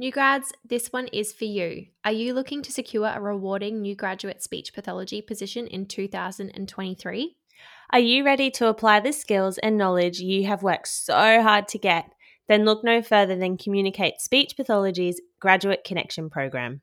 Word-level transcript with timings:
New 0.00 0.12
grads, 0.12 0.52
this 0.64 0.92
one 0.92 1.08
is 1.08 1.32
for 1.32 1.44
you. 1.44 1.86
Are 2.04 2.12
you 2.12 2.32
looking 2.32 2.62
to 2.62 2.70
secure 2.70 3.10
a 3.12 3.20
rewarding 3.20 3.80
new 3.80 3.96
graduate 3.96 4.40
speech 4.40 4.72
pathology 4.72 5.20
position 5.20 5.66
in 5.66 5.86
2023? 5.86 7.36
Are 7.90 7.98
you 7.98 8.24
ready 8.24 8.48
to 8.52 8.68
apply 8.68 9.00
the 9.00 9.12
skills 9.12 9.58
and 9.58 9.76
knowledge 9.76 10.20
you 10.20 10.46
have 10.46 10.62
worked 10.62 10.86
so 10.86 11.42
hard 11.42 11.66
to 11.68 11.78
get? 11.78 12.12
Then 12.46 12.64
look 12.64 12.84
no 12.84 13.02
further 13.02 13.34
than 13.34 13.56
Communicate 13.56 14.20
Speech 14.20 14.56
Pathology's 14.56 15.20
Graduate 15.40 15.82
Connection 15.82 16.30
Program 16.30 16.80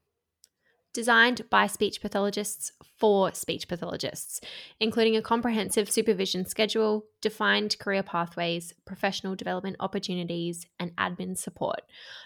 designed 0.95 1.47
by 1.49 1.67
speech 1.67 2.01
pathologists 2.01 2.71
for 2.97 3.33
speech 3.33 3.67
pathologists, 3.67 4.39
including 4.79 5.17
a 5.17 5.21
comprehensive 5.21 5.91
supervision 5.91 6.45
schedule, 6.45 7.05
defined 7.21 7.77
career 7.77 8.01
pathways, 8.01 8.73
professional 8.85 9.35
development 9.35 9.75
opportunities, 9.81 10.65
and 10.79 10.95
admin 10.95 11.37
support, 11.37 11.81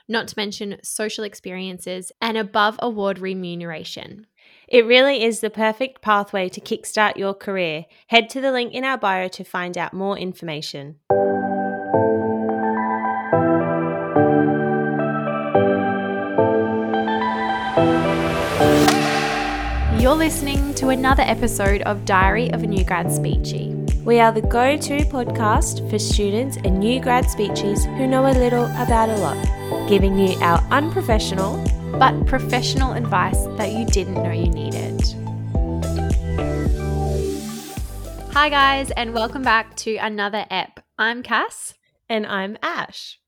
not 0.07 0.27
to 0.27 0.36
mention 0.37 0.77
social 0.83 1.23
experiences 1.23 2.11
and 2.21 2.37
above 2.37 2.77
award 2.82 3.18
remuneration. 3.18 4.27
It 4.68 4.86
really 4.86 5.24
is 5.24 5.39
the 5.39 5.49
perfect 5.49 6.01
pathway 6.01 6.47
to 6.49 6.61
kickstart 6.61 7.18
your 7.18 7.33
career. 7.33 7.86
Head 8.07 8.29
to 8.29 8.41
the 8.41 8.51
link 8.51 8.74
in 8.74 8.86
our 8.86 8.97
bio 8.97 9.27
to 9.29 9.43
find 9.43 9.77
out 9.77 9.93
more 9.93 10.18
information. 10.18 10.99
You're 20.09 20.18
listening 20.18 20.73
to 20.73 20.89
another 20.89 21.21
episode 21.21 21.83
of 21.83 22.04
Diary 22.04 22.51
of 22.51 22.63
a 22.63 22.65
New 22.65 22.83
Grad 22.83 23.05
Speechy. 23.05 23.75
We 24.04 24.19
are 24.19 24.32
the 24.32 24.41
go 24.41 24.75
to 24.75 24.97
podcast 25.01 25.87
for 25.87 25.99
students 25.99 26.57
and 26.57 26.79
new 26.79 26.99
grad 26.99 27.25
speechies 27.25 27.85
who 27.95 28.07
know 28.07 28.25
a 28.25 28.33
little 28.33 28.65
about 28.82 29.09
a 29.09 29.18
lot, 29.18 29.87
giving 29.87 30.18
you 30.18 30.35
our 30.39 30.57
unprofessional 30.71 31.63
but 31.99 32.25
professional 32.25 32.94
advice 32.94 33.45
that 33.58 33.72
you 33.72 33.85
didn't 33.85 34.16
know 34.16 34.31
you 34.31 34.49
needed. 34.49 34.99
Hi, 38.33 38.49
guys, 38.49 38.89
and 38.89 39.13
welcome 39.13 39.44
back 39.44 39.75
to 39.75 39.95
another 39.97 40.44
ep. 40.49 40.79
I'm 40.97 41.21
Cass. 41.21 41.75
And 42.09 42.25
I'm 42.25 42.57
Ash. 42.63 43.19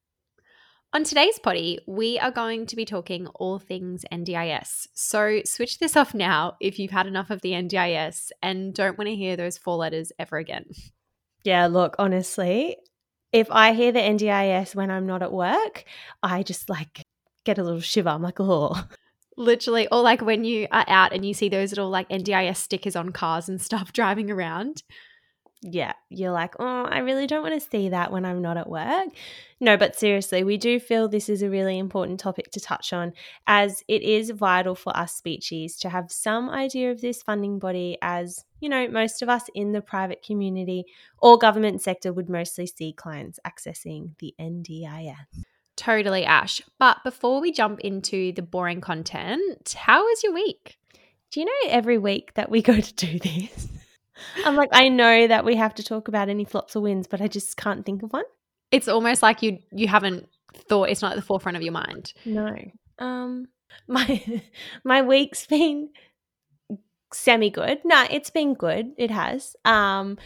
On 0.94 1.06
today's 1.06 1.40
potty, 1.40 1.80
we 1.88 2.20
are 2.20 2.32
going 2.32 2.66
to 2.66 2.76
be 2.76 2.84
talking 2.84 3.26
all 3.36 3.60
things 3.60 4.04
NDIS. 4.12 4.90
So 4.94 5.40
switch 5.46 5.80
this 5.80 5.96
off 5.96 6.14
now 6.14 6.58
if 6.60 6.78
you've 6.78 6.92
had 6.92 7.08
enough 7.08 7.30
of 7.30 7.40
the 7.42 7.54
NDIS 7.54 8.32
and 8.44 8.74
don't 8.74 8.98
want 8.98 9.08
to 9.08 9.16
hear 9.16 9.38
those 9.38 9.58
four 9.58 9.78
letters 9.78 10.12
ever 10.20 10.36
again. 10.36 10.66
Yeah, 11.46 11.68
look, 11.68 11.96
honestly, 11.98 12.76
if 13.32 13.50
I 13.52 13.72
hear 13.72 13.94
the 13.94 14.02
NDIS 14.02 14.76
when 14.76 14.92
I'm 14.92 15.08
not 15.08 15.24
at 15.24 15.32
work, 15.32 15.86
I 16.22 16.44
just 16.44 16.70
like 16.70 17.04
get 17.46 17.58
a 17.58 17.64
little 17.64 17.80
shiver. 17.80 18.10
I'm 18.10 18.22
like, 18.22 18.42
oh. 18.42 18.84
Literally, 19.38 19.88
or 19.94 20.02
like 20.02 20.22
when 20.22 20.44
you 20.44 20.68
are 20.74 20.84
out 20.90 21.14
and 21.14 21.24
you 21.26 21.34
see 21.34 21.48
those 21.48 21.72
little 21.72 21.90
like 21.90 22.10
NDIS 22.10 22.58
stickers 22.58 22.98
on 22.98 23.14
cars 23.14 23.48
and 23.48 23.62
stuff 23.62 23.94
driving 23.94 24.30
around 24.30 24.84
yeah, 25.62 25.94
you're 26.10 26.32
like, 26.32 26.56
oh, 26.60 26.84
I 26.86 27.00
really 27.00 27.28
don't 27.28 27.44
want 27.44 27.62
to 27.62 27.70
see 27.70 27.90
that 27.90 28.12
when 28.12 28.26
I'm 28.26 28.42
not 28.42 28.58
at 28.58 28.68
work. 28.68 29.10
No, 29.60 29.78
but 29.78 29.96
seriously, 29.96 30.44
we 30.44 30.58
do 30.58 30.80
feel 30.80 31.08
this 31.08 31.30
is 31.30 31.44
a 31.44 31.50
really 31.50 31.78
important 31.78 32.20
topic 32.20 32.50
to 32.52 32.60
touch 32.60 32.94
on 32.94 33.14
as 33.46 33.84
it 33.88 34.02
is 34.02 34.32
vital 34.32 34.74
for 34.74 34.96
us 34.98 35.22
speechies 35.22 35.78
to 35.82 35.90
have 35.90 36.12
some 36.12 36.50
idea 36.50 36.90
of 36.90 37.02
this 37.02 37.22
funding 37.22 37.60
body, 37.60 37.98
as 38.02 38.44
you 38.60 38.70
know, 38.70 38.88
most 38.88 39.22
of 39.22 39.30
us 39.30 39.44
in 39.54 39.72
the 39.72 39.82
private 39.82 40.24
community 40.24 40.86
or 41.20 41.38
government 41.38 41.82
sector 41.82 42.12
would 42.12 42.30
mostly 42.30 42.66
see 42.66 42.92
clients 42.92 43.40
accessing 43.46 44.18
the 44.18 44.34
NDIS. 44.40 45.16
Totally, 45.76 46.26
Ash. 46.26 46.62
But 46.80 47.04
before 47.04 47.40
we 47.40 47.52
jump 47.52 47.80
into 47.82 48.32
the 48.34 48.42
boring 48.42 48.82
content, 48.82 49.76
how 49.78 50.04
was 50.04 50.24
your 50.24 50.34
week? 50.34 50.80
Do 51.32 51.40
you 51.40 51.46
know 51.46 51.70
every 51.70 51.98
week 52.00 52.34
that 52.34 52.50
we 52.50 52.62
go 52.64 52.80
to 52.80 52.94
do 52.94 53.20
this? 53.20 53.68
I'm 54.46 54.56
like, 54.56 54.70
I 54.72 54.90
know 54.90 55.28
that 55.28 55.46
we 55.46 55.56
have 55.56 55.76
to 55.76 55.84
talk 55.84 56.08
about 56.08 56.30
any 56.30 56.46
flops 56.46 56.76
or 56.76 56.82
wins, 56.82 57.08
but 57.08 57.22
I 57.22 57.28
just 57.28 57.58
can't 57.58 57.86
think 57.86 58.04
of 58.04 58.14
one. 58.14 58.26
It's 58.72 58.88
almost 58.88 59.22
like 59.22 59.42
you 59.42 59.60
you 59.72 59.88
haven't 59.88 60.28
thought 60.56 60.90
it's 60.90 61.02
not 61.02 61.12
at 61.12 61.16
the 61.16 61.22
forefront 61.22 61.58
of 61.58 61.64
your 61.64 61.74
mind. 61.74 62.14
No. 62.26 62.56
Um 63.00 63.48
my 63.88 64.44
my 64.84 65.02
week's 65.02 65.46
been 65.46 65.90
semi 67.14 67.50
good. 67.50 67.80
No, 67.84 68.06
it's 68.10 68.30
been 68.30 68.54
good. 68.54 68.92
It 68.98 69.12
has. 69.12 69.56
Um 69.66 70.18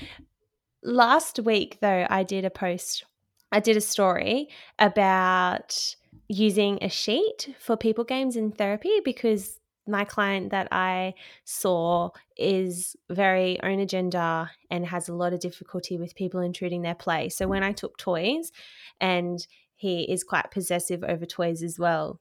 last 0.83 1.39
week 1.39 1.79
though 1.81 2.05
I 2.09 2.23
did 2.23 2.45
a 2.45 2.51
post 2.51 3.03
I 3.51 3.59
did 3.59 3.77
a 3.77 3.81
story 3.81 4.49
about 4.79 5.95
using 6.27 6.79
a 6.81 6.89
sheet 6.89 7.55
for 7.59 7.77
people 7.77 8.03
games 8.03 8.35
in 8.35 8.51
therapy 8.51 9.01
because 9.03 9.59
my 9.87 10.05
client 10.05 10.51
that 10.51 10.67
I 10.71 11.13
saw 11.43 12.09
is 12.37 12.95
very 13.09 13.61
own 13.61 13.79
agenda 13.79 14.51
and 14.69 14.85
has 14.85 15.09
a 15.09 15.13
lot 15.13 15.33
of 15.33 15.39
difficulty 15.39 15.97
with 15.97 16.15
people 16.15 16.39
intruding 16.39 16.81
their 16.81 16.95
play. 16.95 17.29
So 17.29 17.47
when 17.47 17.63
I 17.63 17.71
took 17.71 17.97
toys, 17.97 18.51
and 18.99 19.45
he 19.75 20.03
is 20.03 20.23
quite 20.23 20.51
possessive 20.51 21.03
over 21.03 21.25
toys 21.25 21.61
as 21.61 21.77
well, 21.77 22.19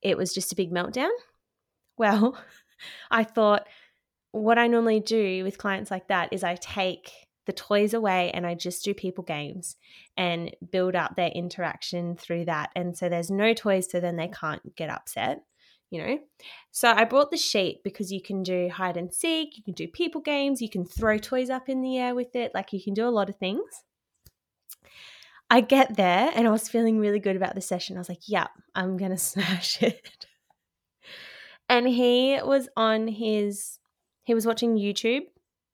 it 0.00 0.16
was 0.16 0.32
just 0.32 0.52
a 0.52 0.56
big 0.56 0.72
meltdown. 0.72 1.10
Well, 1.98 2.38
I 3.10 3.22
thought 3.22 3.68
what 4.32 4.58
I 4.58 4.66
normally 4.66 4.98
do 4.98 5.44
with 5.44 5.58
clients 5.58 5.90
like 5.90 6.08
that 6.08 6.32
is 6.32 6.42
I 6.42 6.56
take 6.56 7.12
the 7.46 7.52
toys 7.52 7.92
away 7.92 8.30
and 8.32 8.46
I 8.46 8.54
just 8.54 8.82
do 8.82 8.94
people 8.94 9.22
games 9.22 9.76
and 10.16 10.56
build 10.70 10.96
up 10.96 11.14
their 11.14 11.28
interaction 11.28 12.16
through 12.16 12.46
that. 12.46 12.70
And 12.74 12.96
so 12.96 13.08
there's 13.10 13.30
no 13.30 13.52
toys, 13.52 13.90
so 13.90 14.00
then 14.00 14.16
they 14.16 14.28
can't 14.28 14.74
get 14.74 14.88
upset 14.88 15.42
you 15.92 16.02
know. 16.02 16.18
So 16.70 16.90
I 16.90 17.04
brought 17.04 17.30
the 17.30 17.36
sheet 17.36 17.82
because 17.84 18.10
you 18.10 18.22
can 18.22 18.42
do 18.42 18.70
hide 18.70 18.96
and 18.96 19.12
seek, 19.12 19.58
you 19.58 19.62
can 19.62 19.74
do 19.74 19.86
people 19.86 20.22
games, 20.22 20.62
you 20.62 20.70
can 20.70 20.86
throw 20.86 21.18
toys 21.18 21.50
up 21.50 21.68
in 21.68 21.82
the 21.82 21.98
air 21.98 22.14
with 22.14 22.34
it, 22.34 22.52
like 22.54 22.72
you 22.72 22.82
can 22.82 22.94
do 22.94 23.06
a 23.06 23.10
lot 23.10 23.28
of 23.28 23.36
things. 23.36 23.84
I 25.50 25.60
get 25.60 25.96
there 25.98 26.30
and 26.34 26.48
I 26.48 26.50
was 26.50 26.66
feeling 26.66 26.98
really 26.98 27.20
good 27.20 27.36
about 27.36 27.54
the 27.54 27.60
session. 27.60 27.96
I 27.96 28.00
was 28.00 28.08
like, 28.08 28.26
yeah, 28.26 28.46
I'm 28.74 28.96
going 28.96 29.10
to 29.12 29.18
smash 29.18 29.82
it. 29.82 30.26
and 31.68 31.86
he 31.86 32.40
was 32.42 32.70
on 32.74 33.06
his, 33.06 33.78
he 34.24 34.32
was 34.32 34.46
watching 34.46 34.78
YouTube 34.78 35.26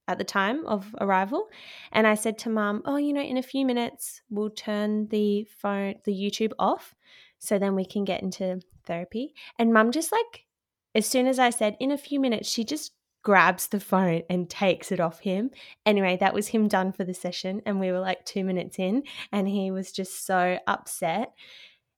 at 0.09 0.19
the 0.19 0.25
time 0.25 0.67
of 0.67 0.97
arrival. 1.01 1.47
And 1.93 2.09
I 2.09 2.15
said 2.15 2.39
to 2.39 2.51
mum, 2.51 2.83
oh, 2.87 2.97
you 2.97 3.13
know, 3.13 3.23
in 3.23 3.37
a 3.37 3.43
few 3.43 3.65
minutes, 3.65 4.21
we'll 4.31 4.51
turn 4.51 5.07
the 5.09 5.45
phone, 5.45 5.95
the 6.05 6.13
YouTube 6.13 6.53
off. 6.59 6.97
So 7.39 7.57
then 7.57 7.77
we 7.77 7.85
can 7.85 8.05
get 8.05 8.21
into 8.21 8.61
therapy. 8.89 9.35
And 9.59 9.73
mum 9.73 9.93
just 9.93 10.11
like, 10.11 10.47
as 10.95 11.07
soon 11.07 11.27
as 11.27 11.39
I 11.39 11.51
said 11.51 11.77
in 11.79 11.93
a 11.93 11.99
few 11.99 12.19
minutes, 12.19 12.49
she 12.49 12.65
just 12.65 12.93
grabs 13.23 13.69
the 13.69 13.81
phone 13.81 14.23
and 14.31 14.49
takes 14.49 14.91
it 14.91 15.01
off 15.01 15.21
him. 15.21 15.51
Anyway, 15.85 16.17
that 16.19 16.35
was 16.35 16.49
him 16.49 16.67
done 16.67 16.93
for 16.93 17.05
the 17.05 17.15
session. 17.15 17.63
And 17.67 17.79
we 17.79 17.93
were 17.93 18.01
like 18.01 18.25
two 18.25 18.45
minutes 18.45 18.79
in, 18.79 19.05
and 19.33 19.49
he 19.49 19.71
was 19.71 19.93
just 19.93 20.27
so 20.27 20.59
upset. 20.67 21.33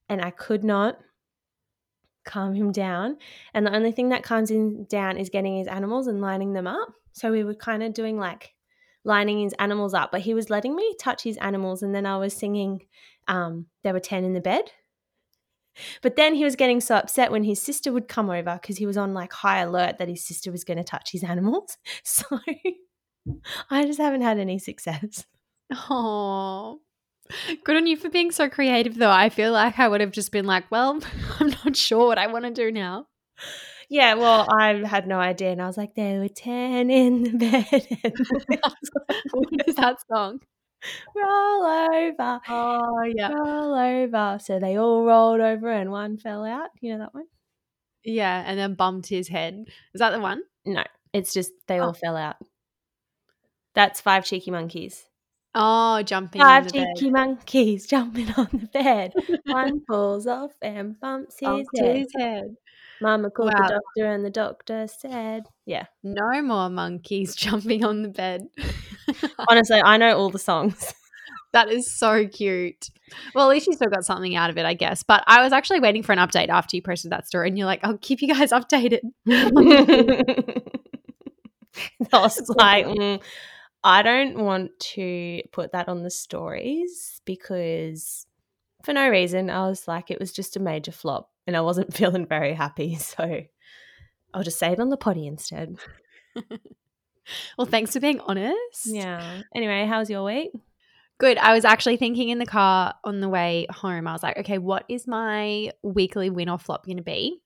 And 0.09 0.21
I 0.21 0.31
could 0.31 0.65
not 0.65 0.99
calm 2.25 2.55
him 2.55 2.73
down. 2.73 3.17
And 3.55 3.67
the 3.67 3.75
only 3.75 3.93
thing 3.93 4.11
that 4.11 4.23
calms 4.23 4.51
him 4.51 4.85
down 4.85 5.17
is 5.17 5.31
getting 5.31 5.57
his 5.57 5.69
animals 5.69 6.07
and 6.07 6.21
lining 6.21 6.53
them 6.53 6.67
up. 6.67 6.89
So 7.13 7.31
we 7.31 7.45
were 7.45 7.55
kind 7.55 7.83
of 7.83 7.95
doing 7.95 8.19
like 8.19 8.55
lining 9.05 9.41
his 9.41 9.55
animals 9.59 9.95
up, 9.95 10.13
but 10.13 10.21
he 10.21 10.35
was 10.35 10.51
letting 10.51 10.77
me 10.77 10.95
touch 11.01 11.23
his 11.23 11.37
animals. 11.39 11.83
And 11.83 11.95
then 11.95 12.07
I 12.07 12.19
was 12.19 12.35
singing, 12.35 12.83
um, 13.29 13.67
there 13.83 13.93
were 13.93 14.01
10 14.01 14.25
in 14.25 14.35
the 14.35 14.41
bed 14.41 14.65
but 16.03 16.17
then 16.17 16.35
he 16.35 16.45
was 16.45 16.57
getting 16.57 16.81
so 16.81 16.97
upset 16.97 17.31
when 17.31 17.45
his 17.45 17.61
sister 17.61 17.93
would 17.93 18.09
come 18.09 18.31
over 18.31 18.59
because 18.61 18.79
he 18.79 18.87
was 18.87 18.97
on 18.97 19.15
like 19.15 19.33
high 19.33 19.59
alert 19.61 19.99
that 19.99 20.09
his 20.09 20.25
sister 20.25 20.51
was 20.51 20.65
going 20.65 20.79
to 20.79 20.85
touch 20.85 21.13
his 21.13 21.25
animals. 21.25 21.77
So 22.05 22.25
I 23.71 23.85
just 23.85 24.01
haven't 24.01 24.23
had 24.23 24.39
any 24.39 24.59
success. 24.59 25.27
Oh, 25.73 26.81
good 27.65 27.77
on 27.77 27.87
you 27.87 27.97
for 27.97 28.09
being 28.09 28.31
so 28.31 28.49
creative, 28.49 28.97
though. 28.97 29.11
I 29.11 29.29
feel 29.29 29.53
like 29.53 29.79
I 29.79 29.89
would 29.89 30.01
have 30.01 30.11
just 30.11 30.33
been 30.33 30.47
like, 30.47 30.71
well, 30.71 31.01
I'm 31.41 31.55
not 31.65 31.77
sure 31.77 32.07
what 32.07 32.19
I 32.19 32.27
want 32.27 32.45
to 32.47 32.51
do 32.51 32.73
now. 32.73 33.07
Yeah, 33.89 34.15
well, 34.15 34.47
I 34.49 34.75
had 34.87 35.09
no 35.09 35.19
idea. 35.19 35.51
And 35.51 35.61
I 35.61 35.67
was 35.67 35.77
like, 35.77 35.95
there 35.95 36.21
were 36.21 36.29
10 36.29 36.91
in 36.91 37.23
the 37.25 37.31
bed. 37.39 38.13
what 39.33 39.49
is 39.67 39.75
that 39.75 39.97
song? 40.09 40.41
roll 41.17 41.65
over. 41.65 42.41
Oh, 42.49 43.03
yeah. 43.15 43.33
Roll 43.33 43.75
over. 43.75 44.39
So 44.43 44.59
they 44.59 44.77
all 44.77 45.05
rolled 45.05 45.41
over 45.41 45.71
and 45.71 45.91
one 45.91 46.17
fell 46.19 46.45
out. 46.45 46.71
You 46.81 46.93
know 46.93 46.99
that 47.01 47.15
one? 47.15 47.27
Yeah, 48.05 48.43
and 48.47 48.59
then 48.59 48.75
bumped 48.75 49.09
his 49.09 49.29
head. 49.29 49.55
Mm-hmm. 49.55 49.71
Is 49.95 49.99
that 49.99 50.11
the 50.11 50.21
one? 50.21 50.43
No, 50.65 50.85
it's 51.13 51.33
just 51.33 51.53
they 51.67 51.81
oh. 51.81 51.87
all 51.87 51.93
fell 51.93 52.17
out. 52.17 52.37
That's 53.75 54.01
five 54.01 54.25
cheeky 54.25 54.51
monkeys. 54.51 55.05
Oh, 55.55 56.01
jumping 56.03 56.41
Five 56.41 56.73
cheeky 56.73 57.11
bed. 57.11 57.13
monkeys 57.13 57.87
jumping 57.89 58.31
on 58.37 58.49
the 58.53 58.69
bed. 58.73 59.13
one 59.47 59.81
falls 59.89 60.27
off 60.27 60.53
and 60.63 60.99
bumps 61.01 61.37
his, 61.41 61.67
head. 61.77 61.97
his 61.97 62.13
head. 62.17 62.57
Mama 63.03 63.31
called 63.31 63.53
wow. 63.55 63.67
the 63.67 63.81
doctor, 63.81 64.13
and 64.13 64.25
the 64.25 64.31
doctor 64.31 64.87
said, 64.87 65.45
"Yeah, 65.65 65.87
no 66.03 66.43
more 66.43 66.69
monkeys 66.69 67.35
jumping 67.35 67.85
on 67.85 68.03
the 68.03 68.11
bed." 68.11 68.47
Honestly, 69.49 69.81
I 69.83 69.97
know 69.97 70.17
all 70.17 70.31
the 70.31 70.39
songs. 70.39 70.95
That 71.53 71.69
is 71.69 71.91
so 71.91 72.29
cute. 72.29 72.91
Well, 73.35 73.51
at 73.51 73.51
least 73.51 73.67
you 73.67 73.73
still 73.73 73.89
got 73.89 74.05
something 74.05 74.37
out 74.37 74.51
of 74.51 74.57
it, 74.57 74.65
I 74.65 74.75
guess. 74.75 75.03
But 75.03 75.25
I 75.27 75.43
was 75.43 75.53
actually 75.53 75.81
waiting 75.81 76.05
for 76.05 76.13
an 76.13 76.21
update 76.21 76.49
after 76.49 76.77
you 76.77 76.83
posted 76.83 77.11
that 77.11 77.27
story, 77.27 77.49
and 77.49 77.59
you're 77.59 77.67
like, 77.67 77.81
"I'll 77.83 77.99
keep 77.99 78.23
you 78.23 78.29
guys 78.29 78.51
updated." 78.53 79.01
I 82.13 82.21
was 82.21 82.49
like, 82.51 82.87
mm, 82.87 83.21
I 83.83 84.03
don't 84.03 84.39
want 84.39 84.79
to 84.95 85.43
put 85.53 85.73
that 85.73 85.89
on 85.89 86.03
the 86.03 86.11
stories 86.11 87.21
because 87.25 88.27
for 88.85 88.93
no 88.93 89.09
reason, 89.09 89.51
I 89.51 89.69
was 89.69 89.89
like, 89.89 90.11
it 90.11 90.21
was 90.21 90.33
just 90.33 90.57
a 90.57 90.61
major 90.61 90.93
flop 90.93 91.31
and 91.47 91.57
I 91.57 91.61
wasn't 91.63 91.95
feeling 91.95 92.27
very 92.27 92.55
happy. 92.55 92.97
So 92.97 93.43
I'll 94.33 94.43
just 94.43 94.59
say 94.59 94.73
it 94.73 94.81
on 94.81 94.91
the 94.91 94.97
potty 94.97 95.27
instead. 95.27 95.77
Well, 97.59 97.67
thanks 97.67 97.93
for 97.93 98.01
being 98.01 98.21
honest. 98.21 98.87
Yeah. 98.87 99.43
Anyway, 99.55 99.87
how's 99.87 100.11
your 100.11 100.25
week? 100.25 100.51
Good. 101.19 101.37
I 101.39 101.53
was 101.53 101.65
actually 101.65 101.97
thinking 101.99 102.31
in 102.31 102.39
the 102.39 102.47
car 102.47 102.95
on 103.05 103.21
the 103.21 103.29
way 103.29 103.67
home, 103.71 104.07
I 104.07 104.13
was 104.13 104.23
like, 104.23 104.39
okay, 104.39 104.59
what 104.59 104.85
is 104.89 105.07
my 105.07 105.71
weekly 105.83 106.31
win 106.31 106.49
or 106.49 106.59
flop 106.59 106.87
going 106.87 106.97
to 106.97 107.03
be? 107.03 107.41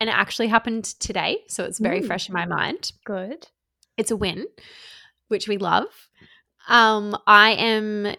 And 0.00 0.10
it 0.10 0.16
actually 0.16 0.48
happened 0.48 0.84
today. 0.84 1.38
So 1.48 1.64
it's 1.64 1.78
very 1.78 2.00
Mm. 2.00 2.06
fresh 2.08 2.28
in 2.28 2.32
my 2.32 2.44
mind. 2.44 2.92
Good. 3.04 3.46
It's 3.96 4.10
a 4.10 4.16
win, 4.16 4.46
which 5.28 5.46
we 5.46 5.58
love. 5.58 5.86
Um, 6.68 7.16
I 7.26 7.50
am 7.52 8.16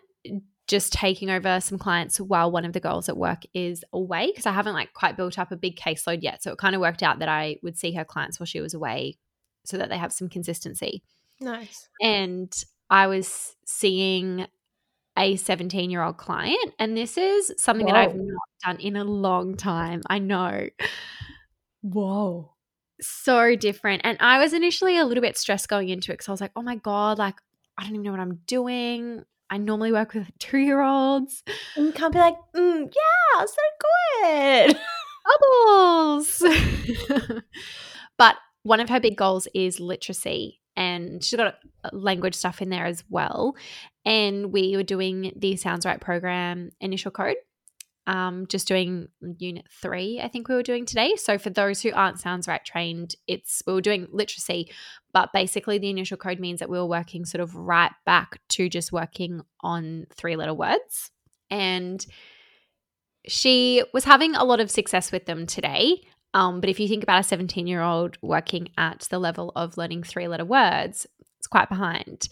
just 0.70 0.94
taking 0.94 1.30
over 1.30 1.60
some 1.60 1.78
clients 1.78 2.22
while 2.22 2.50
one 2.50 2.64
of 2.64 2.72
the 2.72 2.80
girls 2.80 3.10
at 3.10 3.18
work 3.18 3.44
is 3.54 3.84
away 3.92 4.28
because 4.28 4.46
I 4.46 4.54
haven't 4.54 4.74
like 4.74 4.94
quite 4.94 5.18
built 5.18 5.38
up 5.38 5.52
a 5.52 5.58
big 5.58 5.76
caseload 5.76 6.20
yet. 6.22 6.42
So 6.42 6.54
it 6.54 6.58
kind 6.58 6.74
of 6.74 6.80
worked 6.80 7.04
out 7.04 7.20
that 7.20 7.28
I 7.28 7.58
would 7.64 7.78
see 7.78 7.92
her 7.96 8.06
clients 8.06 8.40
while 8.40 8.48
she 8.48 8.62
was 8.62 8.74
away 8.74 9.18
so 9.66 9.78
that 9.78 9.90
they 9.90 9.98
have 9.98 10.14
some 10.14 10.30
consistency. 10.30 11.04
Nice. 11.40 11.88
And 12.02 12.52
I 12.90 13.08
was 13.08 13.56
seeing 13.66 14.48
a 15.18 15.36
17 15.36 15.90
year 15.90 16.04
old 16.04 16.18
client, 16.18 16.74
and 16.80 16.98
this 16.98 17.18
is 17.18 17.54
something 17.58 17.86
that 17.86 17.96
I've 17.96 18.16
not 18.16 18.50
done 18.64 18.78
in 18.80 18.96
a 18.96 19.04
long 19.04 19.56
time. 19.56 20.02
I 20.08 20.20
know 20.20 20.68
Whoa. 21.82 22.54
so 23.02 23.56
different. 23.56 24.02
And 24.06 24.18
I 24.20 24.40
was 24.40 24.54
initially 24.54 24.98
a 24.98 25.06
little 25.06 25.22
bit 25.22 25.38
stressed 25.38 25.68
going 25.68 25.90
into 25.90 26.12
it 26.12 26.16
because 26.16 26.30
I 26.30 26.32
was 26.32 26.42
like, 26.42 26.52
oh 26.56 26.62
my 26.62 26.76
God, 26.76 27.20
like, 27.20 27.36
I 27.78 27.84
don't 27.84 27.92
even 27.92 28.04
know 28.04 28.12
what 28.12 28.20
I'm 28.20 28.40
doing. 28.48 29.24
I 29.50 29.58
normally 29.58 29.92
work 29.92 30.14
with 30.14 30.32
two 30.40 30.58
year 30.58 30.82
olds. 30.82 31.44
And 31.76 31.86
you 31.86 31.92
can't 31.92 32.14
be 32.14 32.20
like, 32.20 32.38
mm, 32.56 32.92
yeah, 32.92 33.46
so 33.46 33.62
good. 34.24 34.80
Bubbles. 35.26 36.44
but 38.18 38.36
one 38.64 38.80
of 38.80 38.90
her 38.90 39.00
big 39.00 39.16
goals 39.16 39.48
is 39.54 39.80
literacy. 39.80 40.60
And 40.76 41.24
she's 41.24 41.38
got 41.38 41.56
uh, 41.84 41.90
language 41.92 42.34
stuff 42.34 42.60
in 42.60 42.70
there 42.70 42.88
as 42.88 43.04
well. 43.08 43.56
And 44.06 44.52
we 44.52 44.76
were 44.76 44.84
doing 44.84 45.32
the 45.36 45.56
Sounds-Write 45.56 46.02
program 46.02 46.72
initial 46.82 47.12
code 47.12 47.36
um, 48.06 48.48
just 48.48 48.68
doing 48.68 49.08
unit 49.38 49.66
three, 49.82 50.20
I 50.22 50.28
think 50.28 50.48
we 50.48 50.56
were 50.56 50.64
doing 50.64 50.86
today. 50.86 51.16
So 51.16 51.38
for 51.38 51.50
those 51.50 51.82
who 51.82 51.92
aren't 51.94 52.20
Sounds-Write 52.20 52.66
trained, 52.66 53.16
it's 53.28 53.64
we 53.66 53.74
were 53.74 53.82
doing 53.82 54.08
literacy, 54.12 54.72
but 55.14 55.32
basically 55.34 55.78
the 55.78 55.90
initial 55.90 56.18
code 56.18 56.40
means 56.40 56.60
that 56.60 56.70
we 56.70 56.78
were 56.78 56.86
working 56.86 57.26
sort 57.26 57.42
of 57.42 57.56
right 57.56 57.92
back 58.06 58.40
to 58.50 58.68
just 58.68 58.92
working 58.92 59.42
on 59.62 60.06
three 60.16 60.36
letter 60.36 60.54
words. 60.54 61.12
And 61.50 62.06
she 63.26 63.84
was 63.94 64.04
having 64.04 64.36
a 64.36 64.44
lot 64.44 64.60
of 64.60 64.70
success 64.70 65.12
with 65.12 65.26
them 65.26 65.46
today. 65.46 66.02
Um, 66.34 66.62
but 66.62 66.70
if 66.70 66.80
you 66.80 66.88
think 66.88 67.04
about 67.04 67.20
a 67.20 67.24
17 67.24 67.68
year 67.68 67.82
old 67.82 68.18
working 68.22 68.70
at 68.78 69.08
the 69.10 69.20
level 69.20 69.52
of 69.56 69.78
learning 69.78 70.04
three 70.04 70.28
letter 70.28 70.46
words, 70.46 71.06
it's 71.38 71.48
quite 71.48 71.70
behind. 71.70 72.28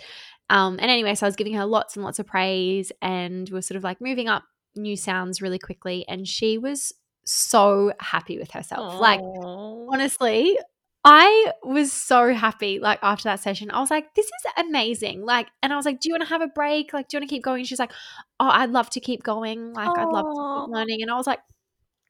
Um, 0.50 0.80
and 0.82 0.92
anyway, 0.92 1.16
so 1.16 1.26
I 1.26 1.30
was 1.30 1.36
giving 1.36 1.54
her 1.54 1.66
lots 1.66 1.96
and 1.96 2.04
lots 2.04 2.20
of 2.20 2.28
praise, 2.28 2.92
and 3.02 3.48
we 3.50 3.54
we're 3.54 3.62
sort 3.62 3.78
of 3.78 3.84
like 3.84 4.02
moving 4.02 4.28
up 4.28 4.44
new 4.76 4.98
sounds 4.98 5.42
really 5.42 5.60
quickly. 5.60 6.06
And 6.08 6.28
she 6.28 6.58
was 6.58 6.94
so 7.26 7.94
happy 8.00 8.38
with 8.38 8.52
herself. 8.52 9.00
Like, 9.00 9.22
honestly, 9.22 10.58
I 11.04 11.54
was 11.64 11.92
so 11.92 12.34
happy. 12.34 12.80
Like, 12.80 13.00
after 13.02 13.24
that 13.24 13.40
session, 13.40 13.72
I 13.72 13.80
was 13.80 13.90
like, 13.90 14.14
this 14.16 14.26
is 14.26 14.66
amazing. 14.66 15.26
Like, 15.26 15.48
and 15.64 15.72
I 15.72 15.76
was 15.76 15.86
like, 15.86 16.00
do 16.00 16.10
you 16.10 16.14
want 16.14 16.24
to 16.24 16.30
have 16.30 16.42
a 16.42 16.48
break? 16.48 16.94
Like, 16.94 17.08
do 17.08 17.16
you 17.16 17.22
want 17.22 17.30
to 17.30 17.36
keep 17.36 17.44
going? 17.44 17.64
She's 17.64 17.80
like, 17.80 17.92
oh, 18.40 18.50
I'd 18.50 18.72
love 18.72 18.90
to 18.92 19.00
keep 19.00 19.24
going. 19.24 19.74
Like, 19.74 19.98
I'd 19.98 20.08
love 20.10 20.26
to 20.26 20.66
keep 20.66 20.74
learning. 20.74 21.02
And 21.02 21.10
I 21.10 21.16
was 21.16 21.28
like, 21.28 21.40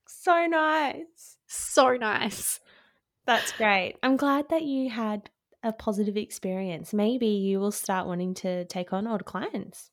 so 0.08 0.46
nice. 0.46 1.38
So 1.51 1.94
nice. 1.95 2.59
That's 3.25 3.51
great. 3.53 3.95
I'm 4.01 4.18
glad 4.18 4.50
that 4.50 4.63
you 4.63 4.89
had 4.89 5.30
a 5.63 5.71
positive 5.71 6.18
experience. 6.18 6.94
Maybe 6.94 7.27
you 7.27 7.59
will 7.59 7.71
start 7.71 8.07
wanting 8.07 8.33
to 8.36 8.65
take 8.65 8.94
on 8.94 9.07
older 9.07 9.24
clients. 9.24 9.92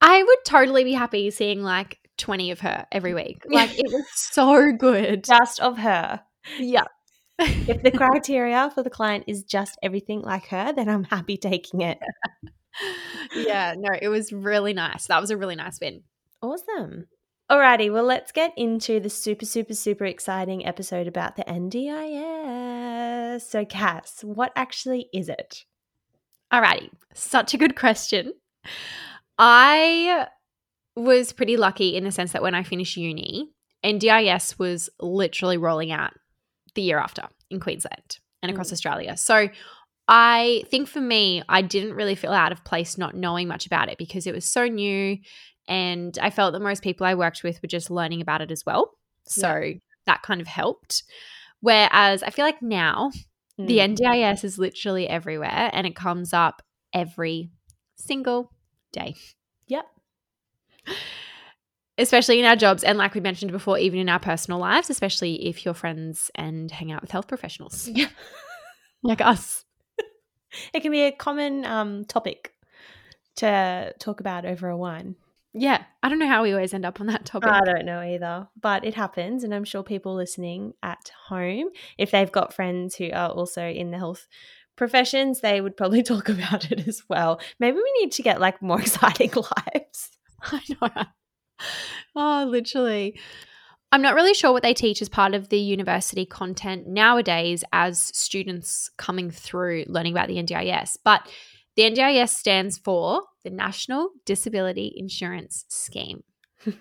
I 0.00 0.22
would 0.22 0.38
totally 0.44 0.84
be 0.84 0.92
happy 0.92 1.30
seeing 1.30 1.62
like 1.62 1.98
20 2.18 2.50
of 2.50 2.60
her 2.60 2.86
every 2.90 3.14
week. 3.22 3.42
Like, 3.48 3.78
it 3.78 3.86
was 3.92 4.06
so 4.14 4.72
good. 4.72 5.24
Just 5.24 5.60
of 5.60 5.78
her. 5.78 6.22
Yeah. 6.58 6.84
If 7.38 7.82
the 7.82 7.90
criteria 7.96 8.70
for 8.74 8.82
the 8.82 8.90
client 8.90 9.24
is 9.26 9.42
just 9.44 9.78
everything 9.82 10.22
like 10.22 10.46
her, 10.48 10.72
then 10.72 10.88
I'm 10.88 11.04
happy 11.04 11.36
taking 11.36 11.82
it. 11.82 11.98
yeah, 13.34 13.74
no, 13.76 13.90
it 14.00 14.08
was 14.08 14.32
really 14.32 14.72
nice. 14.72 15.06
That 15.06 15.20
was 15.20 15.30
a 15.30 15.36
really 15.36 15.56
nice 15.56 15.78
win. 15.80 16.02
Awesome. 16.40 17.06
Alrighty, 17.50 17.92
well, 17.92 18.02
let's 18.04 18.32
get 18.32 18.52
into 18.56 18.98
the 18.98 19.08
super, 19.08 19.46
super, 19.46 19.74
super 19.74 20.04
exciting 20.04 20.66
episode 20.66 21.06
about 21.06 21.36
the 21.36 21.44
NDIS. 21.44 23.42
So, 23.42 23.64
Cass, 23.64 24.24
what 24.24 24.52
actually 24.56 25.08
is 25.14 25.28
it? 25.28 25.64
Alrighty, 26.52 26.90
such 27.14 27.54
a 27.54 27.58
good 27.58 27.76
question. 27.76 28.32
I 29.38 30.26
was 30.96 31.32
pretty 31.32 31.56
lucky 31.56 31.94
in 31.94 32.02
the 32.02 32.10
sense 32.10 32.32
that 32.32 32.42
when 32.42 32.56
I 32.56 32.64
finished 32.64 32.96
uni, 32.96 33.50
NDIS 33.84 34.58
was 34.58 34.90
literally 34.98 35.56
rolling 35.56 35.92
out 35.92 36.14
the 36.74 36.82
year 36.82 36.98
after 36.98 37.28
in 37.50 37.60
Queensland 37.60 38.18
and 38.42 38.50
across 38.50 38.70
Mm. 38.70 38.72
Australia. 38.72 39.16
So 39.16 39.48
I 40.08 40.64
think 40.68 40.88
for 40.88 41.00
me, 41.00 41.44
I 41.48 41.62
didn't 41.62 41.94
really 41.94 42.16
feel 42.16 42.32
out 42.32 42.50
of 42.50 42.64
place 42.64 42.98
not 42.98 43.14
knowing 43.14 43.46
much 43.46 43.66
about 43.66 43.88
it 43.88 43.98
because 43.98 44.26
it 44.26 44.34
was 44.34 44.44
so 44.44 44.66
new. 44.66 45.18
And 45.68 46.16
I 46.20 46.30
felt 46.30 46.52
that 46.52 46.60
most 46.60 46.82
people 46.82 47.06
I 47.06 47.14
worked 47.14 47.42
with 47.42 47.60
were 47.62 47.68
just 47.68 47.90
learning 47.90 48.20
about 48.20 48.40
it 48.40 48.50
as 48.50 48.64
well. 48.64 48.92
So 49.24 49.72
that 50.06 50.22
kind 50.22 50.40
of 50.40 50.46
helped. 50.46 51.02
Whereas 51.60 52.22
I 52.22 52.30
feel 52.30 52.44
like 52.44 52.62
now 52.62 53.10
the 53.58 53.78
Mm. 53.78 53.96
NDIS 53.96 54.44
is 54.44 54.58
literally 54.58 55.08
everywhere 55.08 55.70
and 55.72 55.86
it 55.86 55.96
comes 55.96 56.32
up 56.32 56.62
every 56.92 57.50
single 57.96 58.52
day, 58.92 59.14
Yep. 59.66 59.86
especially 61.98 62.38
in 62.38 62.44
our 62.44 62.56
jobs. 62.56 62.84
And 62.84 62.98
like 62.98 63.14
we 63.14 63.20
mentioned 63.20 63.52
before, 63.52 63.78
even 63.78 63.98
in 63.98 64.08
our 64.08 64.20
personal 64.20 64.60
lives, 64.60 64.90
especially 64.90 65.46
if 65.46 65.64
you're 65.64 65.74
friends 65.74 66.30
and 66.34 66.70
hang 66.70 66.92
out 66.92 67.00
with 67.00 67.10
health 67.10 67.26
professionals 67.28 67.88
Yeah. 67.88 68.08
like 69.02 69.20
us. 69.20 69.64
It 70.72 70.80
can 70.80 70.92
be 70.92 71.02
a 71.02 71.12
common 71.12 71.66
um, 71.66 72.04
topic 72.06 72.52
to 73.36 73.92
talk 73.98 74.20
about 74.20 74.46
over 74.46 74.68
a 74.68 74.76
wine. 74.76 75.16
Yeah. 75.58 75.84
I 76.02 76.10
don't 76.10 76.18
know 76.18 76.28
how 76.28 76.42
we 76.42 76.52
always 76.52 76.74
end 76.74 76.84
up 76.84 77.00
on 77.00 77.06
that 77.06 77.24
topic. 77.24 77.50
I 77.50 77.64
don't 77.64 77.86
know 77.86 78.00
either, 78.00 78.46
but 78.60 78.84
it 78.84 78.94
happens. 78.94 79.42
And 79.42 79.54
I'm 79.54 79.64
sure 79.64 79.82
people 79.82 80.14
listening 80.14 80.74
at 80.82 81.10
home, 81.28 81.70
if 81.98 82.10
they've 82.10 82.30
got 82.30 82.52
friends 82.52 82.94
who 82.94 83.10
are 83.12 83.30
also 83.30 83.66
in 83.66 83.90
the 83.90 83.98
health 83.98 84.28
professions, 84.76 85.40
they 85.40 85.60
would 85.60 85.76
probably 85.76 86.02
talk 86.04 86.28
about 86.28 86.70
it 86.70 86.86
as 86.86 87.02
well. 87.08 87.40
Maybe 87.58 87.78
we 87.78 87.94
need 88.00 88.12
to 88.12 88.22
get 88.22 88.40
like 88.40 88.60
more 88.60 88.80
exciting 88.82 89.32
lives. 89.32 90.10
I 90.42 90.60
know. 90.80 91.04
Oh, 92.14 92.46
literally. 92.48 93.18
I'm 93.92 94.02
not 94.02 94.14
really 94.14 94.34
sure 94.34 94.52
what 94.52 94.62
they 94.62 94.74
teach 94.74 95.00
as 95.00 95.08
part 95.08 95.34
of 95.34 95.48
the 95.48 95.58
university 95.58 96.26
content 96.26 96.86
nowadays 96.86 97.64
as 97.72 97.98
students 97.98 98.90
coming 98.98 99.30
through 99.30 99.84
learning 99.86 100.12
about 100.12 100.28
the 100.28 100.36
NDIS, 100.36 100.98
but 101.02 101.26
the 101.76 101.82
NDIS 101.82 102.30
stands 102.30 102.78
for 102.78 103.22
the 103.44 103.50
National 103.50 104.10
Disability 104.24 104.92
Insurance 104.96 105.64
Scheme. 105.68 106.24
I'm 106.66 106.76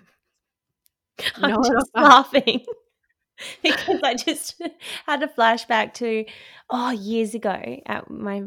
No, 1.38 1.56
just 1.62 1.92
not. 1.96 2.04
laughing 2.04 2.66
because 3.64 4.00
I 4.04 4.16
just 4.16 4.62
had 5.06 5.24
a 5.24 5.28
flashback 5.28 5.94
to, 5.96 6.26
oh, 6.70 6.92
years 6.92 7.36
ago 7.36 7.82
at 7.86 8.10
my 8.10 8.44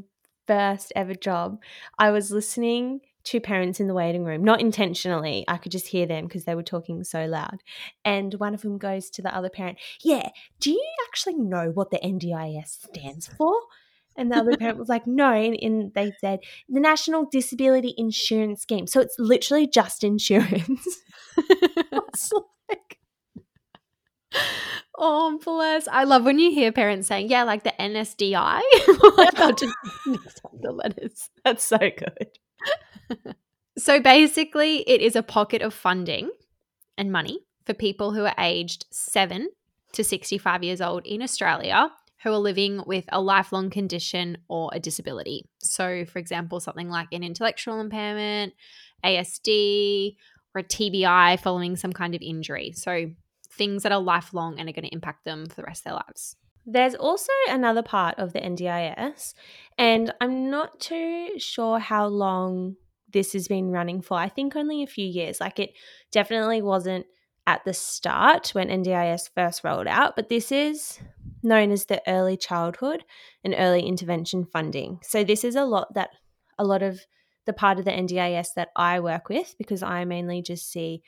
first 0.46 0.92
ever 0.96 1.14
job. 1.14 1.60
I 1.98 2.10
was 2.10 2.30
listening 2.30 3.00
to 3.24 3.40
parents 3.40 3.80
in 3.80 3.88
the 3.88 3.94
waiting 3.94 4.24
room, 4.24 4.42
not 4.42 4.60
intentionally. 4.60 5.44
I 5.48 5.58
could 5.58 5.72
just 5.72 5.88
hear 5.88 6.06
them 6.06 6.24
because 6.26 6.44
they 6.44 6.54
were 6.54 6.62
talking 6.62 7.04
so 7.04 7.26
loud. 7.26 7.58
And 8.04 8.32
one 8.34 8.54
of 8.54 8.62
them 8.62 8.78
goes 8.78 9.10
to 9.10 9.22
the 9.22 9.34
other 9.34 9.50
parent, 9.50 9.78
Yeah, 10.02 10.30
do 10.60 10.70
you 10.70 10.84
actually 11.08 11.34
know 11.36 11.70
what 11.74 11.90
the 11.90 11.98
NDIS 11.98 12.68
stands 12.88 13.26
for? 13.28 13.54
And 14.18 14.32
the 14.32 14.36
other 14.36 14.56
parent 14.56 14.78
was 14.78 14.88
like, 14.88 15.06
No. 15.06 15.32
And, 15.32 15.56
and 15.62 15.94
they 15.94 16.12
said, 16.20 16.40
The 16.68 16.80
National 16.80 17.24
Disability 17.24 17.94
Insurance 17.96 18.62
Scheme. 18.62 18.86
So 18.86 19.00
it's 19.00 19.16
literally 19.18 19.66
just 19.66 20.04
insurance. 20.04 20.86
Like, 22.68 22.98
oh, 24.98 25.38
bless. 25.42 25.88
I 25.88 26.04
love 26.04 26.24
when 26.24 26.38
you 26.38 26.50
hear 26.50 26.72
parents 26.72 27.08
saying, 27.08 27.28
yeah, 27.28 27.44
like 27.44 27.62
the 27.62 27.72
NSDI. 27.78 28.60
like 29.16 29.34
they'll 29.34 29.52
just 29.52 29.74
mix 30.06 30.34
up 30.44 30.52
the 30.60 30.72
letters. 30.72 31.30
That's 31.44 31.64
so 31.64 31.78
good. 31.78 32.38
So 33.78 34.00
basically, 34.00 34.78
it 34.88 35.00
is 35.00 35.14
a 35.14 35.22
pocket 35.22 35.62
of 35.62 35.72
funding 35.72 36.30
and 36.96 37.12
money 37.12 37.38
for 37.64 37.74
people 37.74 38.12
who 38.12 38.24
are 38.24 38.34
aged 38.36 38.86
7 38.90 39.48
to 39.92 40.04
65 40.04 40.64
years 40.64 40.80
old 40.80 41.06
in 41.06 41.22
Australia 41.22 41.90
who 42.22 42.30
are 42.30 42.38
living 42.38 42.82
with 42.86 43.04
a 43.10 43.20
lifelong 43.20 43.70
condition 43.70 44.38
or 44.48 44.70
a 44.72 44.80
disability. 44.80 45.44
So, 45.58 46.04
for 46.04 46.18
example, 46.18 46.60
something 46.60 46.88
like 46.88 47.08
an 47.12 47.22
intellectual 47.22 47.80
impairment, 47.80 48.54
ASD, 49.04 50.16
or 50.54 50.60
a 50.60 50.64
TBI 50.64 51.38
following 51.40 51.76
some 51.76 51.92
kind 51.92 52.14
of 52.14 52.22
injury. 52.22 52.72
So, 52.72 53.10
things 53.50 53.82
that 53.82 53.92
are 53.92 54.00
lifelong 54.00 54.58
and 54.58 54.68
are 54.68 54.72
going 54.72 54.84
to 54.84 54.92
impact 54.92 55.24
them 55.24 55.46
for 55.46 55.56
the 55.56 55.62
rest 55.64 55.80
of 55.80 55.84
their 55.84 55.94
lives. 55.94 56.36
There's 56.66 56.94
also 56.94 57.32
another 57.48 57.82
part 57.82 58.18
of 58.18 58.32
the 58.32 58.40
NDIS, 58.40 59.34
and 59.78 60.12
I'm 60.20 60.50
not 60.50 60.80
too 60.80 61.38
sure 61.38 61.78
how 61.78 62.06
long 62.08 62.76
this 63.10 63.32
has 63.32 63.48
been 63.48 63.70
running 63.70 64.02
for. 64.02 64.18
I 64.18 64.28
think 64.28 64.54
only 64.54 64.82
a 64.82 64.86
few 64.86 65.06
years. 65.06 65.40
Like 65.40 65.58
it 65.58 65.72
definitely 66.12 66.62
wasn't 66.62 67.06
at 67.48 67.64
the 67.64 67.72
start 67.72 68.50
when 68.50 68.68
NDIS 68.68 69.30
first 69.34 69.64
rolled 69.64 69.86
out, 69.86 70.14
but 70.16 70.28
this 70.28 70.52
is 70.52 71.00
known 71.42 71.72
as 71.72 71.86
the 71.86 72.02
early 72.06 72.36
childhood 72.36 73.04
and 73.42 73.54
early 73.56 73.86
intervention 73.86 74.44
funding. 74.44 75.00
So 75.02 75.24
this 75.24 75.44
is 75.44 75.56
a 75.56 75.64
lot 75.64 75.94
that 75.94 76.10
a 76.58 76.64
lot 76.64 76.82
of 76.82 77.00
the 77.46 77.54
part 77.54 77.78
of 77.78 77.86
the 77.86 77.90
NDIS 77.90 78.48
that 78.56 78.68
I 78.76 79.00
work 79.00 79.30
with 79.30 79.54
because 79.56 79.82
I 79.82 80.04
mainly 80.04 80.42
just 80.42 80.70
see 80.70 81.02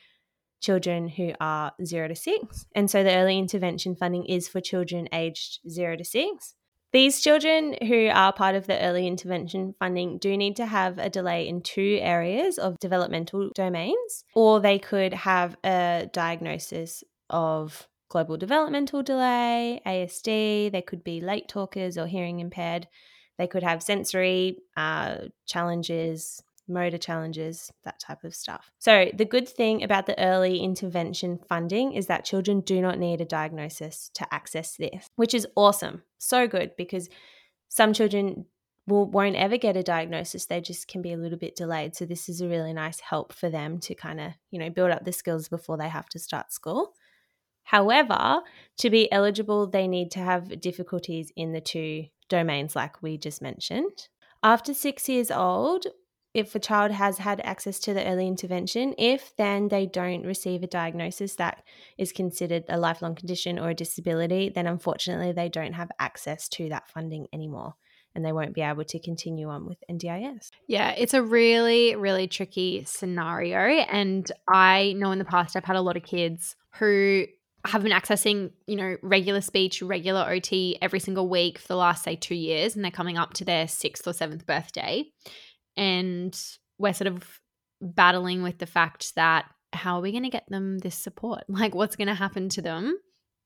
children 0.61 1.09
who 1.09 1.33
are 1.39 1.73
0 1.85 2.07
to 2.07 2.15
6. 2.15 2.65
And 2.73 2.89
so 2.89 3.03
the 3.03 3.13
early 3.13 3.37
intervention 3.37 3.95
funding 3.95 4.25
is 4.25 4.47
for 4.47 4.61
children 4.61 5.09
aged 5.13 5.59
0 5.69 5.97
to 5.97 6.03
6. 6.03 6.55
These 6.93 7.21
children 7.21 7.77
who 7.87 8.09
are 8.09 8.33
part 8.33 8.55
of 8.55 8.67
the 8.67 8.79
early 8.81 9.07
intervention 9.07 9.75
funding 9.79 10.17
do 10.17 10.35
need 10.35 10.57
to 10.57 10.65
have 10.65 10.97
a 10.97 11.09
delay 11.09 11.47
in 11.47 11.61
two 11.61 11.97
areas 12.01 12.57
of 12.57 12.79
developmental 12.79 13.49
domains, 13.55 14.25
or 14.35 14.59
they 14.59 14.77
could 14.77 15.13
have 15.13 15.55
a 15.63 16.09
diagnosis 16.11 17.03
of 17.29 17.87
global 18.09 18.35
developmental 18.35 19.01
delay, 19.01 19.81
ASD, 19.85 20.69
they 20.73 20.83
could 20.85 21.01
be 21.01 21.21
late 21.21 21.47
talkers 21.47 21.97
or 21.97 22.07
hearing 22.07 22.41
impaired, 22.41 22.89
they 23.37 23.47
could 23.47 23.63
have 23.63 23.81
sensory 23.81 24.57
uh, 24.75 25.15
challenges, 25.47 26.43
motor 26.67 26.97
challenges, 26.97 27.71
that 27.83 27.99
type 27.99 28.23
of 28.23 28.35
stuff. 28.35 28.71
So, 28.79 29.09
the 29.13 29.25
good 29.25 29.47
thing 29.47 29.83
about 29.83 30.05
the 30.05 30.19
early 30.21 30.59
intervention 30.59 31.39
funding 31.49 31.93
is 31.93 32.07
that 32.07 32.25
children 32.25 32.61
do 32.61 32.81
not 32.81 32.99
need 32.99 33.21
a 33.21 33.25
diagnosis 33.25 34.09
to 34.15 34.33
access 34.33 34.75
this, 34.75 35.07
which 35.15 35.33
is 35.33 35.47
awesome. 35.55 36.03
So 36.17 36.47
good 36.47 36.71
because 36.77 37.09
some 37.69 37.93
children 37.93 38.45
will, 38.87 39.05
won't 39.05 39.35
ever 39.35 39.57
get 39.57 39.77
a 39.77 39.83
diagnosis. 39.83 40.45
They 40.45 40.61
just 40.61 40.87
can 40.87 41.01
be 41.01 41.13
a 41.13 41.17
little 41.17 41.37
bit 41.37 41.55
delayed. 41.55 41.95
So, 41.95 42.05
this 42.05 42.29
is 42.29 42.41
a 42.41 42.47
really 42.47 42.73
nice 42.73 42.99
help 42.99 43.33
for 43.33 43.49
them 43.49 43.79
to 43.79 43.95
kind 43.95 44.19
of, 44.19 44.31
you 44.51 44.59
know, 44.59 44.69
build 44.69 44.91
up 44.91 45.05
the 45.05 45.13
skills 45.13 45.49
before 45.49 45.77
they 45.77 45.89
have 45.89 46.09
to 46.09 46.19
start 46.19 46.51
school. 46.51 46.93
However, 47.63 48.41
to 48.79 48.89
be 48.89 49.11
eligible, 49.11 49.67
they 49.67 49.87
need 49.87 50.11
to 50.11 50.19
have 50.19 50.59
difficulties 50.59 51.31
in 51.35 51.53
the 51.53 51.61
two 51.61 52.05
domains, 52.27 52.75
like 52.75 53.01
we 53.01 53.17
just 53.17 53.41
mentioned. 53.41 54.07
After 54.43 54.73
six 54.73 55.07
years 55.07 55.29
old, 55.29 55.85
if 56.33 56.55
a 56.55 56.59
child 56.59 56.91
has 56.91 57.17
had 57.17 57.41
access 57.41 57.79
to 57.79 57.93
the 57.93 58.05
early 58.05 58.27
intervention, 58.27 58.93
if 58.97 59.35
then 59.37 59.67
they 59.67 59.85
don't 59.85 60.25
receive 60.25 60.63
a 60.63 60.67
diagnosis 60.67 61.35
that 61.35 61.63
is 61.97 62.11
considered 62.11 62.63
a 62.69 62.77
lifelong 62.77 63.15
condition 63.15 63.59
or 63.59 63.69
a 63.69 63.75
disability, 63.75 64.49
then 64.49 64.67
unfortunately 64.67 65.33
they 65.33 65.49
don't 65.49 65.73
have 65.73 65.91
access 65.99 66.47
to 66.49 66.69
that 66.69 66.89
funding 66.89 67.27
anymore 67.33 67.75
and 68.15 68.25
they 68.25 68.31
won't 68.31 68.53
be 68.53 68.61
able 68.61 68.83
to 68.83 68.99
continue 68.99 69.49
on 69.49 69.65
with 69.65 69.83
NDIS. 69.89 70.49
Yeah, 70.67 70.91
it's 70.91 71.13
a 71.13 71.23
really, 71.23 71.95
really 71.95 72.27
tricky 72.27 72.83
scenario. 72.85 73.57
And 73.57 74.29
I 74.49 74.93
know 74.97 75.11
in 75.11 75.19
the 75.19 75.25
past 75.25 75.55
I've 75.55 75.65
had 75.65 75.77
a 75.77 75.81
lot 75.81 75.97
of 75.97 76.03
kids 76.03 76.55
who 76.75 77.25
have 77.65 77.83
been 77.83 77.91
accessing, 77.91 78.51
you 78.65 78.75
know, 78.75 78.97
regular 79.01 79.39
speech, 79.39 79.81
regular 79.81 80.27
OT 80.29 80.77
every 80.81 80.99
single 80.99 81.29
week 81.29 81.59
for 81.59 81.67
the 81.67 81.75
last, 81.75 82.03
say, 82.03 82.15
two 82.15 82.35
years, 82.35 82.75
and 82.75 82.83
they're 82.83 82.91
coming 82.91 83.17
up 83.17 83.33
to 83.35 83.45
their 83.45 83.67
sixth 83.67 84.07
or 84.07 84.13
seventh 84.13 84.45
birthday 84.45 85.05
and 85.77 86.39
we're 86.77 86.93
sort 86.93 87.07
of 87.07 87.39
battling 87.81 88.43
with 88.43 88.59
the 88.59 88.65
fact 88.65 89.15
that 89.15 89.45
how 89.73 89.97
are 89.97 90.01
we 90.01 90.11
going 90.11 90.23
to 90.23 90.29
get 90.29 90.49
them 90.49 90.79
this 90.79 90.95
support? 90.95 91.43
Like, 91.49 91.75
what's 91.75 91.95
going 91.95 92.07
to 92.07 92.13
happen 92.13 92.49
to 92.49 92.61
them 92.61 92.97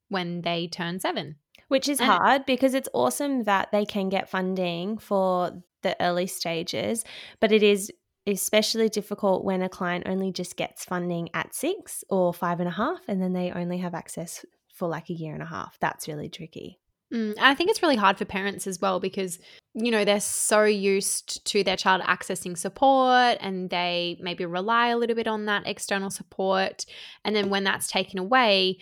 when 0.09 0.41
they 0.41 0.67
turn 0.67 0.99
seven? 0.99 1.35
Which 1.67 1.89
is 1.89 1.99
and- 1.99 2.09
hard 2.09 2.45
because 2.45 2.73
it's 2.73 2.89
awesome 2.93 3.43
that 3.43 3.69
they 3.71 3.85
can 3.85 4.09
get 4.09 4.29
funding 4.29 4.97
for 4.97 5.63
the 5.83 5.95
early 6.01 6.27
stages, 6.27 7.03
but 7.39 7.51
it 7.51 7.63
is 7.63 7.91
especially 8.27 8.89
difficult 8.89 9.43
when 9.43 9.61
a 9.61 9.69
client 9.69 10.07
only 10.07 10.31
just 10.31 10.57
gets 10.57 10.83
funding 10.83 11.29
at 11.35 11.53
six 11.53 12.03
or 12.09 12.33
five 12.33 12.59
and 12.59 12.67
a 12.67 12.71
half, 12.71 13.01
and 13.07 13.21
then 13.21 13.33
they 13.33 13.51
only 13.51 13.77
have 13.77 13.93
access 13.93 14.43
for 14.73 14.87
like 14.87 15.09
a 15.09 15.13
year 15.13 15.33
and 15.33 15.43
a 15.43 15.47
half. 15.47 15.77
That's 15.79 16.07
really 16.07 16.29
tricky. 16.29 16.79
Mm, 17.13 17.35
I 17.39 17.53
think 17.53 17.69
it's 17.69 17.81
really 17.81 17.95
hard 17.95 18.17
for 18.17 18.25
parents 18.25 18.67
as 18.67 18.81
well 18.81 18.99
because, 18.99 19.39
you 19.73 19.91
know, 19.91 20.03
they're 20.05 20.19
so 20.19 20.63
used 20.63 21.45
to 21.45 21.63
their 21.63 21.77
child 21.77 22.01
accessing 22.01 22.57
support 22.57 23.37
and 23.41 23.69
they 23.69 24.17
maybe 24.19 24.45
rely 24.45 24.87
a 24.87 24.97
little 24.97 25.15
bit 25.15 25.27
on 25.27 25.45
that 25.45 25.67
external 25.67 26.09
support. 26.09 26.85
And 27.23 27.35
then 27.35 27.49
when 27.49 27.63
that's 27.63 27.87
taken 27.87 28.19
away, 28.19 28.79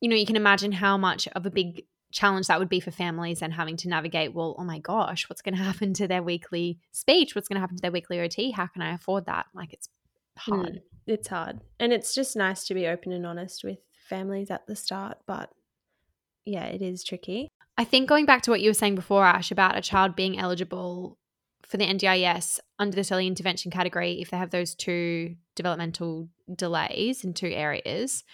you 0.00 0.08
know, 0.08 0.16
you 0.16 0.26
can 0.26 0.36
imagine 0.36 0.72
how 0.72 0.96
much 0.96 1.28
of 1.28 1.44
a 1.44 1.50
big 1.50 1.84
challenge 2.12 2.46
that 2.46 2.58
would 2.58 2.68
be 2.68 2.80
for 2.80 2.90
families 2.90 3.40
and 3.40 3.52
having 3.52 3.76
to 3.76 3.88
navigate 3.88 4.34
well 4.34 4.56
oh 4.58 4.64
my 4.64 4.80
gosh 4.80 5.30
what's 5.30 5.42
going 5.42 5.54
to 5.56 5.62
happen 5.62 5.92
to 5.94 6.08
their 6.08 6.22
weekly 6.22 6.78
speech? 6.92 7.34
What's 7.34 7.48
going 7.48 7.56
to 7.56 7.60
happen 7.60 7.76
to 7.76 7.82
their 7.82 7.92
weekly 7.92 8.18
ot 8.18 8.52
how 8.54 8.66
can 8.66 8.82
i 8.82 8.94
afford 8.94 9.26
that? 9.26 9.46
Like 9.54 9.72
it's 9.72 9.88
hard. 10.36 10.66
mm, 10.66 10.80
it's 11.06 11.28
hard. 11.28 11.60
And 11.78 11.92
it's 11.92 12.14
just 12.14 12.36
nice 12.36 12.66
to 12.66 12.74
be 12.74 12.86
open 12.86 13.12
and 13.12 13.26
honest 13.26 13.64
with 13.64 13.78
families 14.08 14.50
at 14.50 14.66
the 14.66 14.74
start 14.74 15.18
but 15.26 15.50
yeah, 16.44 16.64
it 16.64 16.82
is 16.82 17.04
tricky. 17.04 17.48
I 17.76 17.84
think 17.84 18.08
going 18.08 18.26
back 18.26 18.42
to 18.42 18.50
what 18.50 18.60
you 18.60 18.70
were 18.70 18.74
saying 18.74 18.94
before, 18.94 19.24
Ash, 19.24 19.50
about 19.50 19.76
a 19.76 19.80
child 19.80 20.16
being 20.16 20.38
eligible 20.38 21.18
for 21.62 21.76
the 21.76 21.86
NDIS 21.86 22.58
under 22.78 22.94
this 22.94 23.12
early 23.12 23.26
intervention 23.26 23.70
category 23.70 24.20
if 24.20 24.30
they 24.30 24.36
have 24.36 24.50
those 24.50 24.74
two 24.74 25.36
developmental 25.54 26.28
delays 26.54 27.24
in 27.24 27.32
two 27.32 27.48
areas. 27.48 28.24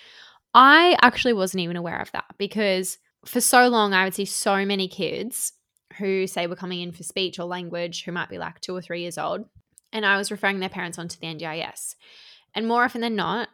I 0.54 0.96
actually 1.02 1.34
wasn't 1.34 1.60
even 1.60 1.76
aware 1.76 2.00
of 2.00 2.10
that 2.12 2.24
because 2.38 2.98
for 3.26 3.40
so 3.40 3.68
long 3.68 3.92
I 3.92 4.04
would 4.04 4.14
see 4.14 4.24
so 4.24 4.64
many 4.64 4.88
kids 4.88 5.52
who 5.98 6.26
say 6.26 6.46
were 6.46 6.56
coming 6.56 6.80
in 6.80 6.92
for 6.92 7.02
speech 7.02 7.38
or 7.38 7.44
language 7.44 8.04
who 8.04 8.12
might 8.12 8.30
be 8.30 8.38
like 8.38 8.60
two 8.60 8.74
or 8.74 8.80
three 8.80 9.02
years 9.02 9.18
old. 9.18 9.44
And 9.92 10.06
I 10.06 10.16
was 10.16 10.30
referring 10.30 10.60
their 10.60 10.68
parents 10.68 10.98
onto 10.98 11.18
the 11.18 11.26
NDIS. 11.26 11.94
And 12.54 12.66
more 12.66 12.84
often 12.84 13.00
than 13.00 13.16
not, 13.16 13.48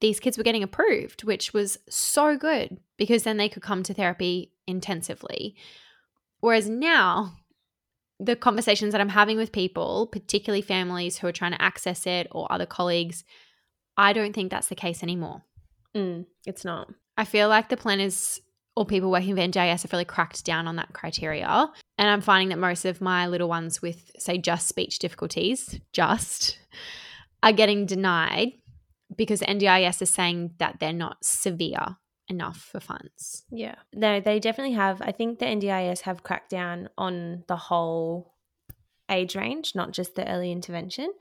these 0.00 0.20
kids 0.20 0.36
were 0.36 0.44
getting 0.44 0.62
approved, 0.62 1.24
which 1.24 1.52
was 1.52 1.78
so 1.88 2.36
good 2.36 2.78
because 2.96 3.22
then 3.22 3.36
they 3.36 3.48
could 3.48 3.62
come 3.62 3.82
to 3.82 3.94
therapy 3.94 4.52
intensively. 4.66 5.56
Whereas 6.40 6.68
now, 6.68 7.36
the 8.18 8.36
conversations 8.36 8.92
that 8.92 9.00
I'm 9.00 9.10
having 9.10 9.36
with 9.36 9.52
people, 9.52 10.08
particularly 10.10 10.62
families 10.62 11.18
who 11.18 11.26
are 11.26 11.32
trying 11.32 11.52
to 11.52 11.62
access 11.62 12.06
it 12.06 12.28
or 12.30 12.50
other 12.50 12.66
colleagues, 12.66 13.24
I 13.96 14.12
don't 14.12 14.34
think 14.34 14.50
that's 14.50 14.68
the 14.68 14.74
case 14.74 15.02
anymore. 15.02 15.42
Mm, 15.94 16.26
it's 16.46 16.64
not. 16.64 16.92
I 17.16 17.24
feel 17.24 17.48
like 17.48 17.68
the 17.68 17.76
planners 17.76 18.40
or 18.74 18.84
people 18.84 19.10
working 19.10 19.34
with 19.34 19.38
NDIS 19.38 19.82
have 19.82 19.92
really 19.92 20.04
cracked 20.04 20.44
down 20.44 20.68
on 20.68 20.76
that 20.76 20.92
criteria. 20.92 21.70
And 21.98 22.08
I'm 22.10 22.20
finding 22.20 22.50
that 22.50 22.58
most 22.58 22.84
of 22.84 23.00
my 23.00 23.26
little 23.26 23.48
ones 23.48 23.80
with, 23.80 24.10
say, 24.18 24.36
just 24.36 24.68
speech 24.68 24.98
difficulties, 24.98 25.80
just, 25.92 26.58
are 27.42 27.52
getting 27.52 27.86
denied 27.86 28.52
because 29.16 29.40
NDIS 29.40 30.02
is 30.02 30.10
saying 30.10 30.52
that 30.58 30.78
they're 30.78 30.92
not 30.92 31.24
severe 31.24 31.96
enough 32.28 32.58
for 32.58 32.80
funds. 32.80 33.44
Yeah. 33.50 33.76
No, 33.92 34.20
they 34.20 34.40
definitely 34.40 34.74
have. 34.74 35.00
I 35.02 35.12
think 35.12 35.38
the 35.38 35.46
NDIS 35.46 36.00
have 36.02 36.22
cracked 36.22 36.50
down 36.50 36.88
on 36.98 37.44
the 37.46 37.56
whole 37.56 38.34
age 39.10 39.36
range, 39.36 39.74
not 39.74 39.92
just 39.92 40.14
the 40.14 40.28
early 40.30 40.52
intervention. 40.52 41.12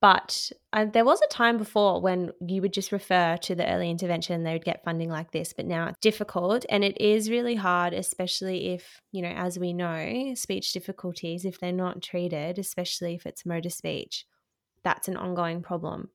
But 0.00 0.50
uh, 0.72 0.86
there 0.86 1.04
was 1.04 1.20
a 1.20 1.28
time 1.28 1.58
before 1.58 2.00
when 2.00 2.32
you 2.40 2.62
would 2.62 2.72
just 2.72 2.90
refer 2.90 3.36
to 3.42 3.54
the 3.54 3.70
early 3.70 3.90
intervention, 3.90 4.34
and 4.34 4.46
they 4.46 4.54
would 4.54 4.64
get 4.64 4.82
funding 4.82 5.10
like 5.10 5.30
this. 5.30 5.52
But 5.52 5.66
now 5.66 5.88
it's 5.88 5.98
difficult 6.00 6.64
and 6.70 6.82
it 6.82 6.98
is 6.98 7.28
really 7.28 7.54
hard, 7.54 7.92
especially 7.92 8.68
if, 8.68 9.02
you 9.12 9.20
know, 9.20 9.28
as 9.28 9.58
we 9.58 9.74
know, 9.74 10.32
speech 10.36 10.72
difficulties, 10.72 11.44
if 11.44 11.60
they're 11.60 11.70
not 11.70 12.00
treated, 12.00 12.58
especially 12.58 13.14
if 13.14 13.26
it's 13.26 13.44
motor 13.44 13.68
speech, 13.68 14.24
that's 14.82 15.06
an 15.06 15.18
ongoing 15.18 15.60
problem 15.60 16.08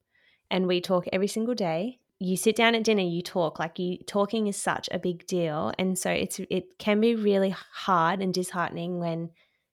and 0.51 0.67
we 0.67 0.81
talk 0.81 1.05
every 1.11 1.27
single 1.27 1.55
day 1.55 1.99
you 2.19 2.37
sit 2.37 2.55
down 2.55 2.75
at 2.75 2.83
dinner 2.83 3.01
you 3.01 3.21
talk 3.21 3.59
like 3.59 3.77
you 3.77 3.97
talking 4.07 4.47
is 4.47 4.57
such 4.57 4.87
a 4.91 4.99
big 4.99 5.25
deal 5.27 5.73
and 5.77 5.97
so 5.97 6.09
it's 6.09 6.39
it 6.49 6.77
can 6.79 6.99
be 6.99 7.15
really 7.15 7.55
hard 7.73 8.21
and 8.21 8.33
disheartening 8.33 8.99
when 8.99 9.29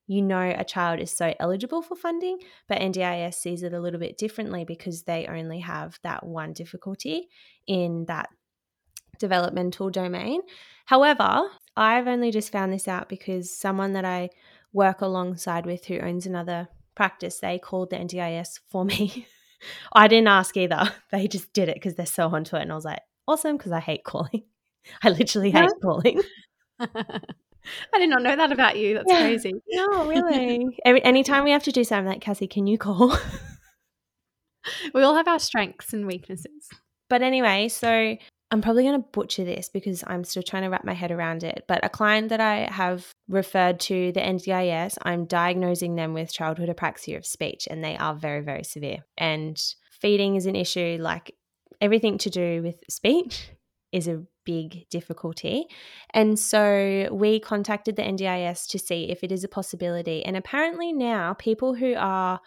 you 0.09 0.21
know 0.21 0.55
a 0.57 0.65
child 0.65 1.01
is 1.01 1.11
so 1.11 1.33
eligible 1.39 1.83
for 1.83 1.95
funding 1.95 2.39
but 2.69 2.81
NDIS 2.81 3.35
sees 3.35 3.63
it 3.63 3.73
a 3.73 3.81
little 3.81 4.01
bit 4.01 4.19
differently 4.19 4.65
because 4.65 5.05
they 5.05 5.27
only 5.27 5.61
have 5.61 5.99
that 6.03 6.27
one 6.27 6.53
difficulty 6.53 7.29
in 7.67 8.05
that 8.07 8.29
developmental 9.19 9.89
domain 9.89 10.41
however 10.87 11.49
i've 11.77 12.09
only 12.09 12.33
just 12.33 12.51
found 12.51 12.73
this 12.73 12.89
out 12.89 13.09
because 13.09 13.57
someone 13.57 13.93
that 13.93 14.05
i 14.05 14.29
work 14.73 15.01
alongside 15.01 15.65
with 15.65 15.85
who 15.85 15.99
owns 16.01 16.27
another 16.27 16.69
practice, 16.95 17.39
they 17.39 17.59
called 17.59 17.91
the 17.91 17.97
NDIS 17.97 18.61
for 18.69 18.85
me. 18.93 19.27
I 19.93 20.09
didn't 20.09 20.29
ask 20.29 20.57
either. 20.57 20.91
They 21.11 21.29
just 21.29 21.53
did 21.53 21.69
it 21.69 21.75
because 21.75 21.95
they're 21.95 22.07
so 22.07 22.29
onto 22.29 22.57
it. 22.57 22.63
And 22.63 22.73
I 22.73 22.75
was 22.75 22.85
like, 22.85 23.01
awesome, 23.29 23.57
because 23.57 23.73
I 23.73 23.81
hate 23.81 24.05
calling. 24.05 24.45
I 25.03 25.11
literally 25.11 25.51
hate 25.51 25.71
calling. 25.83 26.23
I 26.81 27.99
did 27.99 28.11
not 28.11 28.23
know 28.23 28.35
that 28.35 28.51
about 28.51 28.79
you. 28.79 28.95
That's 28.95 29.11
yeah. 29.11 29.21
crazy. 29.21 29.53
No, 29.71 30.07
really. 30.07 30.79
Every 30.85 31.05
anytime 31.05 31.45
we 31.45 31.53
have 31.53 31.63
to 31.65 31.73
do 31.73 31.85
something, 31.85 32.07
like 32.07 32.21
Cassie, 32.21 32.49
can 32.49 32.67
you 32.67 32.79
call? 32.79 33.17
we 34.95 35.03
all 35.03 35.15
have 35.15 35.29
our 35.29 35.39
strengths 35.39 35.93
and 35.93 36.07
weaknesses. 36.07 36.69
But 37.09 37.23
anyway, 37.23 37.69
so 37.69 38.17
I'm 38.53 38.61
probably 38.61 38.83
going 38.83 39.03
to 39.03 39.09
butcher 39.13 39.45
this 39.45 39.71
because 39.71 40.05
I'm 40.07 40.25
still 40.25 40.43
trying 40.43 40.65
to 40.65 40.69
wrap 40.69 40.85
my 40.85 40.93
head 40.93 41.11
around 41.11 41.43
it. 41.43 41.65
But 41.67 41.83
a 41.83 41.89
client 41.89 42.29
that 42.29 42.41
I 42.41 42.71
have 42.71 43.11
referred 43.27 43.81
to 43.81 44.13
the 44.13 44.21
NDIS, 44.21 44.99
I'm 45.01 45.25
diagnosing 45.25 45.95
them 45.95 46.13
with 46.13 46.31
childhood 46.31 46.69
apraxia 46.69 47.17
of 47.17 47.25
speech, 47.25 47.67
and 47.71 47.83
they 47.83 47.97
are 47.97 48.15
very, 48.15 48.43
very 48.43 48.63
severe. 48.63 48.99
And 49.17 49.59
feeding 49.91 50.37
is 50.37 50.45
an 50.45 50.55
issue, 50.55 50.99
like 51.01 51.35
everything 51.81 52.19
to 52.19 52.31
do 52.31 52.63
with 52.63 52.77
speech 52.91 53.49
is 53.91 54.07
a 54.07 54.23
big 54.45 54.87
difficulty. 54.91 55.65
And 56.13 56.39
so 56.39 57.09
we 57.11 57.41
contacted 57.41 57.97
the 57.97 58.03
NDIS 58.03 58.69
to 58.69 58.79
see 58.79 59.11
if 59.11 59.25
it 59.25 59.33
is 59.33 59.45
a 59.45 59.49
possibility. 59.49 60.23
And 60.27 60.37
apparently 60.37 60.93
now 60.93 61.33
people 61.33 61.75
who 61.75 61.95
are 61.97 62.39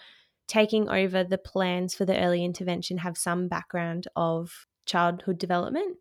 taking 0.48 0.88
over 0.88 1.24
the 1.24 1.40
plans 1.40 1.96
for 1.96 2.06
the 2.06 2.20
early 2.20 2.46
intervention 2.46 3.00
have 3.00 3.18
some 3.18 3.48
background 3.48 4.08
of 4.16 4.68
childhood 4.86 5.38
development. 5.38 5.98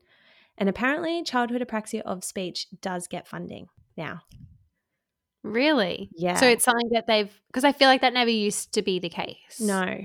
And 0.56 0.68
apparently, 0.68 1.22
childhood 1.24 1.62
apraxia 1.66 2.00
of 2.02 2.22
speech 2.22 2.68
does 2.80 3.08
get 3.08 3.26
funding 3.26 3.68
now. 3.96 4.22
Really? 5.42 6.10
Yeah. 6.16 6.36
So 6.36 6.46
it's 6.46 6.64
something 6.64 6.90
that 6.92 7.06
they've, 7.06 7.30
because 7.48 7.64
I 7.64 7.72
feel 7.72 7.88
like 7.88 8.00
that 8.00 8.14
never 8.14 8.30
used 8.30 8.72
to 8.74 8.82
be 8.82 8.98
the 8.98 9.10
case. 9.10 9.60
No, 9.60 10.00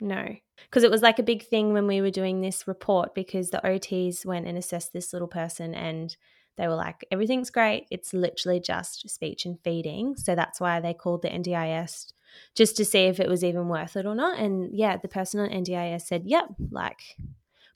no. 0.00 0.36
Because 0.70 0.84
it 0.84 0.90
was 0.90 1.02
like 1.02 1.18
a 1.18 1.24
big 1.24 1.44
thing 1.44 1.72
when 1.72 1.86
we 1.86 2.00
were 2.00 2.10
doing 2.10 2.40
this 2.40 2.68
report 2.68 3.14
because 3.14 3.50
the 3.50 3.60
OTs 3.64 4.24
went 4.24 4.46
and 4.46 4.56
assessed 4.56 4.92
this 4.92 5.12
little 5.12 5.28
person 5.28 5.74
and 5.74 6.16
they 6.56 6.68
were 6.68 6.74
like, 6.74 7.04
everything's 7.10 7.50
great. 7.50 7.86
It's 7.90 8.14
literally 8.14 8.60
just 8.60 9.08
speech 9.10 9.44
and 9.44 9.58
feeding. 9.60 10.16
So 10.16 10.34
that's 10.34 10.60
why 10.60 10.80
they 10.80 10.94
called 10.94 11.22
the 11.22 11.28
NDIS 11.28 12.12
just 12.54 12.76
to 12.76 12.84
see 12.84 13.04
if 13.04 13.20
it 13.20 13.28
was 13.28 13.44
even 13.44 13.68
worth 13.68 13.96
it 13.96 14.06
or 14.06 14.14
not. 14.14 14.38
And 14.38 14.70
yeah, 14.72 14.96
the 14.96 15.08
person 15.08 15.40
on 15.40 15.50
NDIS 15.50 16.02
said, 16.02 16.22
yep, 16.24 16.46
like, 16.70 17.00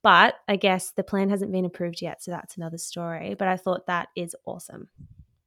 but 0.03 0.35
I 0.49 0.57
guess 0.57 0.91
the 0.93 1.03
plan 1.03 1.31
hasn't 1.31 1.53
been 1.53 1.65
approved 1.65 2.03
yet. 2.03 2.23
So 2.23 2.31
that's 2.31 2.57
another 2.57 2.79
story. 2.79 3.35
But 3.39 3.49
I 3.49 3.57
thought 3.57 3.87
that 3.87 4.09
is 4.17 4.35
awesome. 4.45 4.89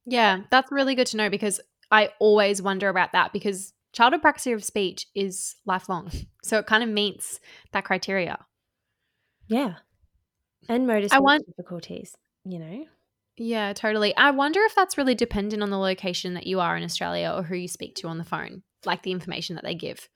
Yeah, 0.06 0.42
that's 0.52 0.72
really 0.72 0.96
good 0.96 1.08
to 1.08 1.18
know 1.18 1.30
because 1.30 1.60
I 1.92 2.10
always 2.20 2.62
wonder 2.62 2.90
about 2.90 3.14
that 3.14 3.34
because 3.34 3.74
child 3.94 4.14
apraxia 4.14 4.54
of 4.54 4.64
speech 4.64 5.08
is 5.16 5.56
lifelong. 5.66 6.12
So 6.46 6.58
it 6.58 6.66
kind 6.66 6.84
of 6.84 6.90
meets 6.90 7.40
that 7.72 7.86
criteria. 7.86 8.38
Yeah. 9.48 9.76
And 10.68 10.86
motor 10.86 11.08
I 11.10 11.20
want- 11.20 11.46
difficulties, 11.46 12.18
you 12.44 12.60
know? 12.60 12.84
Yeah, 13.38 13.72
totally. 13.72 14.14
I 14.18 14.32
wonder 14.32 14.60
if 14.64 14.76
that's 14.76 14.98
really 14.98 15.16
dependent 15.16 15.64
on 15.64 15.70
the 15.70 15.78
location 15.78 16.34
that 16.34 16.46
you 16.46 16.60
are 16.60 16.76
in 16.76 16.84
Australia 16.84 17.34
or 17.34 17.44
who 17.44 17.56
you 17.56 17.70
speak 17.70 17.96
to 17.96 18.10
on 18.10 18.18
the 18.18 18.26
phone 18.26 18.64
like 18.86 19.04
the 19.04 19.12
information 19.12 19.56
that 19.56 19.64
they 19.64 19.76
give? 19.76 20.10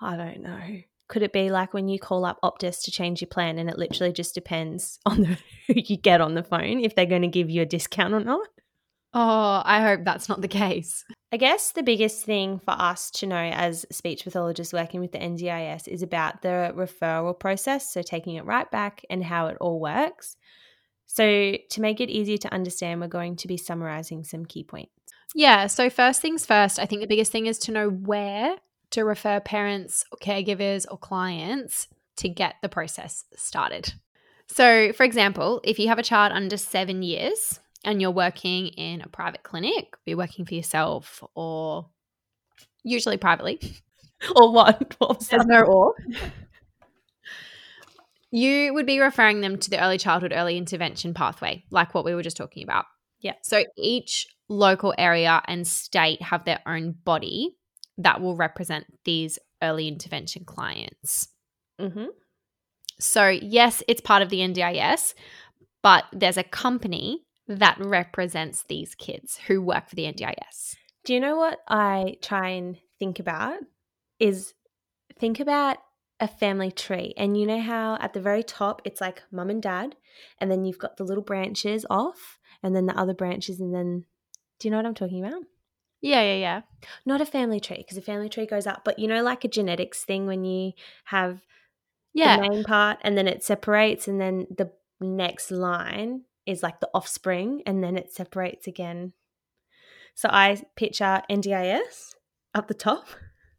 I 0.00 0.16
don't 0.16 0.40
know. 0.42 0.80
Could 1.08 1.22
it 1.22 1.32
be 1.32 1.50
like 1.50 1.72
when 1.72 1.88
you 1.88 1.98
call 1.98 2.24
up 2.24 2.38
Optus 2.42 2.82
to 2.84 2.90
change 2.90 3.20
your 3.20 3.28
plan 3.28 3.58
and 3.58 3.68
it 3.68 3.78
literally 3.78 4.12
just 4.12 4.34
depends 4.34 4.98
on 5.06 5.22
the, 5.22 5.38
who 5.66 5.74
you 5.74 5.96
get 5.96 6.20
on 6.20 6.34
the 6.34 6.42
phone 6.42 6.80
if 6.80 6.94
they're 6.94 7.06
going 7.06 7.22
to 7.22 7.28
give 7.28 7.50
you 7.50 7.62
a 7.62 7.66
discount 7.66 8.14
or 8.14 8.20
not? 8.20 8.46
Oh, 9.14 9.62
I 9.64 9.80
hope 9.80 10.00
that's 10.04 10.28
not 10.28 10.42
the 10.42 10.48
case. 10.48 11.04
I 11.32 11.38
guess 11.38 11.72
the 11.72 11.82
biggest 11.82 12.24
thing 12.24 12.58
for 12.58 12.72
us 12.72 13.10
to 13.12 13.26
know 13.26 13.36
as 13.36 13.86
speech 13.90 14.24
pathologists 14.24 14.74
working 14.74 15.00
with 15.00 15.12
the 15.12 15.18
NDIS 15.18 15.88
is 15.88 16.02
about 16.02 16.42
the 16.42 16.72
referral 16.76 17.38
process, 17.38 17.90
so 17.90 18.02
taking 18.02 18.34
it 18.36 18.44
right 18.44 18.70
back 18.70 19.04
and 19.08 19.24
how 19.24 19.46
it 19.46 19.56
all 19.60 19.80
works. 19.80 20.36
So, 21.06 21.56
to 21.70 21.80
make 21.80 22.00
it 22.00 22.10
easier 22.10 22.36
to 22.36 22.52
understand, 22.52 23.00
we're 23.00 23.08
going 23.08 23.36
to 23.36 23.48
be 23.48 23.56
summarizing 23.56 24.24
some 24.24 24.44
key 24.44 24.62
points. 24.62 24.92
Yeah. 25.34 25.66
So, 25.66 25.88
first 25.88 26.20
things 26.20 26.44
first, 26.44 26.78
I 26.78 26.84
think 26.84 27.00
the 27.00 27.06
biggest 27.06 27.32
thing 27.32 27.46
is 27.46 27.58
to 27.60 27.72
know 27.72 27.88
where 27.88 28.56
to 28.90 29.02
refer 29.02 29.40
parents, 29.40 30.04
or 30.12 30.18
caregivers, 30.18 30.86
or 30.90 30.98
clients 30.98 31.88
to 32.16 32.28
get 32.28 32.56
the 32.62 32.68
process 32.68 33.24
started. 33.36 33.94
So, 34.48 34.92
for 34.92 35.04
example, 35.04 35.60
if 35.64 35.78
you 35.78 35.88
have 35.88 35.98
a 35.98 36.02
child 36.02 36.32
under 36.32 36.56
seven 36.56 37.02
years 37.02 37.60
and 37.84 38.00
you're 38.00 38.10
working 38.10 38.68
in 38.68 39.02
a 39.02 39.08
private 39.08 39.42
clinic, 39.42 39.96
you're 40.04 40.16
working 40.16 40.46
for 40.46 40.54
yourself 40.54 41.22
or 41.34 41.88
usually 42.82 43.18
privately, 43.18 43.60
or 44.36 44.52
what 44.52 44.96
There's 45.30 45.46
no 45.46 45.62
or. 45.62 45.94
You 48.30 48.74
would 48.74 48.84
be 48.84 49.00
referring 49.00 49.40
them 49.40 49.56
to 49.56 49.70
the 49.70 49.82
early 49.82 49.96
childhood, 49.96 50.34
early 50.34 50.58
intervention 50.58 51.14
pathway, 51.14 51.64
like 51.70 51.94
what 51.94 52.04
we 52.04 52.14
were 52.14 52.22
just 52.22 52.36
talking 52.36 52.62
about. 52.62 52.84
Yeah. 53.20 53.32
So 53.42 53.64
each 53.76 54.26
local 54.48 54.94
area 54.98 55.40
and 55.46 55.66
state 55.66 56.20
have 56.20 56.44
their 56.44 56.60
own 56.66 56.92
body 57.04 57.56
that 57.98 58.20
will 58.20 58.36
represent 58.36 58.86
these 59.04 59.38
early 59.62 59.88
intervention 59.88 60.44
clients. 60.44 61.28
Mm-hmm. 61.80 62.06
So, 62.98 63.28
yes, 63.28 63.82
it's 63.86 64.00
part 64.00 64.22
of 64.22 64.30
the 64.30 64.38
NDIS, 64.38 65.14
but 65.82 66.04
there's 66.12 66.36
a 66.36 66.42
company 66.42 67.24
that 67.46 67.78
represents 67.80 68.64
these 68.68 68.94
kids 68.94 69.38
who 69.46 69.62
work 69.62 69.88
for 69.88 69.94
the 69.94 70.04
NDIS. 70.04 70.74
Do 71.04 71.14
you 71.14 71.20
know 71.20 71.36
what 71.36 71.60
I 71.68 72.16
try 72.22 72.50
and 72.50 72.76
think 72.98 73.18
about? 73.18 73.58
Is 74.18 74.54
think 75.18 75.40
about 75.40 75.78
a 76.20 76.28
family 76.28 76.70
tree. 76.70 77.14
And 77.16 77.38
you 77.38 77.46
know 77.46 77.60
how 77.60 77.96
at 78.00 78.12
the 78.12 78.20
very 78.20 78.42
top 78.42 78.82
it's 78.84 79.00
like 79.00 79.22
mum 79.30 79.50
and 79.50 79.62
dad, 79.62 79.94
and 80.40 80.50
then 80.50 80.64
you've 80.64 80.78
got 80.78 80.96
the 80.96 81.04
little 81.04 81.22
branches 81.22 81.86
off, 81.88 82.38
and 82.62 82.74
then 82.74 82.86
the 82.86 82.98
other 82.98 83.14
branches, 83.14 83.60
and 83.60 83.74
then 83.74 84.04
do 84.58 84.66
you 84.66 84.72
know 84.72 84.78
what 84.78 84.86
I'm 84.86 84.94
talking 84.94 85.24
about? 85.24 85.42
Yeah, 86.00 86.22
yeah, 86.22 86.36
yeah. 86.36 86.60
Not 87.04 87.20
a 87.20 87.26
family 87.26 87.60
tree 87.60 87.78
because 87.78 87.96
a 87.96 88.02
family 88.02 88.28
tree 88.28 88.46
goes 88.46 88.66
up, 88.66 88.82
but 88.84 88.98
you 88.98 89.08
know, 89.08 89.22
like 89.22 89.44
a 89.44 89.48
genetics 89.48 90.04
thing 90.04 90.26
when 90.26 90.44
you 90.44 90.72
have 91.06 91.40
yeah. 92.14 92.36
the 92.36 92.48
main 92.48 92.64
part 92.64 92.98
and 93.02 93.16
then 93.18 93.26
it 93.26 93.42
separates, 93.42 94.06
and 94.06 94.20
then 94.20 94.46
the 94.56 94.70
next 95.00 95.50
line 95.50 96.22
is 96.46 96.62
like 96.62 96.80
the 96.80 96.90
offspring, 96.94 97.62
and 97.66 97.82
then 97.82 97.96
it 97.96 98.12
separates 98.12 98.66
again. 98.66 99.12
So 100.14 100.28
I 100.32 100.62
picture 100.76 101.22
NDIS 101.28 102.14
up 102.54 102.68
the 102.68 102.74
top, 102.74 103.06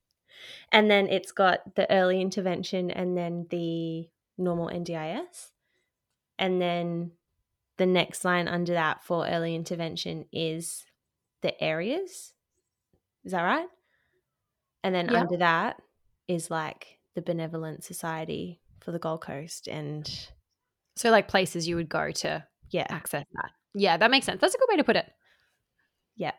and 0.72 0.90
then 0.90 1.08
it's 1.08 1.32
got 1.32 1.76
the 1.76 1.92
early 1.92 2.22
intervention, 2.22 2.90
and 2.90 3.18
then 3.18 3.48
the 3.50 4.08
normal 4.38 4.70
NDIS, 4.70 5.52
and 6.38 6.62
then 6.62 7.12
the 7.78 7.86
next 7.86 8.24
line 8.24 8.48
under 8.48 8.74
that 8.74 9.04
for 9.04 9.28
early 9.28 9.56
intervention 9.56 10.26
is 10.32 10.86
the 11.42 11.62
areas. 11.64 12.34
Is 13.24 13.32
that 13.32 13.44
right? 13.44 13.68
And 14.84 14.96
then 14.96 15.10
yeah. 15.10 15.22
under 15.22 15.38
that 15.38 15.82
is 16.28 16.50
like 16.50 17.00
the 17.16 17.22
Benevolent 17.22 17.84
Society 17.84 18.62
for 18.80 18.92
the 18.92 19.00
Gold 19.00 19.22
Coast 19.22 19.68
and 19.68 20.10
so 20.96 21.12
like 21.12 21.28
places 21.28 21.68
you 21.68 21.76
would 21.76 21.90
go 21.90 22.12
to 22.12 22.46
yeah 22.72 22.86
access 22.90 23.26
that. 23.34 23.52
Yeah, 23.74 23.98
that 23.98 24.12
makes 24.12 24.26
sense. 24.26 24.42
That's 24.42 24.56
a 24.56 24.58
good 24.58 24.70
way 24.70 24.78
to 24.78 24.84
put 24.84 24.96
it. 24.96 25.06
Yeah. 26.16 26.34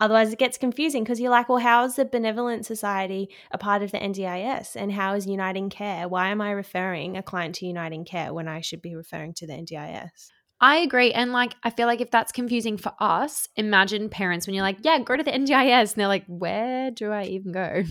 Otherwise, 0.00 0.32
it 0.32 0.38
gets 0.38 0.58
confusing 0.58 1.04
because 1.04 1.20
you're 1.20 1.30
like, 1.30 1.48
well, 1.48 1.58
how 1.58 1.84
is 1.84 1.94
the 1.94 2.04
Benevolent 2.04 2.66
Society 2.66 3.28
a 3.52 3.58
part 3.58 3.82
of 3.82 3.92
the 3.92 3.98
NDIS? 3.98 4.74
And 4.74 4.90
how 4.90 5.14
is 5.14 5.26
Uniting 5.26 5.70
Care? 5.70 6.08
Why 6.08 6.30
am 6.30 6.40
I 6.40 6.50
referring 6.50 7.16
a 7.16 7.22
client 7.22 7.54
to 7.56 7.66
Uniting 7.66 8.04
Care 8.04 8.34
when 8.34 8.48
I 8.48 8.62
should 8.62 8.82
be 8.82 8.96
referring 8.96 9.34
to 9.34 9.46
the 9.46 9.52
NDIS? 9.52 10.30
I 10.62 10.76
agree. 10.76 11.10
And 11.10 11.32
like, 11.32 11.56
I 11.64 11.70
feel 11.70 11.88
like 11.88 12.00
if 12.00 12.12
that's 12.12 12.30
confusing 12.30 12.76
for 12.76 12.92
us, 13.00 13.48
imagine 13.56 14.08
parents 14.08 14.46
when 14.46 14.54
you're 14.54 14.62
like, 14.62 14.78
yeah, 14.82 15.00
go 15.00 15.16
to 15.16 15.24
the 15.24 15.32
NGIS. 15.32 15.92
And 15.92 16.00
they're 16.00 16.06
like, 16.06 16.24
where 16.28 16.92
do 16.92 17.10
I 17.10 17.24
even 17.24 17.50
go? 17.50 17.82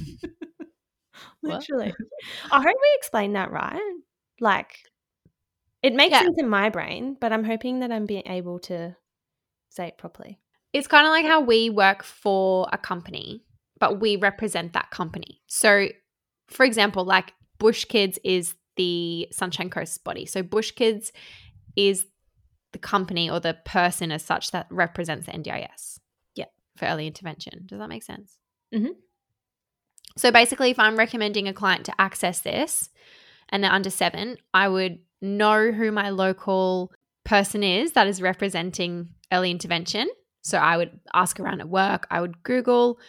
Literally. 1.43 1.93
I 2.49 2.57
hope 2.57 2.65
we 2.65 2.95
explained 2.95 3.35
that 3.35 3.51
right. 3.51 3.81
Like, 4.39 4.77
it 5.83 5.93
makes 5.93 6.13
yeah. 6.13 6.21
sense 6.21 6.37
in 6.39 6.47
my 6.47 6.69
brain, 6.69 7.17
but 7.19 7.33
I'm 7.33 7.43
hoping 7.43 7.81
that 7.81 7.91
I'm 7.91 8.05
being 8.05 8.23
able 8.25 8.59
to 8.59 8.95
say 9.69 9.87
it 9.87 9.97
properly. 9.97 10.39
It's 10.71 10.87
kind 10.87 11.05
of 11.05 11.11
like 11.11 11.25
how 11.25 11.41
we 11.41 11.69
work 11.69 12.03
for 12.03 12.69
a 12.71 12.77
company, 12.77 13.43
but 13.79 13.99
we 13.99 14.15
represent 14.15 14.71
that 14.73 14.91
company. 14.91 15.41
So, 15.47 15.89
for 16.47 16.65
example, 16.65 17.03
like 17.03 17.33
Bush 17.59 17.83
Kids 17.83 18.17
is 18.23 18.55
the 18.77 19.27
Sunshine 19.33 19.69
Coast 19.69 20.01
body. 20.05 20.25
So, 20.25 20.41
Bush 20.41 20.71
Kids 20.71 21.11
is 21.75 22.05
the 22.71 22.79
company 22.79 23.29
or 23.29 23.39
the 23.39 23.57
person 23.65 24.11
as 24.11 24.23
such 24.23 24.51
that 24.51 24.67
represents 24.69 25.25
the 25.25 25.33
NDIS. 25.33 25.99
Yeah. 26.35 26.45
For 26.77 26.85
early 26.85 27.07
intervention. 27.07 27.63
Does 27.65 27.79
that 27.79 27.89
make 27.89 28.03
sense? 28.03 28.37
Mm-hmm. 28.73 28.93
So 30.17 30.31
basically, 30.31 30.71
if 30.71 30.79
I'm 30.79 30.97
recommending 30.97 31.47
a 31.47 31.53
client 31.53 31.85
to 31.85 32.01
access 32.01 32.39
this 32.39 32.89
and 33.49 33.63
they're 33.63 33.71
under 33.71 33.89
seven, 33.89 34.37
I 34.53 34.67
would 34.67 34.99
know 35.21 35.71
who 35.71 35.91
my 35.91 36.09
local 36.09 36.91
person 37.23 37.63
is 37.63 37.93
that 37.93 38.07
is 38.07 38.21
representing 38.21 39.09
early 39.31 39.51
intervention. 39.51 40.09
So 40.41 40.57
I 40.57 40.77
would 40.77 40.99
ask 41.13 41.39
around 41.39 41.61
at 41.61 41.69
work, 41.69 42.07
I 42.09 42.19
would 42.19 42.43
Google 42.43 42.99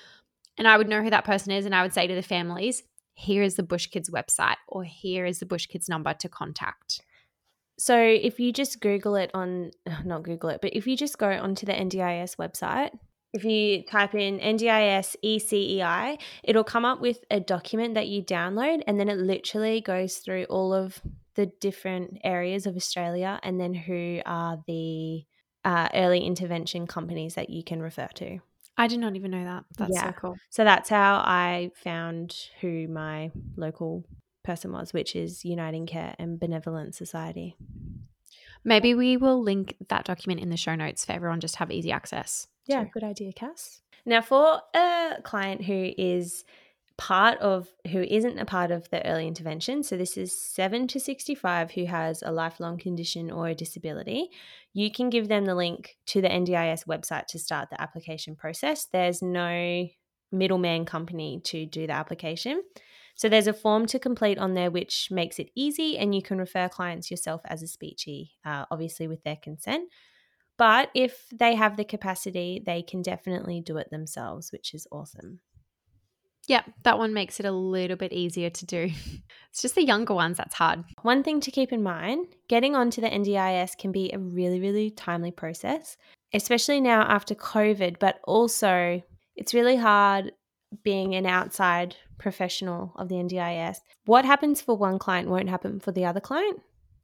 and 0.59 0.69
I 0.69 0.77
would 0.77 0.89
know 0.89 1.03
who 1.03 1.11
that 1.11 1.25
person 1.25 1.51
is 1.53 1.65
and 1.65 1.75
I 1.75 1.83
would 1.83 1.95
say 1.95 2.07
to 2.07 2.15
the 2.15 2.23
families, 2.23 2.83
here 3.15 3.43
is 3.43 3.57
the 3.57 3.63
Bush 3.63 3.87
Kids 3.87 4.11
website 4.11 4.57
or 4.69 4.85
here 4.85 5.25
is 5.25 5.39
the 5.41 5.47
Bush 5.47 5.67
Kids 5.67 5.89
number 5.89 6.15
to 6.15 6.29
contact. 6.29 7.01
So 7.79 7.99
if 7.99 8.39
you 8.39 8.53
just 8.53 8.81
Google 8.81 9.17
it 9.17 9.31
on, 9.35 9.71
not 10.05 10.23
Google 10.23 10.51
it, 10.51 10.61
but 10.61 10.75
if 10.75 10.87
you 10.87 10.97
just 10.97 11.19
go 11.19 11.31
onto 11.31 11.67
the 11.67 11.73
NDIS 11.73 12.37
website, 12.37 12.91
if 13.33 13.45
you 13.45 13.83
type 13.85 14.15
in 14.15 14.39
NDIS 14.39 15.17
ECEI, 15.25 16.21
it'll 16.45 16.65
come 16.65 16.85
up 16.85 17.01
with 17.01 17.25
a 17.31 17.41
document 17.41 17.95
that 17.95 18.09
you 18.09 18.23
download 18.23 18.83
and 18.87 19.01
then 19.01 19.09
it 19.09 19.17
literally 19.17 19.81
goes 19.81 20.19
through 20.19 20.45
all 20.45 20.75
of 20.75 21.01
the 21.35 21.47
different 21.47 22.19
areas 22.25 22.67
of 22.67 22.77
Australia 22.77 23.41
and 23.43 23.59
then 23.59 23.73
who 23.73 24.21
are 24.27 24.63
the 24.67 25.25
uh, 25.65 25.89
early 25.95 26.21
intervention 26.21 26.87
companies 26.87 27.35
that 27.37 27.49
you 27.49 27.65
can 27.65 27.81
refer 27.81 28.09
to. 28.15 28.39
I 28.77 28.87
did 28.87 29.01
not 29.01 29.17
even 29.17 29.31
know 29.31 29.45
that. 29.45 29.65
That's 29.79 29.95
yeah. 29.95 30.07
so 30.07 30.13
cool. 30.13 30.37
So 30.51 30.65
that's 30.65 30.89
how 30.89 31.17
I 31.17 31.71
found 31.75 32.35
who 32.61 32.89
my 32.89 33.31
local 33.57 34.05
person 34.43 34.73
was, 34.73 34.93
which 34.93 35.15
is 35.17 35.45
Uniting 35.45 35.87
Care 35.87 36.15
and 36.19 36.39
Benevolent 36.39 36.95
Society. 36.95 37.57
Maybe 38.65 38.95
we 38.95 39.17
will 39.17 39.43
link 39.43 39.77
that 39.89 40.05
document 40.05 40.41
in 40.41 40.51
the 40.51 40.57
show 40.57 40.75
notes 40.75 41.05
for 41.05 41.13
everyone 41.13 41.41
just 41.41 41.57
have 41.57 41.71
easy 41.71 41.91
access. 41.91 42.47
Yeah, 42.67 42.85
to. 42.85 42.91
good 42.91 43.05
idea, 43.05 43.33
Cass. 43.33 43.83
Now, 44.07 44.21
for 44.21 44.61
a 44.75 45.17
client 45.23 45.65
who 45.65 45.93
is 45.97 46.45
part 46.99 47.39
of 47.39 47.69
who 47.91 48.03
isn't 48.03 48.39
a 48.39 48.45
part 48.45 48.71
of 48.71 48.89
the 48.91 49.05
early 49.07 49.27
intervention, 49.27 49.83
so 49.83 49.97
this 49.97 50.17
is 50.17 50.41
7 50.41 50.87
to 50.89 51.01
65 51.01 51.73
who 51.73 51.87
has 51.87 52.23
a 52.23 52.31
lifelong 52.31 52.79
condition 52.79 53.31
or 53.31 53.49
a 53.49 53.55
disability, 53.55 54.31
you 54.73 54.91
can 54.91 55.11
give 55.11 55.29
them 55.29 55.45
the 55.45 55.55
link 55.55 55.97
to 56.07 56.21
the 56.21 56.29
NDIS 56.29 56.87
website 56.87 57.27
to 57.27 57.39
start 57.39 57.71
the 57.71 57.81
application 57.81 58.37
process. 58.37 58.87
There's 58.87 59.23
no 59.23 59.89
middleman 60.31 60.85
company 60.85 61.41
to 61.45 61.67
do 61.67 61.87
the 61.87 61.93
application. 61.93 62.63
So 63.15 63.29
there's 63.29 63.47
a 63.47 63.53
form 63.53 63.87
to 63.87 63.99
complete 63.99 64.39
on 64.39 64.55
there 64.55 64.71
which 64.71 65.09
makes 65.11 65.39
it 65.39 65.51
easy 65.55 65.99
and 65.99 66.15
you 66.15 66.23
can 66.23 66.39
refer 66.39 66.69
clients 66.69 67.11
yourself 67.11 67.43
as 67.45 67.63
a 67.63 67.67
speechy, 67.67 68.31
uh, 68.45 68.65
obviously 68.71 69.07
with 69.07 69.23
their 69.23 69.37
consent. 69.37 69.89
But 70.59 70.91
if 70.95 71.27
they 71.33 71.55
have 71.55 71.77
the 71.77 71.85
capacity, 71.85 72.63
they 72.65 72.83
can 72.83 73.03
definitely 73.03 73.61
do 73.61 73.79
it 73.79 73.91
themselves, 73.91 74.53
which 74.53 74.75
is 74.75 74.87
awesome. 74.93 75.41
Yeah, 76.49 76.63
that 76.83 76.99
one 76.99 77.15
makes 77.15 77.39
it 77.39 77.47
a 77.47 77.53
little 77.53 77.97
bit 77.97 78.13
easier 78.13 78.51
to 78.51 78.67
do. 78.67 78.91
It's 79.51 79.61
just 79.61 79.75
the 79.75 79.85
younger 79.85 80.15
ones 80.15 80.39
that's 80.39 80.55
hard. 80.55 80.83
One 81.03 81.23
thing 81.23 81.39
to 81.43 81.51
keep 81.51 81.75
in 81.75 81.83
mind 81.83 82.29
getting 82.49 82.75
onto 82.75 83.03
the 83.03 83.11
NDIS 83.11 83.77
can 83.77 83.93
be 83.93 84.11
a 84.11 84.19
really, 84.19 84.61
really 84.61 84.91
timely 84.91 85.31
process, 85.31 85.99
especially 86.33 86.81
now 86.81 87.03
after 87.03 87.35
COVID, 87.35 87.99
but 87.99 88.19
also 88.25 89.03
it's 89.37 89.53
really 89.53 89.77
hard 89.77 90.33
being 90.83 91.15
an 91.15 91.27
outside 91.27 91.97
professional 92.23 92.93
of 92.97 93.09
the 93.09 93.17
NDIS. 93.17 93.79
What 94.07 94.25
happens 94.25 94.61
for 94.61 94.77
one 94.77 94.99
client 94.99 95.29
won't 95.29 95.51
happen 95.51 95.81
for 95.81 95.93
the 95.93 96.05
other 96.05 96.21
client. 96.21 96.63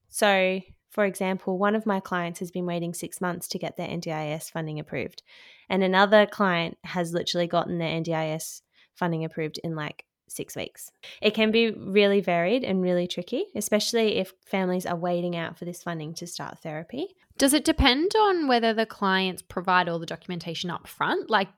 So, 0.09 0.61
for 0.91 1.05
example, 1.05 1.59
one 1.59 1.75
of 1.75 1.85
my 1.85 2.01
clients 2.01 2.39
has 2.39 2.51
been 2.51 2.65
waiting 2.65 2.95
six 2.95 3.21
months 3.21 3.49
to 3.49 3.59
get 3.59 3.77
their 3.77 3.89
NDIS 3.89 4.51
funding 4.51 4.79
approved, 4.79 5.23
and 5.69 5.83
another 5.83 6.25
client 6.25 6.79
has 6.85 7.13
literally 7.13 7.47
gotten 7.47 7.79
their 7.79 8.01
NDIS 8.01 8.63
funding 8.95 9.25
approved 9.25 9.61
in 9.63 9.75
like 9.75 10.05
six 10.29 10.57
weeks. 10.57 10.91
It 11.21 11.35
can 11.35 11.51
be 11.51 11.71
really 11.73 12.21
varied 12.21 12.65
and 12.65 12.83
really 12.83 13.07
tricky, 13.07 13.47
especially 13.55 14.17
if 14.17 14.33
families 14.47 14.87
are 14.87 14.97
waiting 14.97 15.37
out 15.37 15.59
for 15.59 15.65
this 15.65 15.83
funding 15.83 16.15
to 16.15 16.27
start 16.27 16.61
therapy. 16.61 17.09
Does 17.37 17.55
it 17.55 17.65
depend 17.65 18.13
on 18.17 18.49
whether 18.49 18.73
the 18.73 18.87
clients 18.87 19.43
provide 19.43 19.89
all 19.89 19.99
the 19.99 20.07
documentation 20.07 20.71
up 20.71 20.87
front? 20.87 21.31
Like, 21.31 21.49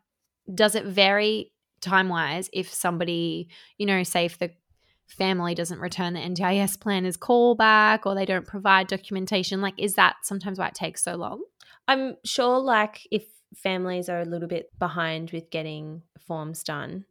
does 0.52 0.74
it 0.74 0.84
vary 0.84 1.52
time 1.80 2.08
wise 2.08 2.50
if 2.52 2.72
somebody, 2.72 3.48
you 3.78 3.86
know, 3.86 4.02
say 4.02 4.24
if 4.24 4.38
the 4.38 4.50
family 5.08 5.54
doesn't 5.54 5.80
return 5.80 6.14
the 6.14 6.20
NDIS 6.20 6.80
plan 6.80 7.04
as 7.04 7.16
callback 7.16 8.06
or 8.06 8.14
they 8.14 8.24
don't 8.24 8.46
provide 8.46 8.86
documentation? 8.86 9.60
Like, 9.60 9.74
is 9.78 9.94
that 9.94 10.16
sometimes 10.22 10.58
why 10.58 10.68
it 10.68 10.74
takes 10.74 11.02
so 11.02 11.16
long? 11.16 11.42
I'm 11.88 12.16
sure, 12.24 12.58
like, 12.58 13.06
if 13.10 13.24
families 13.56 14.08
are 14.08 14.20
a 14.20 14.24
little 14.24 14.48
bit 14.48 14.70
behind 14.78 15.32
with 15.32 15.50
getting 15.50 16.02
forms 16.26 16.62
done, 16.62 17.06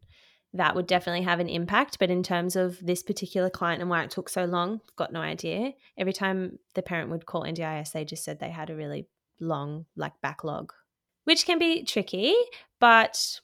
that 0.53 0.75
would 0.75 0.87
definitely 0.87 1.23
have 1.23 1.39
an 1.39 1.49
impact. 1.49 1.99
But 1.99 2.09
in 2.09 2.23
terms 2.23 2.55
of 2.55 2.79
this 2.83 3.03
particular 3.03 3.49
client 3.49 3.81
and 3.81 3.89
why 3.89 4.03
it 4.03 4.11
took 4.11 4.29
so 4.29 4.45
long, 4.45 4.79
got 4.95 5.11
no 5.11 5.19
idea. 5.19 5.73
Every 5.97 6.13
time 6.13 6.57
the 6.75 6.81
parent 6.81 7.09
would 7.09 7.25
call 7.25 7.43
NDIS, 7.43 7.91
they 7.91 8.05
just 8.05 8.23
said 8.23 8.39
they 8.39 8.49
had 8.49 8.69
a 8.69 8.75
really 8.75 9.07
long, 9.41 9.85
like, 9.97 10.13
backlog, 10.21 10.71
which 11.25 11.45
can 11.45 11.59
be 11.59 11.83
tricky. 11.83 12.33
But 12.79 13.41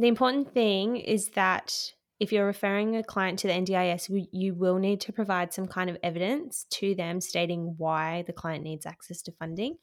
the 0.00 0.08
important 0.08 0.54
thing 0.54 0.96
is 0.96 1.28
that 1.30 1.92
if 2.18 2.32
you're 2.32 2.46
referring 2.46 2.96
a 2.96 3.04
client 3.04 3.38
to 3.40 3.46
the 3.46 3.52
NDIS, 3.52 4.28
you 4.32 4.54
will 4.54 4.78
need 4.78 5.02
to 5.02 5.12
provide 5.12 5.52
some 5.52 5.68
kind 5.68 5.90
of 5.90 5.98
evidence 6.02 6.64
to 6.70 6.94
them 6.94 7.20
stating 7.20 7.74
why 7.76 8.24
the 8.26 8.32
client 8.32 8.64
needs 8.64 8.86
access 8.86 9.20
to 9.22 9.32
funding, 9.32 9.76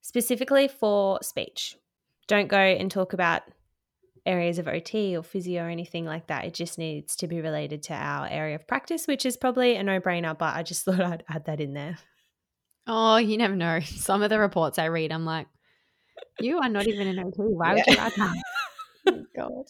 specifically 0.00 0.68
for 0.68 1.18
speech. 1.22 1.76
Don't 2.28 2.46
go 2.46 2.56
and 2.56 2.88
talk 2.88 3.12
about 3.12 3.42
areas 4.24 4.60
of 4.60 4.68
OT 4.68 5.16
or 5.16 5.24
physio 5.24 5.64
or 5.64 5.68
anything 5.70 6.04
like 6.04 6.28
that. 6.28 6.44
It 6.44 6.54
just 6.54 6.78
needs 6.78 7.16
to 7.16 7.26
be 7.26 7.40
related 7.40 7.82
to 7.84 7.94
our 7.94 8.28
area 8.28 8.54
of 8.54 8.68
practice, 8.68 9.08
which 9.08 9.26
is 9.26 9.36
probably 9.36 9.74
a 9.74 9.82
no 9.82 9.98
brainer, 9.98 10.38
but 10.38 10.54
I 10.54 10.62
just 10.62 10.84
thought 10.84 11.00
I'd 11.00 11.24
add 11.28 11.46
that 11.46 11.60
in 11.60 11.74
there. 11.74 11.98
Oh, 12.86 13.16
you 13.16 13.38
never 13.38 13.56
know. 13.56 13.80
Some 13.80 14.22
of 14.22 14.30
the 14.30 14.38
reports 14.38 14.78
I 14.78 14.84
read, 14.84 15.10
I'm 15.10 15.24
like, 15.24 15.48
you 16.38 16.58
are 16.58 16.68
not 16.68 16.86
even 16.86 17.08
an 17.08 17.18
OT. 17.18 17.34
Why 17.38 17.74
yeah. 17.74 17.74
would 17.74 17.86
you 17.86 17.96
add 17.96 18.12
that? 18.16 18.42
oh, 19.06 19.24
God. 19.36 19.64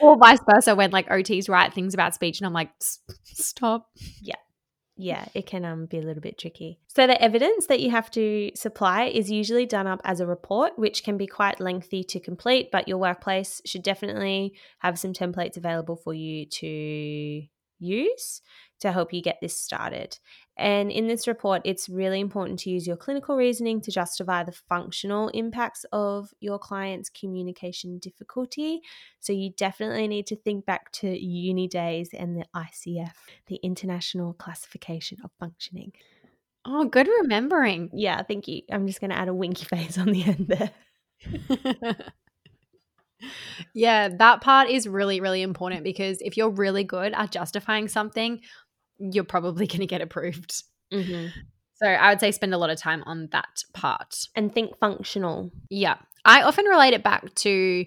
Or 0.00 0.16
vice 0.16 0.40
versa, 0.48 0.74
when 0.74 0.90
like 0.90 1.08
OTs 1.08 1.48
write 1.48 1.74
things 1.74 1.94
about 1.94 2.14
speech, 2.14 2.40
and 2.40 2.46
I'm 2.46 2.52
like, 2.52 2.70
stop. 3.24 3.88
Yeah 4.20 4.36
yeah, 5.00 5.24
it 5.34 5.46
can 5.46 5.64
um, 5.64 5.86
be 5.86 5.98
a 5.98 6.02
little 6.02 6.20
bit 6.20 6.36
tricky. 6.36 6.78
So, 6.88 7.06
the 7.06 7.20
evidence 7.20 7.66
that 7.66 7.80
you 7.80 7.90
have 7.90 8.10
to 8.12 8.50
supply 8.54 9.04
is 9.04 9.30
usually 9.30 9.64
done 9.64 9.86
up 9.86 10.00
as 10.04 10.20
a 10.20 10.26
report, 10.26 10.78
which 10.78 11.02
can 11.02 11.16
be 11.16 11.26
quite 11.26 11.58
lengthy 11.58 12.04
to 12.04 12.20
complete, 12.20 12.70
but 12.70 12.86
your 12.86 12.98
workplace 12.98 13.62
should 13.64 13.82
definitely 13.82 14.52
have 14.80 14.98
some 14.98 15.14
templates 15.14 15.56
available 15.56 15.96
for 15.96 16.12
you 16.12 16.44
to 16.46 17.42
use 17.80 18.42
to 18.80 18.92
help 18.92 19.12
you 19.12 19.22
get 19.22 19.38
this 19.40 19.56
started. 19.56 20.18
And 20.56 20.90
in 20.90 21.06
this 21.08 21.26
report, 21.26 21.62
it's 21.64 21.88
really 21.88 22.20
important 22.20 22.58
to 22.60 22.70
use 22.70 22.86
your 22.86 22.96
clinical 22.96 23.36
reasoning 23.36 23.80
to 23.82 23.90
justify 23.90 24.42
the 24.42 24.52
functional 24.52 25.28
impacts 25.28 25.84
of 25.92 26.32
your 26.40 26.58
client's 26.58 27.08
communication 27.08 27.98
difficulty. 27.98 28.80
So 29.20 29.32
you 29.32 29.50
definitely 29.56 30.08
need 30.08 30.26
to 30.28 30.36
think 30.36 30.66
back 30.66 30.92
to 30.92 31.08
uni 31.08 31.66
days 31.66 32.10
and 32.12 32.36
the 32.36 32.44
ICF, 32.54 33.12
the 33.46 33.56
International 33.56 34.34
Classification 34.34 35.18
of 35.24 35.30
Functioning. 35.38 35.92
Oh, 36.66 36.84
good 36.84 37.08
remembering. 37.22 37.90
Yeah, 37.92 38.22
thank 38.22 38.46
you. 38.46 38.62
I'm 38.70 38.86
just 38.86 39.00
going 39.00 39.10
to 39.10 39.18
add 39.18 39.28
a 39.28 39.34
winky 39.34 39.64
face 39.76 39.98
on 39.98 40.06
the 40.06 40.24
end 40.24 40.46
there. 40.48 40.70
yeah, 43.74 44.08
that 44.08 44.40
part 44.40 44.70
is 44.70 44.88
really, 44.88 45.20
really 45.20 45.42
important 45.42 45.84
because 45.84 46.18
if 46.20 46.36
you're 46.36 46.50
really 46.50 46.84
good 46.84 47.12
at 47.14 47.30
justifying 47.30 47.88
something, 47.88 48.40
you're 48.98 49.24
probably 49.24 49.66
going 49.68 49.80
to 49.80 49.86
get 49.86 50.00
approved. 50.00 50.62
Mm-hmm. 50.92 51.28
So 51.74 51.86
I 51.86 52.10
would 52.10 52.20
say 52.20 52.30
spend 52.30 52.52
a 52.52 52.58
lot 52.58 52.70
of 52.70 52.78
time 52.78 53.02
on 53.06 53.28
that 53.32 53.64
part. 53.72 54.26
And 54.36 54.52
think 54.52 54.78
functional. 54.78 55.50
Yeah. 55.70 55.96
I 56.24 56.42
often 56.42 56.66
relate 56.66 56.92
it 56.92 57.02
back 57.02 57.34
to 57.36 57.86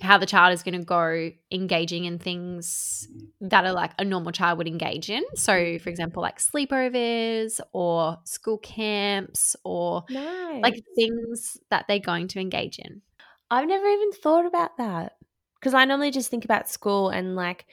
how 0.00 0.18
the 0.18 0.26
child 0.26 0.52
is 0.52 0.64
going 0.64 0.78
to 0.78 0.84
go 0.84 1.30
engaging 1.52 2.04
in 2.04 2.18
things 2.18 3.06
that 3.40 3.64
are 3.64 3.72
like 3.72 3.92
a 3.98 4.04
normal 4.04 4.32
child 4.32 4.58
would 4.58 4.66
engage 4.66 5.08
in. 5.08 5.22
So, 5.36 5.78
for 5.78 5.88
example, 5.88 6.20
like 6.20 6.38
sleepovers 6.38 7.60
or 7.72 8.18
school 8.24 8.58
camps 8.58 9.54
or 9.64 10.04
nice. 10.10 10.62
like 10.62 10.82
things 10.96 11.58
that 11.70 11.86
they're 11.86 12.00
going 12.00 12.28
to 12.28 12.40
engage 12.40 12.78
in. 12.78 13.02
I've 13.50 13.68
never 13.68 13.86
even 13.86 14.12
thought 14.12 14.46
about 14.46 14.76
that 14.78 15.16
because 15.60 15.74
I 15.74 15.84
normally 15.84 16.10
just 16.10 16.30
think 16.30 16.44
about 16.44 16.68
school 16.68 17.10
and 17.10 17.36
like 17.36 17.66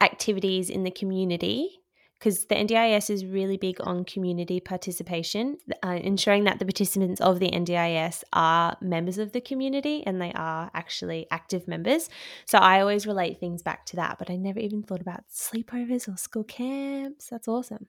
activities 0.00 0.70
in 0.70 0.84
the 0.84 0.90
community 0.90 1.80
because 2.18 2.46
the 2.46 2.54
NDIS 2.54 3.10
is 3.10 3.26
really 3.26 3.56
big 3.58 3.76
on 3.80 4.04
community 4.04 4.58
participation, 4.58 5.58
uh, 5.82 5.98
ensuring 6.02 6.44
that 6.44 6.58
the 6.58 6.64
participants 6.64 7.20
of 7.20 7.38
the 7.38 7.50
NDIS 7.50 8.22
are 8.32 8.76
members 8.80 9.18
of 9.18 9.32
the 9.32 9.42
community 9.42 10.02
and 10.06 10.22
they 10.22 10.32
are 10.32 10.70
actually 10.72 11.26
active 11.30 11.68
members. 11.68 12.08
So 12.46 12.58
I 12.58 12.80
always 12.80 13.06
relate 13.06 13.40
things 13.40 13.62
back 13.62 13.84
to 13.86 13.96
that, 13.96 14.18
but 14.18 14.30
I 14.30 14.36
never 14.36 14.58
even 14.58 14.82
thought 14.82 15.02
about 15.02 15.24
sleepovers 15.30 16.08
or 16.08 16.16
school 16.16 16.44
camps. 16.44 17.28
That's 17.28 17.48
awesome. 17.48 17.88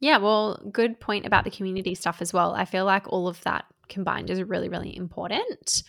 Yeah, 0.00 0.16
well, 0.16 0.60
good 0.72 0.98
point 0.98 1.26
about 1.26 1.44
the 1.44 1.50
community 1.50 1.94
stuff 1.94 2.22
as 2.22 2.32
well. 2.32 2.54
I 2.54 2.64
feel 2.64 2.84
like 2.84 3.06
all 3.08 3.28
of 3.28 3.40
that 3.42 3.66
combined 3.88 4.30
is 4.30 4.42
really, 4.42 4.68
really 4.68 4.96
important. 4.96 5.82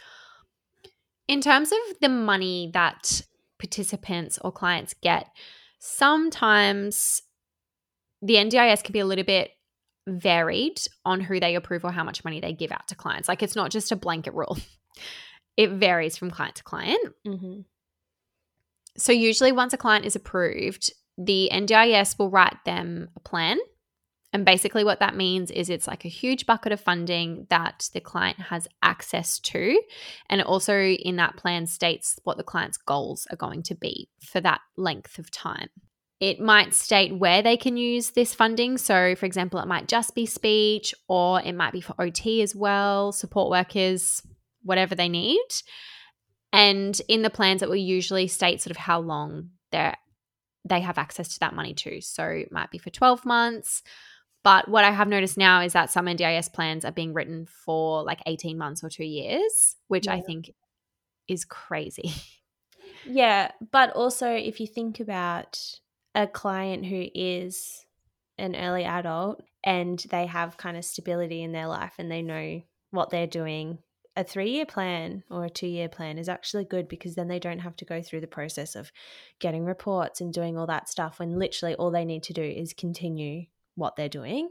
In 1.27 1.39
terms 1.39 1.71
of 1.71 1.99
the 2.01 2.09
money 2.09 2.69
that 2.73 3.21
participants 3.57 4.37
or 4.41 4.51
clients 4.51 4.93
get, 5.01 5.27
sometimes 5.79 7.21
the 8.21 8.35
NDIS 8.35 8.83
can 8.83 8.91
be 8.91 8.99
a 8.99 9.05
little 9.05 9.23
bit 9.23 9.51
varied 10.07 10.81
on 11.05 11.21
who 11.21 11.39
they 11.39 11.55
approve 11.55 11.85
or 11.85 11.91
how 11.91 12.03
much 12.03 12.25
money 12.25 12.41
they 12.41 12.53
give 12.53 12.71
out 12.71 12.87
to 12.89 12.95
clients. 12.95 13.29
Like 13.29 13.41
it's 13.41 13.55
not 13.55 13.71
just 13.71 13.91
a 13.91 13.95
blanket 13.95 14.33
rule. 14.33 14.57
it 15.57 15.71
varies 15.71 16.17
from 16.17 16.31
client 16.31 16.55
to 16.55 16.63
client. 16.63 17.13
Mm-hmm. 17.25 17.61
So, 18.97 19.13
usually, 19.13 19.53
once 19.53 19.71
a 19.71 19.77
client 19.77 20.05
is 20.05 20.17
approved, 20.17 20.91
the 21.17 21.49
NDIS 21.51 22.19
will 22.19 22.29
write 22.29 22.57
them 22.65 23.09
a 23.15 23.21
plan. 23.21 23.57
And 24.33 24.45
basically, 24.45 24.83
what 24.85 25.01
that 25.01 25.15
means 25.15 25.51
is 25.51 25.69
it's 25.69 25.87
like 25.87 26.05
a 26.05 26.09
huge 26.09 26.45
bucket 26.45 26.71
of 26.71 26.79
funding 26.79 27.47
that 27.49 27.89
the 27.93 27.99
client 27.99 28.39
has 28.39 28.67
access 28.81 29.39
to. 29.39 29.81
And 30.29 30.39
it 30.39 30.47
also, 30.47 30.79
in 30.79 31.17
that 31.17 31.35
plan, 31.35 31.67
states 31.67 32.17
what 32.23 32.37
the 32.37 32.43
client's 32.43 32.77
goals 32.77 33.27
are 33.29 33.35
going 33.35 33.61
to 33.63 33.75
be 33.75 34.09
for 34.25 34.39
that 34.39 34.61
length 34.77 35.19
of 35.19 35.31
time. 35.31 35.67
It 36.21 36.39
might 36.39 36.73
state 36.73 37.17
where 37.17 37.41
they 37.41 37.57
can 37.57 37.75
use 37.77 38.11
this 38.11 38.33
funding. 38.33 38.77
So, 38.77 39.15
for 39.15 39.25
example, 39.25 39.59
it 39.59 39.67
might 39.67 39.87
just 39.87 40.15
be 40.15 40.25
speech 40.25 40.93
or 41.09 41.41
it 41.41 41.55
might 41.55 41.73
be 41.73 41.81
for 41.81 41.95
OT 41.99 42.41
as 42.41 42.55
well, 42.55 43.11
support 43.11 43.49
workers, 43.49 44.21
whatever 44.63 44.95
they 44.95 45.09
need. 45.09 45.41
And 46.53 46.99
in 47.07 47.21
the 47.21 47.29
plans, 47.29 47.61
it 47.61 47.69
will 47.69 47.75
usually 47.75 48.27
state 48.27 48.61
sort 48.61 48.71
of 48.71 48.77
how 48.77 48.99
long 48.99 49.49
they're 49.71 49.95
they 50.63 50.81
have 50.81 50.99
access 50.99 51.33
to 51.33 51.39
that 51.39 51.55
money 51.55 51.73
too. 51.73 52.01
So 52.01 52.23
it 52.25 52.51
might 52.51 52.69
be 52.69 52.77
for 52.77 52.91
12 52.91 53.25
months. 53.25 53.81
But 54.43 54.67
what 54.67 54.83
I 54.83 54.91
have 54.91 55.07
noticed 55.07 55.37
now 55.37 55.61
is 55.61 55.73
that 55.73 55.91
some 55.91 56.07
NDIS 56.07 56.51
plans 56.51 56.83
are 56.83 56.91
being 56.91 57.13
written 57.13 57.45
for 57.45 58.03
like 58.03 58.21
18 58.25 58.57
months 58.57 58.83
or 58.83 58.89
two 58.89 59.05
years, 59.05 59.75
which 59.87 60.07
yeah. 60.07 60.13
I 60.13 60.21
think 60.21 60.51
is 61.27 61.45
crazy. 61.45 62.13
Yeah. 63.03 63.49
But 63.71 63.91
also, 63.93 64.31
if 64.31 64.59
you 64.59 64.67
think 64.67 64.99
about 64.99 65.59
a 66.13 66.27
client 66.27 66.85
who 66.85 67.07
is 67.15 67.83
an 68.37 68.55
early 68.55 68.83
adult 68.83 69.41
and 69.63 69.97
they 70.11 70.27
have 70.27 70.57
kind 70.57 70.77
of 70.77 70.85
stability 70.85 71.41
in 71.41 71.51
their 71.51 71.67
life 71.67 71.93
and 71.97 72.11
they 72.11 72.21
know 72.21 72.61
what 72.91 73.09
they're 73.09 73.25
doing 73.25 73.79
a 74.15 74.23
three 74.23 74.51
year 74.51 74.65
plan 74.65 75.23
or 75.29 75.45
a 75.45 75.49
two 75.49 75.67
year 75.67 75.87
plan 75.87 76.17
is 76.17 76.27
actually 76.27 76.65
good 76.65 76.87
because 76.87 77.15
then 77.15 77.27
they 77.27 77.39
don't 77.39 77.59
have 77.59 77.75
to 77.77 77.85
go 77.85 78.01
through 78.01 78.21
the 78.21 78.27
process 78.27 78.75
of 78.75 78.91
getting 79.39 79.63
reports 79.63 80.19
and 80.19 80.33
doing 80.33 80.57
all 80.57 80.67
that 80.67 80.89
stuff 80.89 81.19
when 81.19 81.39
literally 81.39 81.75
all 81.75 81.91
they 81.91 82.05
need 82.05 82.23
to 82.23 82.33
do 82.33 82.43
is 82.43 82.73
continue 82.73 83.45
what 83.75 83.95
they're 83.95 84.09
doing. 84.09 84.49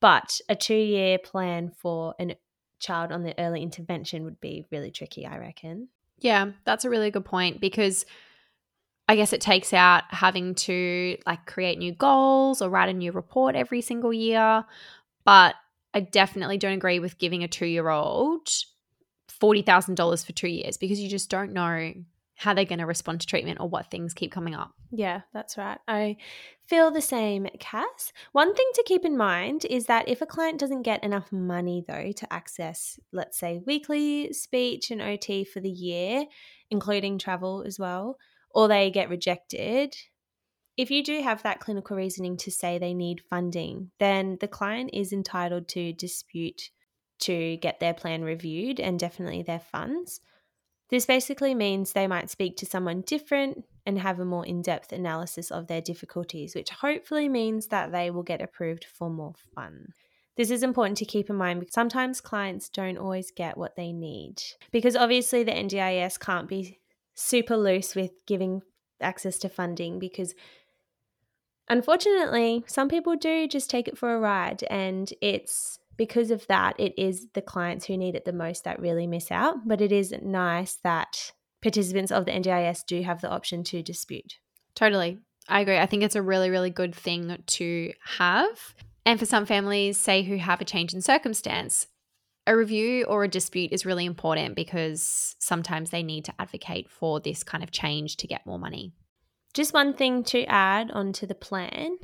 But 0.00 0.40
a 0.48 0.54
two 0.54 0.74
year 0.74 1.18
plan 1.18 1.70
for 1.70 2.14
a 2.20 2.36
child 2.78 3.12
on 3.12 3.22
the 3.22 3.38
early 3.38 3.62
intervention 3.62 4.24
would 4.24 4.40
be 4.40 4.64
really 4.70 4.90
tricky, 4.90 5.26
I 5.26 5.38
reckon. 5.38 5.88
Yeah, 6.18 6.52
that's 6.64 6.84
a 6.84 6.90
really 6.90 7.10
good 7.10 7.24
point 7.24 7.60
because 7.60 8.04
I 9.08 9.16
guess 9.16 9.32
it 9.32 9.40
takes 9.40 9.72
out 9.72 10.04
having 10.10 10.54
to 10.54 11.16
like 11.26 11.46
create 11.46 11.78
new 11.78 11.92
goals 11.92 12.60
or 12.60 12.68
write 12.68 12.88
a 12.88 12.92
new 12.92 13.12
report 13.12 13.56
every 13.56 13.80
single 13.80 14.12
year. 14.12 14.64
But 15.24 15.54
I 15.94 16.00
definitely 16.00 16.58
don't 16.58 16.74
agree 16.74 16.98
with 16.98 17.18
giving 17.18 17.42
a 17.42 17.48
two 17.48 17.66
year 17.66 17.88
old 17.88 18.48
$40,000 19.40 20.26
for 20.26 20.32
two 20.32 20.48
years 20.48 20.76
because 20.76 21.00
you 21.00 21.08
just 21.08 21.30
don't 21.30 21.52
know 21.52 21.94
how 22.38 22.54
they're 22.54 22.64
going 22.64 22.78
to 22.78 22.86
respond 22.86 23.20
to 23.20 23.26
treatment 23.26 23.58
or 23.60 23.68
what 23.68 23.90
things 23.90 24.14
keep 24.14 24.30
coming 24.30 24.54
up. 24.54 24.70
Yeah, 24.92 25.22
that's 25.34 25.58
right. 25.58 25.78
I 25.88 26.18
feel 26.66 26.92
the 26.92 27.00
same, 27.00 27.48
Cass. 27.58 28.12
One 28.30 28.54
thing 28.54 28.66
to 28.74 28.84
keep 28.86 29.04
in 29.04 29.16
mind 29.16 29.64
is 29.68 29.86
that 29.86 30.08
if 30.08 30.22
a 30.22 30.26
client 30.26 30.60
doesn't 30.60 30.82
get 30.82 31.02
enough 31.02 31.32
money, 31.32 31.84
though, 31.88 32.12
to 32.12 32.32
access, 32.32 33.00
let's 33.12 33.36
say, 33.36 33.60
weekly 33.66 34.32
speech 34.32 34.92
and 34.92 35.02
OT 35.02 35.42
for 35.42 35.58
the 35.58 35.68
year, 35.68 36.26
including 36.70 37.18
travel 37.18 37.64
as 37.66 37.76
well, 37.76 38.16
or 38.50 38.68
they 38.68 38.92
get 38.92 39.10
rejected, 39.10 39.96
if 40.76 40.92
you 40.92 41.02
do 41.02 41.20
have 41.20 41.42
that 41.42 41.58
clinical 41.58 41.96
reasoning 41.96 42.36
to 42.36 42.52
say 42.52 42.78
they 42.78 42.94
need 42.94 43.20
funding, 43.28 43.90
then 43.98 44.38
the 44.40 44.46
client 44.46 44.90
is 44.92 45.12
entitled 45.12 45.66
to 45.70 45.92
dispute 45.92 46.70
to 47.18 47.56
get 47.56 47.80
their 47.80 47.94
plan 47.94 48.22
reviewed 48.22 48.78
and 48.78 48.96
definitely 49.00 49.42
their 49.42 49.58
funds. 49.58 50.20
This 50.90 51.04
basically 51.04 51.54
means 51.54 51.92
they 51.92 52.06
might 52.06 52.30
speak 52.30 52.56
to 52.58 52.66
someone 52.66 53.02
different 53.02 53.64
and 53.84 53.98
have 53.98 54.20
a 54.20 54.24
more 54.24 54.46
in 54.46 54.62
depth 54.62 54.92
analysis 54.92 55.50
of 55.50 55.66
their 55.66 55.80
difficulties, 55.80 56.54
which 56.54 56.70
hopefully 56.70 57.28
means 57.28 57.66
that 57.66 57.92
they 57.92 58.10
will 58.10 58.22
get 58.22 58.40
approved 58.40 58.84
for 58.84 59.10
more 59.10 59.34
fun. 59.54 59.92
This 60.36 60.50
is 60.50 60.62
important 60.62 60.96
to 60.98 61.04
keep 61.04 61.28
in 61.28 61.36
mind 61.36 61.60
because 61.60 61.74
sometimes 61.74 62.20
clients 62.20 62.68
don't 62.68 62.96
always 62.96 63.32
get 63.32 63.58
what 63.58 63.76
they 63.76 63.92
need. 63.92 64.36
Because 64.70 64.94
obviously, 64.94 65.42
the 65.42 65.50
NDIS 65.52 66.18
can't 66.18 66.48
be 66.48 66.78
super 67.14 67.56
loose 67.56 67.96
with 67.96 68.12
giving 68.26 68.62
access 69.00 69.38
to 69.38 69.48
funding 69.48 69.98
because 69.98 70.34
unfortunately, 71.68 72.64
some 72.66 72.88
people 72.88 73.16
do 73.16 73.48
just 73.48 73.68
take 73.68 73.88
it 73.88 73.98
for 73.98 74.14
a 74.14 74.20
ride 74.20 74.62
and 74.70 75.12
it's 75.20 75.77
because 75.98 76.30
of 76.30 76.46
that, 76.46 76.78
it 76.78 76.94
is 76.96 77.26
the 77.34 77.42
clients 77.42 77.84
who 77.84 77.98
need 77.98 78.14
it 78.14 78.24
the 78.24 78.32
most 78.32 78.64
that 78.64 78.80
really 78.80 79.06
miss 79.06 79.30
out. 79.30 79.68
But 79.68 79.82
it 79.82 79.92
is 79.92 80.14
nice 80.22 80.78
that 80.84 81.32
participants 81.60 82.10
of 82.10 82.24
the 82.24 82.30
NDIS 82.30 82.86
do 82.86 83.02
have 83.02 83.20
the 83.20 83.28
option 83.28 83.64
to 83.64 83.82
dispute. 83.82 84.38
Totally. 84.74 85.18
I 85.48 85.60
agree. 85.60 85.78
I 85.78 85.86
think 85.86 86.02
it's 86.02 86.14
a 86.14 86.22
really, 86.22 86.50
really 86.50 86.70
good 86.70 86.94
thing 86.94 87.42
to 87.44 87.92
have. 88.16 88.74
And 89.04 89.18
for 89.18 89.26
some 89.26 89.44
families, 89.44 89.98
say 89.98 90.22
who 90.22 90.36
have 90.36 90.60
a 90.60 90.64
change 90.64 90.94
in 90.94 91.02
circumstance, 91.02 91.88
a 92.46 92.56
review 92.56 93.04
or 93.04 93.24
a 93.24 93.28
dispute 93.28 93.72
is 93.72 93.84
really 93.84 94.06
important 94.06 94.54
because 94.54 95.34
sometimes 95.38 95.90
they 95.90 96.02
need 96.02 96.24
to 96.26 96.34
advocate 96.38 96.88
for 96.90 97.18
this 97.20 97.42
kind 97.42 97.64
of 97.64 97.70
change 97.70 98.16
to 98.18 98.26
get 98.26 98.46
more 98.46 98.58
money. 98.58 98.92
Just 99.54 99.74
one 99.74 99.94
thing 99.94 100.22
to 100.24 100.44
add 100.44 100.90
onto 100.90 101.26
the 101.26 101.34
plan 101.34 101.98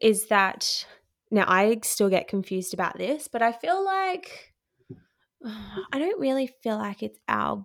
is 0.00 0.26
that 0.26 0.86
now, 1.30 1.44
I 1.48 1.78
still 1.82 2.08
get 2.08 2.28
confused 2.28 2.72
about 2.72 2.98
this, 2.98 3.28
but 3.28 3.42
I 3.42 3.52
feel 3.52 3.84
like 3.84 4.54
I 5.44 5.98
don't 5.98 6.20
really 6.20 6.50
feel 6.62 6.76
like 6.76 7.02
it's 7.02 7.18
our 7.28 7.64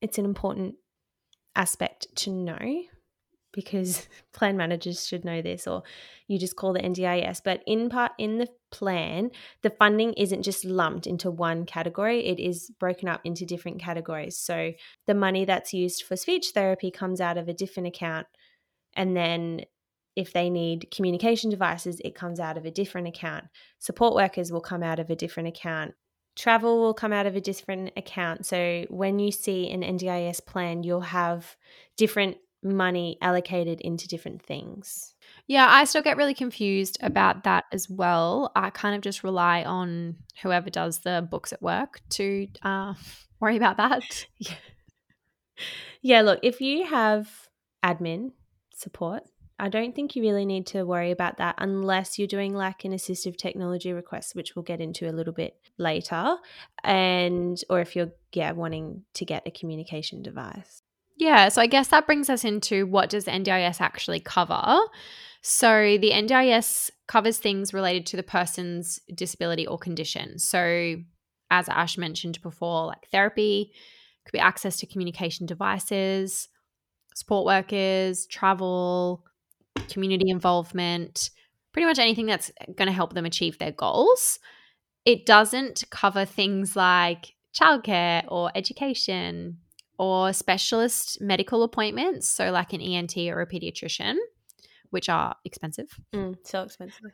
it's 0.00 0.18
an 0.18 0.24
important 0.24 0.76
aspect 1.54 2.06
to 2.16 2.30
know 2.30 2.82
because 3.52 4.08
plan 4.32 4.56
managers 4.56 5.06
should 5.06 5.24
know 5.24 5.42
this 5.42 5.66
or 5.66 5.82
you 6.26 6.38
just 6.38 6.56
call 6.56 6.72
the 6.72 6.80
NDIS 6.80 7.40
but 7.44 7.62
in 7.66 7.90
part 7.90 8.12
in 8.18 8.38
the 8.38 8.48
plan 8.70 9.30
the 9.62 9.70
funding 9.70 10.12
isn't 10.14 10.42
just 10.42 10.64
lumped 10.64 11.06
into 11.06 11.30
one 11.30 11.66
category 11.66 12.24
it 12.24 12.38
is 12.38 12.70
broken 12.78 13.08
up 13.08 13.20
into 13.24 13.44
different 13.44 13.80
categories. 13.80 14.38
So 14.38 14.72
the 15.06 15.14
money 15.14 15.44
that's 15.44 15.74
used 15.74 16.04
for 16.04 16.16
speech 16.16 16.52
therapy 16.54 16.90
comes 16.90 17.20
out 17.20 17.36
of 17.36 17.48
a 17.48 17.54
different 17.54 17.88
account 17.88 18.26
and 18.94 19.16
then 19.16 19.62
if 20.16 20.32
they 20.32 20.50
need 20.50 20.90
communication 20.94 21.50
devices, 21.50 22.00
it 22.04 22.14
comes 22.14 22.40
out 22.40 22.56
of 22.56 22.64
a 22.64 22.70
different 22.70 23.08
account. 23.08 23.44
Support 23.78 24.14
workers 24.14 24.50
will 24.52 24.60
come 24.60 24.82
out 24.82 24.98
of 24.98 25.10
a 25.10 25.16
different 25.16 25.48
account. 25.48 25.94
Travel 26.36 26.80
will 26.80 26.94
come 26.94 27.12
out 27.12 27.26
of 27.26 27.36
a 27.36 27.40
different 27.40 27.92
account. 27.96 28.46
So 28.46 28.84
when 28.88 29.18
you 29.18 29.32
see 29.32 29.70
an 29.70 29.82
NDIS 29.82 30.44
plan, 30.44 30.82
you'll 30.82 31.00
have 31.00 31.56
different 31.96 32.36
money 32.62 33.18
allocated 33.22 33.80
into 33.80 34.08
different 34.08 34.42
things. 34.42 35.14
Yeah, 35.46 35.66
I 35.68 35.84
still 35.84 36.02
get 36.02 36.16
really 36.16 36.34
confused 36.34 36.98
about 37.02 37.44
that 37.44 37.64
as 37.72 37.88
well. 37.88 38.52
I 38.54 38.70
kind 38.70 38.94
of 38.94 39.00
just 39.00 39.24
rely 39.24 39.64
on 39.64 40.16
whoever 40.42 40.70
does 40.70 40.98
the 40.98 41.26
books 41.28 41.52
at 41.52 41.62
work 41.62 42.00
to 42.10 42.48
uh, 42.62 42.94
worry 43.40 43.56
about 43.56 43.76
that. 43.78 44.26
Yeah. 44.38 44.54
yeah, 46.00 46.20
look, 46.22 46.40
if 46.42 46.62
you 46.62 46.86
have 46.86 47.28
admin 47.84 48.30
support, 48.74 49.24
I 49.60 49.68
don't 49.68 49.94
think 49.94 50.16
you 50.16 50.22
really 50.22 50.46
need 50.46 50.66
to 50.68 50.84
worry 50.84 51.10
about 51.10 51.36
that 51.36 51.54
unless 51.58 52.18
you're 52.18 52.26
doing 52.26 52.54
like 52.54 52.84
an 52.84 52.92
assistive 52.92 53.36
technology 53.36 53.92
request, 53.92 54.34
which 54.34 54.56
we'll 54.56 54.62
get 54.62 54.80
into 54.80 55.08
a 55.08 55.12
little 55.12 55.34
bit 55.34 55.54
later, 55.76 56.36
and 56.82 57.62
or 57.68 57.80
if 57.80 57.94
you're 57.94 58.12
yeah 58.32 58.52
wanting 58.52 59.04
to 59.14 59.24
get 59.26 59.46
a 59.46 59.50
communication 59.50 60.22
device. 60.22 60.82
Yeah, 61.18 61.50
so 61.50 61.60
I 61.60 61.66
guess 61.66 61.88
that 61.88 62.06
brings 62.06 62.30
us 62.30 62.44
into 62.44 62.86
what 62.86 63.10
does 63.10 63.26
NDIS 63.26 63.82
actually 63.82 64.20
cover? 64.20 64.78
So 65.42 65.98
the 66.00 66.12
NDIS 66.12 66.90
covers 67.06 67.38
things 67.38 67.74
related 67.74 68.06
to 68.06 68.16
the 68.16 68.22
person's 68.22 68.98
disability 69.14 69.66
or 69.66 69.76
condition. 69.76 70.38
So 70.38 70.96
as 71.50 71.68
Ash 71.68 71.98
mentioned 71.98 72.40
before, 72.40 72.86
like 72.86 73.08
therapy, 73.10 73.72
could 74.24 74.32
be 74.32 74.38
access 74.38 74.78
to 74.78 74.86
communication 74.86 75.44
devices, 75.44 76.48
support 77.14 77.44
workers, 77.44 78.26
travel, 78.26 79.24
community 79.88 80.30
involvement, 80.30 81.30
pretty 81.72 81.86
much 81.86 81.98
anything 81.98 82.26
that's 82.26 82.50
going 82.76 82.86
to 82.86 82.92
help 82.92 83.12
them 83.14 83.24
achieve 83.24 83.58
their 83.58 83.72
goals. 83.72 84.38
It 85.04 85.26
doesn't 85.26 85.84
cover 85.90 86.24
things 86.24 86.76
like 86.76 87.34
childcare 87.54 88.24
or 88.28 88.50
education 88.54 89.58
or 89.98 90.32
specialist 90.32 91.20
medical 91.20 91.62
appointments, 91.62 92.28
so 92.28 92.50
like 92.50 92.72
an 92.72 92.80
ENT 92.80 93.16
or 93.16 93.40
a 93.40 93.46
pediatrician, 93.46 94.16
which 94.90 95.08
are 95.08 95.34
expensive. 95.44 95.88
Mm, 96.14 96.36
so 96.44 96.62
expensive. 96.62 97.12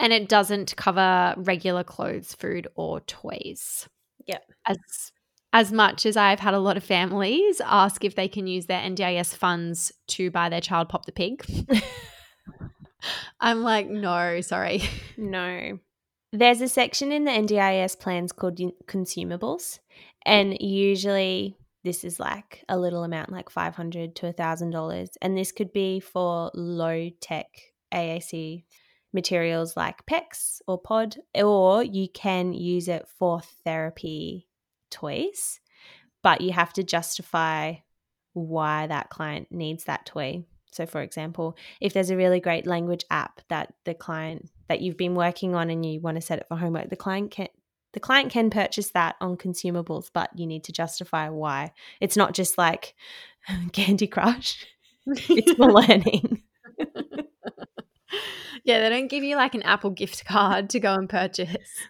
And 0.00 0.12
it 0.12 0.28
doesn't 0.28 0.76
cover 0.76 1.34
regular 1.36 1.82
clothes, 1.84 2.34
food, 2.34 2.68
or 2.76 3.00
toys. 3.00 3.88
Yeah. 4.26 4.38
As 4.66 4.76
as 5.52 5.72
much 5.72 6.04
as 6.04 6.16
I've 6.16 6.40
had 6.40 6.54
a 6.54 6.58
lot 6.58 6.76
of 6.76 6.84
families 6.84 7.60
ask 7.64 8.04
if 8.04 8.14
they 8.14 8.28
can 8.28 8.46
use 8.46 8.66
their 8.66 8.80
NDIS 8.80 9.34
funds 9.34 9.92
to 10.08 10.30
buy 10.30 10.48
their 10.48 10.60
child 10.60 10.88
Pop 10.88 11.06
the 11.06 11.12
Pig. 11.12 11.44
I'm 13.40 13.62
like, 13.62 13.88
no, 13.88 14.40
sorry. 14.40 14.82
No. 15.16 15.78
There's 16.32 16.60
a 16.60 16.68
section 16.68 17.10
in 17.12 17.24
the 17.24 17.30
NDIS 17.30 17.98
plans 17.98 18.32
called 18.32 18.60
consumables, 18.86 19.78
And 20.26 20.60
usually 20.60 21.56
this 21.84 22.04
is 22.04 22.20
like 22.20 22.64
a 22.68 22.78
little 22.78 23.04
amount, 23.04 23.32
like 23.32 23.48
five 23.48 23.74
hundred 23.74 24.14
to 24.16 24.28
a 24.28 24.32
thousand 24.32 24.70
dollars, 24.70 25.10
and 25.22 25.36
this 25.36 25.52
could 25.52 25.72
be 25.72 26.00
for 26.00 26.50
low 26.54 27.08
tech 27.20 27.46
AAC 27.94 28.64
materials 29.14 29.76
like 29.76 30.04
PECS 30.04 30.60
or 30.66 30.82
PODD, 30.82 31.18
or 31.36 31.82
you 31.82 32.08
can 32.12 32.52
use 32.52 32.88
it 32.88 33.06
for 33.18 33.40
therapy 33.64 34.47
toys, 34.90 35.60
but 36.22 36.40
you 36.40 36.52
have 36.52 36.72
to 36.74 36.82
justify 36.82 37.74
why 38.32 38.86
that 38.86 39.10
client 39.10 39.48
needs 39.50 39.84
that 39.84 40.06
toy. 40.06 40.44
So, 40.70 40.86
for 40.86 41.00
example, 41.00 41.56
if 41.80 41.92
there's 41.92 42.10
a 42.10 42.16
really 42.16 42.40
great 42.40 42.66
language 42.66 43.04
app 43.10 43.40
that 43.48 43.72
the 43.84 43.94
client 43.94 44.50
that 44.68 44.80
you've 44.80 44.96
been 44.96 45.14
working 45.14 45.54
on 45.54 45.70
and 45.70 45.84
you 45.84 46.00
want 46.00 46.16
to 46.16 46.20
set 46.20 46.38
it 46.38 46.46
for 46.48 46.56
homework, 46.56 46.90
the 46.90 46.96
client 46.96 47.30
can 47.30 47.48
the 47.94 48.00
client 48.00 48.30
can 48.30 48.50
purchase 48.50 48.90
that 48.90 49.16
on 49.20 49.36
consumables, 49.38 50.10
but 50.12 50.30
you 50.38 50.46
need 50.46 50.64
to 50.64 50.72
justify 50.72 51.30
why. 51.30 51.72
It's 52.00 52.16
not 52.16 52.34
just 52.34 52.58
like 52.58 52.94
Candy 53.72 54.06
Crush. 54.06 54.66
it's 55.06 55.52
for 55.52 55.72
learning. 55.72 56.42
yeah, 58.64 58.80
they 58.80 58.88
don't 58.90 59.08
give 59.08 59.24
you 59.24 59.36
like 59.36 59.54
an 59.54 59.62
Apple 59.62 59.90
gift 59.90 60.26
card 60.26 60.68
to 60.70 60.80
go 60.80 60.92
and 60.94 61.08
purchase. 61.08 61.88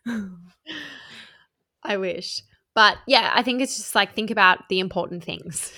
I 1.83 1.97
wish. 1.97 2.43
But 2.79 2.99
yeah, 3.09 3.33
I 3.35 3.43
think 3.43 3.61
it's 3.61 3.77
just 3.77 3.97
like 3.97 4.15
think 4.15 4.31
about 4.31 4.69
the 4.69 4.79
important 4.79 5.25
things. 5.25 5.73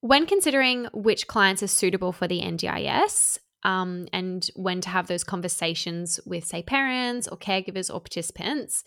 When 0.00 0.24
considering 0.24 0.86
which 0.94 1.26
clients 1.26 1.62
are 1.62 1.66
suitable 1.66 2.12
for 2.12 2.26
the 2.26 2.40
NDIS, 2.40 3.36
um, 3.62 4.08
and 4.10 4.48
when 4.56 4.80
to 4.80 4.88
have 4.88 5.08
those 5.08 5.22
conversations 5.22 6.18
with, 6.24 6.46
say, 6.46 6.62
parents 6.62 7.28
or 7.28 7.36
caregivers 7.36 7.92
or 7.92 8.00
participants, 8.00 8.84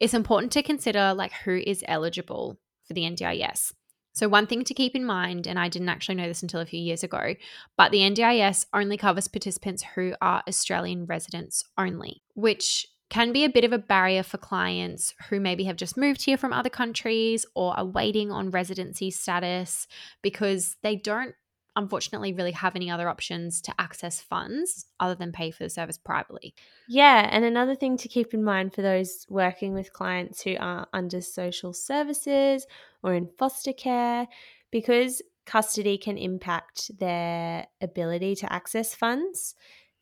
it's 0.00 0.14
important 0.14 0.50
to 0.50 0.64
consider 0.64 1.14
like 1.14 1.30
who 1.44 1.62
is 1.64 1.84
eligible 1.86 2.58
for 2.88 2.94
the 2.94 3.02
NDIS. 3.02 3.72
So, 4.14 4.28
one 4.28 4.48
thing 4.48 4.64
to 4.64 4.74
keep 4.74 4.96
in 4.96 5.04
mind, 5.04 5.46
and 5.46 5.60
I 5.60 5.68
didn't 5.68 5.90
actually 5.90 6.16
know 6.16 6.26
this 6.26 6.42
until 6.42 6.60
a 6.60 6.66
few 6.66 6.80
years 6.80 7.04
ago, 7.04 7.36
but 7.76 7.92
the 7.92 7.98
NDIS 7.98 8.66
only 8.72 8.96
covers 8.96 9.28
participants 9.28 9.84
who 9.94 10.14
are 10.20 10.42
Australian 10.48 11.06
residents 11.06 11.62
only, 11.78 12.22
which 12.34 12.84
can 13.10 13.32
be 13.32 13.44
a 13.44 13.50
bit 13.50 13.64
of 13.64 13.72
a 13.72 13.78
barrier 13.78 14.22
for 14.22 14.38
clients 14.38 15.14
who 15.28 15.38
maybe 15.38 15.64
have 15.64 15.76
just 15.76 15.96
moved 15.96 16.22
here 16.24 16.36
from 16.36 16.52
other 16.52 16.70
countries 16.70 17.46
or 17.54 17.76
are 17.78 17.84
waiting 17.84 18.30
on 18.30 18.50
residency 18.50 19.10
status 19.10 19.86
because 20.22 20.76
they 20.82 20.96
don't 20.96 21.34
unfortunately 21.76 22.32
really 22.32 22.52
have 22.52 22.76
any 22.76 22.90
other 22.90 23.08
options 23.08 23.60
to 23.60 23.74
access 23.78 24.20
funds 24.20 24.86
other 25.00 25.14
than 25.14 25.32
pay 25.32 25.50
for 25.50 25.64
the 25.64 25.70
service 25.70 25.98
privately. 25.98 26.54
Yeah, 26.88 27.28
and 27.30 27.44
another 27.44 27.74
thing 27.74 27.96
to 27.98 28.08
keep 28.08 28.32
in 28.32 28.44
mind 28.44 28.74
for 28.74 28.82
those 28.82 29.26
working 29.28 29.74
with 29.74 29.92
clients 29.92 30.42
who 30.42 30.56
are 30.58 30.86
under 30.92 31.20
social 31.20 31.72
services 31.72 32.66
or 33.02 33.14
in 33.14 33.28
foster 33.38 33.72
care, 33.72 34.28
because 34.70 35.20
custody 35.46 35.98
can 35.98 36.16
impact 36.16 36.90
their 36.98 37.66
ability 37.80 38.36
to 38.36 38.52
access 38.52 38.94
funds. 38.94 39.54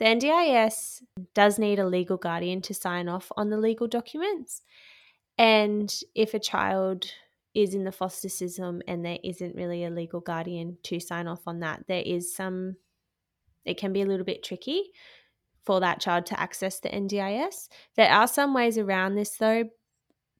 The 0.02 0.08
NDIS 0.08 1.02
does 1.32 1.60
need 1.60 1.78
a 1.78 1.86
legal 1.86 2.16
guardian 2.16 2.60
to 2.62 2.74
sign 2.74 3.08
off 3.08 3.30
on 3.36 3.50
the 3.50 3.56
legal 3.56 3.86
documents. 3.86 4.62
And 5.38 5.94
if 6.16 6.34
a 6.34 6.40
child 6.40 7.06
is 7.54 7.72
in 7.72 7.84
the 7.84 7.92
foster 7.92 8.28
system 8.28 8.82
and 8.88 9.04
there 9.04 9.20
isn't 9.22 9.54
really 9.54 9.84
a 9.84 9.90
legal 9.90 10.18
guardian 10.18 10.78
to 10.82 10.98
sign 10.98 11.28
off 11.28 11.42
on 11.46 11.60
that, 11.60 11.84
there 11.86 12.02
is 12.04 12.34
some, 12.34 12.74
it 13.64 13.78
can 13.78 13.92
be 13.92 14.02
a 14.02 14.04
little 14.04 14.24
bit 14.24 14.42
tricky 14.42 14.90
for 15.64 15.78
that 15.78 16.00
child 16.00 16.26
to 16.26 16.40
access 16.40 16.80
the 16.80 16.88
NDIS. 16.88 17.68
There 17.94 18.10
are 18.10 18.26
some 18.26 18.54
ways 18.54 18.78
around 18.78 19.14
this 19.14 19.36
though, 19.36 19.66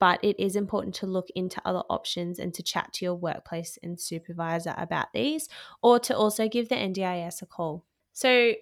but 0.00 0.18
it 0.24 0.42
is 0.42 0.56
important 0.56 0.96
to 0.96 1.06
look 1.06 1.28
into 1.36 1.62
other 1.64 1.84
options 1.88 2.40
and 2.40 2.52
to 2.54 2.64
chat 2.64 2.92
to 2.94 3.04
your 3.04 3.14
workplace 3.14 3.78
and 3.80 4.00
supervisor 4.00 4.74
about 4.76 5.12
these 5.14 5.48
or 5.84 6.00
to 6.00 6.16
also 6.16 6.48
give 6.48 6.68
the 6.68 6.74
NDIS 6.74 7.42
a 7.42 7.46
call. 7.46 7.84
So 8.12 8.54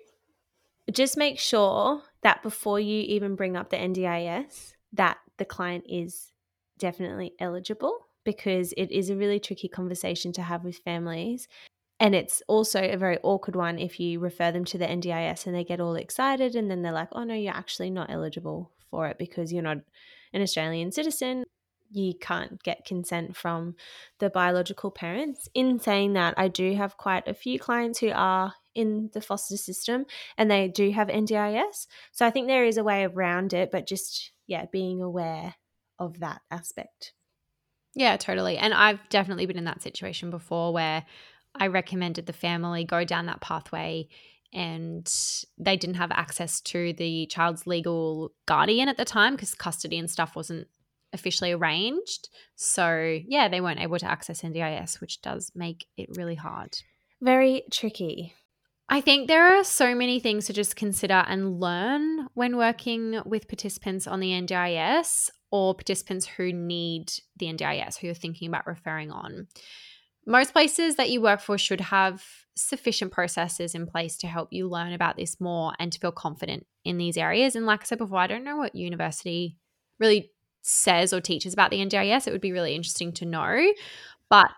just 0.93 1.17
make 1.17 1.39
sure 1.39 2.03
that 2.23 2.43
before 2.43 2.81
you 2.81 3.03
even 3.03 3.37
bring 3.37 3.57
up 3.57 3.71
the 3.71 3.77
NDIS 3.77 4.75
that 4.93 5.19
the 5.39 5.45
client 5.45 5.85
is 5.89 6.33
definitely 6.79 7.35
eligible 7.39 8.07
because 8.25 8.73
it 8.77 8.91
is 8.91 9.11
a 9.11 9.17
really 9.17 9.41
tricky 9.41 9.69
conversation 9.69 10.33
to 10.33 10.43
have 10.43 10.65
with 10.65 10.79
families. 10.79 11.49
And 11.99 12.15
it's 12.15 12.43
also 12.49 12.81
a 12.81 12.97
very 12.97 13.19
awkward 13.23 13.57
one 13.57 13.79
if 13.79 14.01
you 14.01 14.21
refer 14.21 14.51
them 14.51 14.65
to 14.67 14.79
the 14.79 14.87
NDIS 14.87 15.47
and 15.47 15.55
they 15.55 15.65
get 15.65 15.81
all 15.81 15.97
excited 15.97 16.57
and 16.57 16.71
then 16.71 16.83
they're 16.83 16.93
like, 16.93 17.09
oh 17.13 17.25
no, 17.25 17.35
you're 17.35 17.55
actually 17.55 17.91
not 17.91 18.11
eligible 18.11 18.73
for 18.91 19.07
it 19.09 19.19
because 19.19 19.53
you're 19.53 19.63
not 19.63 19.79
an 20.33 20.43
Australian 20.43 20.93
citizen. 20.93 21.45
You 21.93 22.15
can't 22.19 22.63
get 22.63 22.85
consent 22.85 23.37
from 23.37 23.75
the 24.19 24.31
biological 24.31 24.91
parents. 24.91 25.49
In 25.55 25.79
saying 25.79 26.15
that, 26.15 26.35
I 26.37 26.49
do 26.49 26.75
have 26.75 26.97
quite 26.97 27.27
a 27.29 27.35
few 27.35 27.59
clients 27.59 27.99
who 27.99 28.11
are 28.15 28.55
in 28.75 29.11
the 29.13 29.21
foster 29.21 29.57
system 29.57 30.07
and 30.37 30.51
they 30.51 30.69
do 30.69 30.91
have 30.91 31.09
NDIS. 31.09 31.87
So 32.13 32.27
I 32.27 32.31
think 32.31 32.47
there 32.47 32.65
is 32.65 32.77
a 32.77 32.85
way 32.85 33.05
around 33.05 33.53
it, 33.53 33.71
but 33.71 33.87
just, 33.87 34.33
yeah, 34.47 34.67
being 34.71 35.03
aware 35.03 35.55
of 35.99 36.21
that 36.21 36.41
aspect. 36.51 37.13
Yeah, 37.95 38.17
totally. 38.17 38.57
And 38.57 38.73
I've 38.73 39.01
definitely 39.09 39.47
been 39.47 39.59
in 39.59 39.65
that 39.65 39.83
situation 39.83 40.31
before 40.31 40.73
where 40.73 41.05
I 41.55 41.67
recommended 41.67 42.27
the 42.27 42.33
family 42.33 42.85
go 42.85 43.05
down 43.05 43.27
that 43.27 43.41
pathway 43.41 44.09
and 44.53 45.13
they 45.59 45.77
didn't 45.77 45.97
have 45.97 46.11
access 46.11 46.61
to 46.61 46.93
the 46.95 47.27
child's 47.27 47.67
legal 47.67 48.33
guardian 48.47 48.89
at 48.89 48.97
the 48.97 49.05
time 49.05 49.35
because 49.35 49.55
custody 49.55 49.99
and 49.99 50.11
stuff 50.11 50.35
wasn't 50.35 50.67
officially 51.13 51.53
arranged. 51.53 52.29
So, 52.57 53.19
yeah, 53.27 53.49
they 53.49 53.61
weren't 53.61 53.81
able 53.81 53.99
to 53.99 54.11
access 54.11 54.43
NDIS, 54.43 55.01
which 55.01 55.23
does 55.23 55.53
make 55.55 55.87
it 55.97 56.09
really 56.17 56.37
hard. 56.37 56.79
Very 57.21 57.65
tricky. 57.71 58.35
I 58.93 59.01
think 59.01 59.29
there 59.29 59.57
are 59.57 59.63
so 59.63 59.95
many 59.95 60.19
things 60.19 60.47
to 60.47 60.53
just 60.53 60.75
consider 60.75 61.25
and 61.29 61.61
learn 61.61 62.27
when 62.35 62.57
working 62.57 63.21
with 63.25 63.47
participants 63.47 64.09
on 64.09 64.19
the 64.19 64.33
NDIS 64.33 65.31
or 65.53 65.77
participants 65.77 66.27
who 66.27 66.53
need 66.53 67.13
the 67.37 67.47
NDIS, 67.47 67.99
who 67.99 68.09
you're 68.09 68.15
thinking 68.15 68.49
about 68.49 68.67
referring 68.67 69.13
on. 69.13 69.47
Most 70.27 70.53
places 70.53 70.97
that 70.97 71.09
you 71.09 71.21
work 71.21 71.41
for 71.41 71.57
should 71.57 71.81
have 71.81 72.25
sufficient 72.57 73.13
processes 73.13 73.77
in 73.77 73.87
place 73.87 74.17
to 74.19 74.27
help 74.27 74.49
you 74.51 74.69
learn 74.69 74.93
about 74.93 75.17
this 75.17 75.41
more 75.41 75.73
and 75.79 75.93
to 75.93 75.99
feel 76.01 76.11
confident 76.11 76.67
in 76.85 76.99
these 76.99 77.17
areas. 77.17 77.55
And 77.55 77.67
like 77.67 77.83
I 77.83 77.85
said 77.85 77.99
before, 77.99 78.19
I 78.19 78.27
don't 78.27 78.45
know 78.45 78.57
what 78.57 78.75
university 78.75 79.57
really 80.01 80.33
says 80.63 81.13
or 81.13 81.21
teaches 81.21 81.53
about 81.53 81.71
the 81.71 81.79
NDIS. 81.79 82.27
It 82.27 82.33
would 82.33 82.41
be 82.41 82.53
really 82.53 82.75
interesting 82.75 83.13
to 83.15 83.25
know. 83.25 83.73
But 84.29 84.51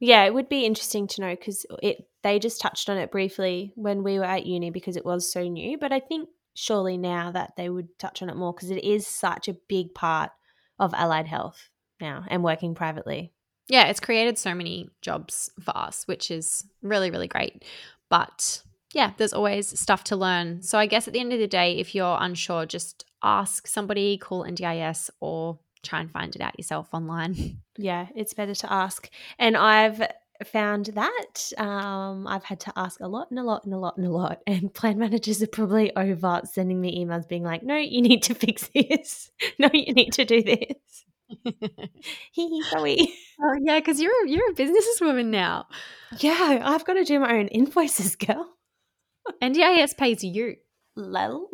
yeah, 0.00 0.24
it 0.24 0.34
would 0.34 0.48
be 0.48 0.66
interesting 0.66 1.06
to 1.06 1.20
know 1.20 1.36
because 1.36 1.64
it 1.80 2.06
they 2.22 2.38
just 2.38 2.60
touched 2.60 2.88
on 2.90 2.96
it 2.96 3.10
briefly 3.10 3.72
when 3.76 4.02
we 4.02 4.18
were 4.18 4.24
at 4.24 4.46
uni 4.46 4.70
because 4.70 4.96
it 4.96 5.04
was 5.04 5.30
so 5.30 5.46
new. 5.48 5.78
But 5.78 5.92
I 5.92 6.00
think 6.00 6.28
surely 6.54 6.96
now 6.98 7.30
that 7.32 7.54
they 7.56 7.68
would 7.68 7.98
touch 7.98 8.22
on 8.22 8.30
it 8.30 8.36
more 8.36 8.52
because 8.52 8.70
it 8.70 8.84
is 8.84 9.06
such 9.06 9.48
a 9.48 9.56
big 9.68 9.94
part 9.94 10.30
of 10.78 10.94
allied 10.94 11.26
health 11.26 11.70
now 12.00 12.24
and 12.28 12.42
working 12.42 12.74
privately. 12.74 13.32
Yeah, 13.68 13.86
it's 13.86 14.00
created 14.00 14.36
so 14.36 14.54
many 14.54 14.90
jobs 15.00 15.50
for 15.62 15.76
us, 15.76 16.06
which 16.06 16.30
is 16.30 16.64
really, 16.82 17.10
really 17.10 17.28
great. 17.28 17.64
But 18.08 18.62
yeah, 18.92 19.12
there's 19.16 19.32
always 19.32 19.78
stuff 19.78 20.04
to 20.04 20.16
learn. 20.16 20.62
So 20.62 20.78
I 20.78 20.86
guess 20.86 21.06
at 21.06 21.14
the 21.14 21.20
end 21.20 21.32
of 21.32 21.38
the 21.38 21.46
day, 21.46 21.78
if 21.78 21.94
you're 21.94 22.18
unsure, 22.20 22.66
just 22.66 23.04
ask 23.22 23.66
somebody, 23.66 24.18
call 24.18 24.44
NDIS, 24.44 25.10
or 25.20 25.60
try 25.82 26.00
and 26.00 26.10
find 26.10 26.34
it 26.34 26.42
out 26.42 26.58
yourself 26.58 26.88
online. 26.92 27.58
Yeah, 27.78 28.08
it's 28.14 28.34
better 28.34 28.54
to 28.54 28.70
ask. 28.70 29.08
And 29.38 29.56
I've 29.56 30.02
found 30.46 30.86
that 30.86 31.52
um, 31.58 32.26
I've 32.26 32.44
had 32.44 32.60
to 32.60 32.72
ask 32.76 33.00
a 33.00 33.08
lot 33.08 33.30
and 33.30 33.38
a 33.38 33.42
lot 33.42 33.64
and 33.64 33.74
a 33.74 33.78
lot 33.78 33.96
and 33.96 34.06
a 34.06 34.10
lot. 34.10 34.40
And 34.46 34.72
plan 34.72 34.98
managers 34.98 35.42
are 35.42 35.46
probably 35.46 35.94
over 35.96 36.40
sending 36.44 36.80
me 36.80 37.04
emails 37.04 37.28
being 37.28 37.44
like, 37.44 37.62
no, 37.62 37.76
you 37.76 38.02
need 38.02 38.22
to 38.24 38.34
fix 38.44 38.68
this. 38.74 39.30
no, 39.58 39.68
you 39.72 39.92
need 39.92 40.12
to 40.14 40.24
do 40.24 40.42
this. 40.42 41.04
Hee 42.32 42.62
sorry. 42.70 43.14
Oh 43.40 43.56
yeah, 43.62 43.78
because 43.78 44.00
you're 44.00 44.26
you're 44.26 44.50
a 44.50 44.54
businesswoman 44.54 45.26
now. 45.26 45.66
Yeah, 46.18 46.60
I've 46.64 46.84
got 46.84 46.94
to 46.94 47.04
do 47.04 47.20
my 47.20 47.38
own 47.38 47.46
invoices, 47.48 48.16
girl. 48.16 48.48
NDIS 49.40 49.96
pays 49.96 50.24
you. 50.24 50.56
Lol. 50.96 51.48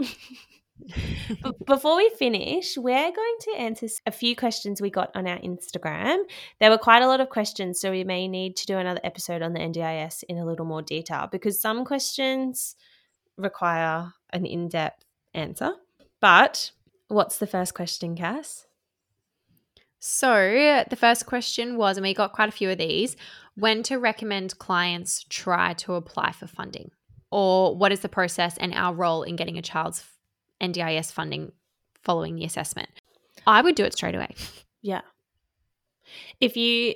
Before 1.67 1.97
we 1.97 2.11
finish, 2.11 2.77
we're 2.77 3.13
going 3.13 3.37
to 3.41 3.55
answer 3.59 3.89
a 4.07 4.13
few 4.13 4.37
questions 4.37 4.81
we 4.81 4.91
got 4.91 5.11
on 5.15 5.27
our 5.27 5.39
Instagram. 5.39 6.19
There 6.61 6.71
were 6.71 6.79
quite 6.79 7.03
a 7.03 7.09
lot 7.09 7.21
of 7.21 7.31
questions, 7.31 7.81
so 7.81 7.91
we 7.91 8.05
may 8.05 8.29
need 8.29 8.57
to 8.57 8.67
do 8.67 8.79
another 8.79 9.01
episode 9.03 9.43
on 9.43 9.53
the 9.53 9.61
NDIS 9.61 10.25
in 10.29 10.39
a 10.39 10.45
little 10.45 10.67
more 10.67 10.83
detail 10.83 11.29
because 11.31 11.61
some 11.61 11.85
questions 11.85 12.77
require 13.37 14.13
an 14.33 14.47
in 14.47 14.69
depth 14.69 15.05
answer. 15.35 15.73
But 16.21 16.71
what's 17.09 17.39
the 17.39 17.47
first 17.47 17.75
question, 17.75 18.17
Cass? 18.17 18.67
So, 19.99 20.85
the 20.89 20.97
first 20.97 21.27
question 21.27 21.77
was, 21.77 21.97
and 21.97 22.05
we 22.05 22.15
got 22.15 22.33
quite 22.33 22.49
a 22.49 22.53
few 22.53 22.71
of 22.71 22.79
these 22.79 23.17
when 23.57 23.83
to 23.85 23.99
recommend 23.99 24.59
clients 24.59 25.25
try 25.29 25.73
to 25.75 25.95
apply 25.95 26.33
for 26.33 26.47
funding, 26.47 26.91
or 27.31 27.75
what 27.75 27.93
is 27.93 28.01
the 28.01 28.09
process 28.09 28.57
and 28.59 28.73
our 28.75 28.95
role 28.95 29.23
in 29.23 29.37
getting 29.37 29.59
a 29.59 29.63
child's 29.63 30.05
NDIS 30.61 31.13
funding 31.13 31.53
following 32.03 32.37
the 32.37 32.45
assessment. 32.45 32.89
I 33.47 33.63
would 33.63 33.75
do 33.75 33.85
it 33.85 33.95
straight 33.95 34.15
away. 34.15 34.35
Yeah. 34.83 35.03
If 36.41 36.57
you 36.57 36.95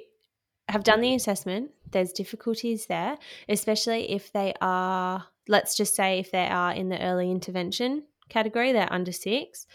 have 0.69 0.85
done 0.85 1.01
the 1.01 1.15
assessment, 1.15 1.73
there's 1.91 2.13
difficulties 2.13 2.87
there, 2.87 3.19
especially 3.49 4.13
if 4.13 4.33
they 4.33 4.55
are, 4.61 5.27
let's 5.49 5.77
just 5.77 5.95
say, 5.95 6.21
if 6.21 6.31
they 6.31 6.47
are 6.47 6.73
in 6.73 6.89
the 6.89 7.03
early 7.03 7.31
intervention 7.31 8.05
category, 8.29 8.73
they're 8.73 8.93
under 8.93 9.13
six. 9.13 9.67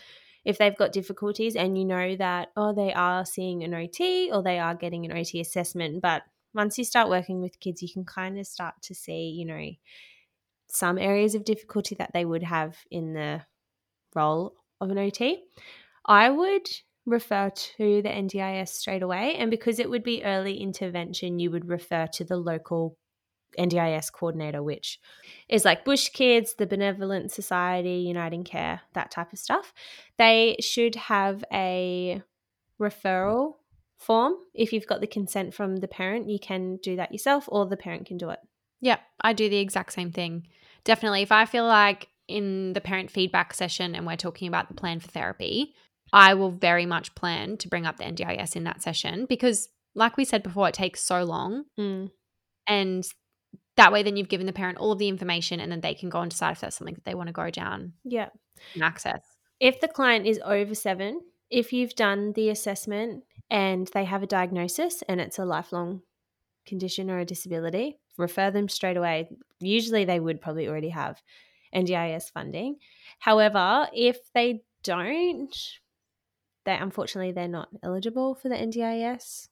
If 0.45 0.57
they've 0.57 0.77
got 0.77 0.93
difficulties 0.93 1.55
and 1.55 1.77
you 1.77 1.85
know 1.85 2.15
that, 2.15 2.49
oh, 2.55 2.73
they 2.73 2.93
are 2.93 3.25
seeing 3.25 3.63
an 3.63 3.73
OT 3.73 4.29
or 4.31 4.43
they 4.43 4.59
are 4.59 4.75
getting 4.75 5.05
an 5.05 5.17
OT 5.17 5.41
assessment, 5.41 6.01
but 6.01 6.23
once 6.53 6.77
you 6.77 6.85
start 6.85 7.09
working 7.09 7.41
with 7.41 7.59
kids, 7.59 7.81
you 7.81 7.89
can 7.91 8.05
kind 8.05 8.39
of 8.39 8.47
start 8.47 8.75
to 8.83 8.95
see, 8.95 9.29
you 9.37 9.45
know, 9.45 9.69
some 10.67 10.97
areas 10.97 11.35
of 11.35 11.43
difficulty 11.43 11.95
that 11.95 12.11
they 12.13 12.23
would 12.23 12.43
have 12.43 12.77
in 12.89 13.13
the 13.13 13.41
role 14.15 14.55
of 14.81 14.89
an 14.89 14.97
OT. 14.97 15.43
I 16.05 16.29
would 16.29 16.67
refer 17.05 17.49
to 17.49 18.01
the 18.01 18.09
NDIS 18.09 18.69
straight 18.69 19.03
away. 19.03 19.35
And 19.35 19.51
because 19.51 19.79
it 19.79 19.89
would 19.89 20.03
be 20.03 20.23
early 20.23 20.57
intervention, 20.57 21.39
you 21.39 21.51
would 21.51 21.69
refer 21.69 22.07
to 22.13 22.23
the 22.23 22.37
local 22.37 22.97
NDIS 23.57 24.11
coordinator, 24.11 24.61
which 24.61 24.99
is 25.47 25.63
like 25.63 25.85
Bush 25.85 26.09
Kids, 26.09 26.55
the 26.55 26.65
Benevolent 26.65 27.31
Society, 27.31 28.03
Uniting 28.07 28.43
Care, 28.43 28.81
that 28.93 29.11
type 29.11 29.31
of 29.31 29.39
stuff. 29.39 29.73
They 30.17 30.57
should 30.59 30.95
have 30.95 31.43
a 31.53 32.21
referral 32.81 33.53
form. 33.97 34.33
If 34.53 34.73
you've 34.73 34.87
got 34.87 35.01
the 35.01 35.07
consent 35.07 35.53
from 35.53 35.77
the 35.77 35.87
parent, 35.87 36.29
you 36.29 36.39
can 36.39 36.77
do 36.77 36.95
that 36.97 37.11
yourself 37.11 37.45
or 37.47 37.65
the 37.65 37.77
parent 37.77 38.05
can 38.07 38.17
do 38.17 38.29
it. 38.29 38.39
Yeah, 38.81 38.97
I 39.21 39.33
do 39.33 39.49
the 39.49 39.57
exact 39.57 39.93
same 39.93 40.11
thing. 40.11 40.47
Definitely. 40.83 41.21
If 41.21 41.31
I 41.31 41.45
feel 41.45 41.65
like 41.65 42.09
in 42.27 42.73
the 42.73 42.81
parent 42.81 43.11
feedback 43.11 43.53
session 43.53 43.95
and 43.95 44.05
we're 44.05 44.15
talking 44.15 44.47
about 44.47 44.67
the 44.67 44.73
plan 44.73 44.99
for 44.99 45.07
therapy, 45.07 45.73
I 46.13 46.33
will 46.33 46.51
very 46.51 46.85
much 46.85 47.15
plan 47.15 47.57
to 47.57 47.67
bring 47.67 47.85
up 47.85 47.97
the 47.97 48.03
NDIS 48.03 48.55
in 48.55 48.63
that 48.65 48.81
session 48.81 49.25
because, 49.27 49.69
like 49.95 50.17
we 50.17 50.25
said 50.25 50.43
before, 50.43 50.67
it 50.67 50.73
takes 50.73 51.01
so 51.01 51.23
long. 51.23 51.63
Mm. 51.79 52.11
And 52.67 53.07
that 53.77 53.91
way, 53.91 54.03
then 54.03 54.15
you've 54.17 54.29
given 54.29 54.45
the 54.45 54.53
parent 54.53 54.77
all 54.77 54.91
of 54.91 54.99
the 54.99 55.07
information 55.09 55.59
and 55.59 55.71
then 55.71 55.81
they 55.81 55.93
can 55.93 56.09
go 56.09 56.21
and 56.21 56.31
decide 56.31 56.51
if 56.53 56.61
that's 56.61 56.77
something 56.77 56.95
that 56.95 57.05
they 57.05 57.15
want 57.15 57.27
to 57.27 57.33
go 57.33 57.49
down 57.49 57.93
Yeah. 58.03 58.29
and 58.73 58.83
access. 58.83 59.21
If 59.59 59.79
the 59.81 59.87
client 59.87 60.25
is 60.25 60.39
over 60.43 60.75
seven, 60.75 61.21
if 61.49 61.73
you've 61.73 61.95
done 61.95 62.33
the 62.33 62.49
assessment 62.49 63.23
and 63.49 63.87
they 63.93 64.05
have 64.05 64.23
a 64.23 64.27
diagnosis 64.27 65.03
and 65.07 65.21
it's 65.21 65.37
a 65.39 65.45
lifelong 65.45 66.01
condition 66.65 67.09
or 67.11 67.19
a 67.19 67.25
disability, 67.25 67.99
refer 68.17 68.49
them 68.51 68.67
straight 68.69 68.97
away. 68.97 69.29
Usually 69.59 70.05
they 70.05 70.19
would 70.19 70.41
probably 70.41 70.67
already 70.67 70.89
have 70.89 71.21
NDIS 71.75 72.31
funding. 72.31 72.77
However, 73.19 73.87
if 73.93 74.17
they 74.33 74.63
don't, 74.83 75.55
they 76.65 76.77
unfortunately 76.77 77.31
they're 77.31 77.47
not 77.47 77.69
eligible 77.83 78.35
for 78.35 78.49
the 78.49 78.55
NDIS. 78.55 79.49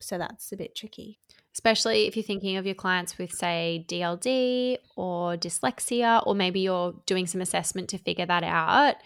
So 0.00 0.18
that's 0.18 0.50
a 0.52 0.56
bit 0.56 0.74
tricky. 0.74 1.20
Especially 1.54 2.06
if 2.06 2.16
you're 2.16 2.24
thinking 2.24 2.56
of 2.56 2.66
your 2.66 2.74
clients 2.74 3.18
with, 3.18 3.30
say, 3.30 3.84
DLD 3.88 4.78
or 4.96 5.36
dyslexia, 5.36 6.26
or 6.26 6.34
maybe 6.34 6.60
you're 6.60 6.94
doing 7.06 7.26
some 7.26 7.40
assessment 7.40 7.88
to 7.90 7.98
figure 7.98 8.26
that 8.26 8.42
out. 8.42 8.96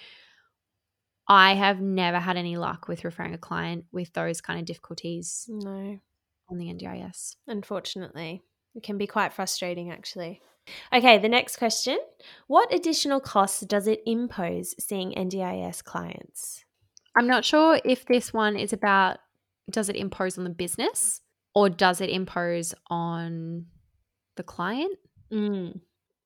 I 1.28 1.54
have 1.54 1.80
never 1.80 2.18
had 2.20 2.36
any 2.36 2.56
luck 2.56 2.86
with 2.88 3.04
referring 3.04 3.34
a 3.34 3.38
client 3.38 3.84
with 3.92 4.12
those 4.12 4.40
kind 4.40 4.60
of 4.60 4.64
difficulties 4.64 5.44
No, 5.48 5.98
on 6.48 6.56
the 6.58 6.66
NDIS. 6.72 7.34
unfortunately. 7.48 8.42
It 8.74 8.82
can 8.84 8.96
be 8.96 9.06
quite 9.06 9.32
frustrating 9.32 9.90
actually. 9.90 10.40
Okay, 10.92 11.18
the 11.18 11.28
next 11.28 11.56
question. 11.56 11.98
What 12.46 12.72
additional 12.72 13.20
costs 13.20 13.60
does 13.60 13.86
it 13.86 14.02
impose 14.06 14.74
seeing 14.82 15.12
NDIS 15.12 15.82
clients? 15.84 16.64
I'm 17.16 17.26
not 17.26 17.44
sure 17.44 17.80
if 17.84 18.04
this 18.06 18.32
one 18.32 18.56
is 18.56 18.72
about 18.72 19.18
does 19.70 19.88
it 19.88 19.96
impose 19.96 20.38
on 20.38 20.44
the 20.44 20.50
business 20.50 21.20
or 21.54 21.68
does 21.68 22.00
it 22.00 22.10
impose 22.10 22.74
on 22.88 23.66
the 24.36 24.42
client? 24.42 24.96
Mm. 25.32 25.80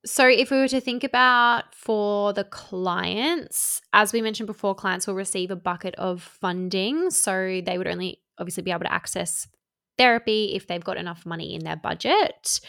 So, 0.04 0.26
if 0.26 0.50
we 0.50 0.56
were 0.56 0.68
to 0.68 0.80
think 0.80 1.04
about 1.04 1.74
for 1.74 2.32
the 2.32 2.44
clients, 2.44 3.82
as 3.92 4.12
we 4.12 4.22
mentioned 4.22 4.46
before, 4.46 4.74
clients 4.74 5.06
will 5.06 5.14
receive 5.14 5.50
a 5.50 5.56
bucket 5.56 5.94
of 5.96 6.22
funding. 6.22 7.10
So, 7.10 7.60
they 7.64 7.76
would 7.76 7.86
only 7.86 8.20
obviously 8.38 8.62
be 8.62 8.70
able 8.70 8.80
to 8.80 8.92
access 8.92 9.46
therapy 9.98 10.52
if 10.54 10.66
they've 10.66 10.82
got 10.82 10.96
enough 10.96 11.26
money 11.26 11.54
in 11.54 11.64
their 11.64 11.76
budget. 11.76 12.60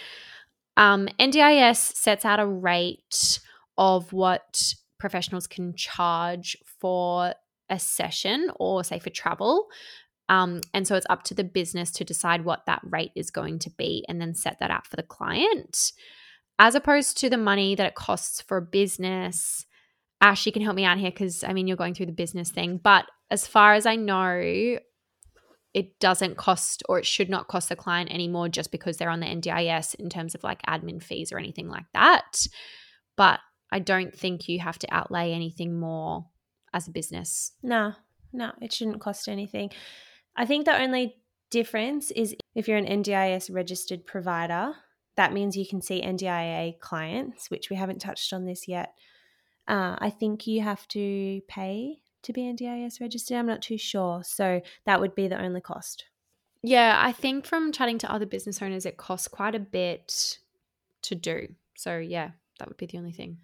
Um, 0.82 1.08
NDIS 1.20 1.96
sets 1.96 2.26
out 2.26 2.40
a 2.40 2.46
rate 2.48 3.40
of 3.78 4.12
what 4.12 4.74
professionals 4.98 5.46
can 5.46 5.76
charge 5.76 6.58
for 6.80 7.36
a 7.70 7.78
session 7.78 8.50
or, 8.56 8.84
say, 8.84 8.98
for 8.98 9.12
travel. 9.12 9.68
Um, 10.28 10.62
and 10.74 10.88
so 10.88 10.96
it's 10.96 11.06
up 11.08 11.22
to 11.26 11.36
the 11.36 11.44
business 11.44 11.92
to 11.92 12.04
decide 12.04 12.46
what 12.46 12.66
that 12.66 12.82
rate 12.84 13.12
is 13.16 13.30
going 13.30 13.60
to 13.60 13.70
be 13.70 14.04
and 14.10 14.20
then 14.20 14.34
set 14.34 14.58
that 14.60 14.72
out 14.72 14.88
for 14.88 14.96
the 14.96 15.04
client 15.04 15.92
as 16.58 16.74
opposed 16.74 17.16
to 17.20 17.30
the 17.30 17.38
money 17.38 17.76
that 17.76 17.86
it 17.86 17.96
costs 17.96 18.42
for 18.42 18.58
a 18.58 18.62
business. 18.62 19.68
Ash, 20.20 20.48
you 20.48 20.52
can 20.52 20.64
help 20.64 20.76
me 20.76 20.86
out 20.86 20.98
here 20.98 21.12
because 21.12 21.44
I 21.44 21.54
mean, 21.54 21.68
you're 21.68 21.78
going 21.78 21.94
through 21.94 22.08
the 22.08 22.12
business 22.12 22.50
thing. 22.50 22.80
But 22.84 23.06
as 23.30 23.46
far 23.46 23.76
as 23.76 23.86
I 23.86 23.98
know, 23.98 24.80
it 25.74 26.00
doesn't 26.00 26.38
cost 26.38 26.84
or 26.90 27.00
it 27.00 27.06
should 27.06 27.30
not 27.30 27.48
cost 27.48 27.70
the 27.70 27.76
client 27.76 28.12
anymore 28.12 28.50
just 28.50 28.72
because 28.72 28.98
they're 28.98 29.10
on 29.10 29.22
the 29.22 29.26
NDIS 29.26 29.96
in 29.96 30.10
terms 30.10 30.36
of 30.36 30.44
like 30.44 30.62
admin 30.64 31.02
fees 31.02 31.32
or 31.32 31.38
anything 31.38 31.70
like 31.70 31.86
that. 31.94 32.46
But 33.16 33.40
I 33.72 33.80
don't 33.80 34.14
think 34.14 34.50
you 34.50 34.60
have 34.60 34.80
to 34.80 34.94
outlay 34.94 35.32
anything 35.32 35.80
more 35.80 36.26
as 36.74 36.88
a 36.88 36.92
business. 36.92 37.54
No, 37.64 37.94
no, 38.34 38.52
it 38.62 38.74
shouldn't 38.74 39.02
cost 39.02 39.30
anything. 39.30 39.72
I 40.36 40.46
think 40.46 40.66
the 40.66 40.82
only 40.82 41.16
difference 41.52 42.12
is 42.12 42.36
if 42.56 42.68
you're 42.68 42.78
an 42.78 42.86
NDIS 43.04 43.54
registered 43.54 44.06
provider, 44.06 44.74
that 45.16 45.34
means 45.34 45.56
you 45.56 45.68
can 45.68 45.82
see 45.82 46.02
NDIA 46.02 46.80
clients, 46.80 47.50
which 47.50 47.70
we 47.70 47.76
haven't 47.76 48.00
touched 48.00 48.34
on 48.34 48.46
this 48.46 48.68
yet. 48.68 48.94
Uh, 49.68 49.96
I 50.00 50.10
think 50.10 50.48
you 50.48 50.62
have 50.62 50.88
to 50.90 51.42
pay 51.48 52.01
to 52.24 52.34
be 52.34 52.42
NDIS 52.42 53.02
registered. 53.02 53.38
I'm 53.38 53.48
not 53.48 53.62
too 53.62 53.78
sure. 53.78 54.24
So 54.24 54.62
that 54.86 55.00
would 55.00 55.16
be 55.16 55.28
the 55.28 55.42
only 55.42 55.62
cost. 55.62 56.06
Yeah, 56.64 57.00
I 57.02 57.12
think 57.12 57.46
from 57.46 57.72
chatting 57.72 57.98
to 58.00 58.12
other 58.12 58.26
business 58.26 58.62
owners, 58.62 58.86
it 58.86 58.98
costs 58.98 59.28
quite 59.28 59.56
a 59.56 59.60
bit 59.60 60.38
to 61.04 61.16
do. 61.16 61.48
So, 61.76 61.98
yeah, 61.98 62.32
that 62.60 62.68
would 62.68 62.78
be 62.78 62.86
the 62.86 63.00
only 63.00 63.12
thing. 63.12 63.38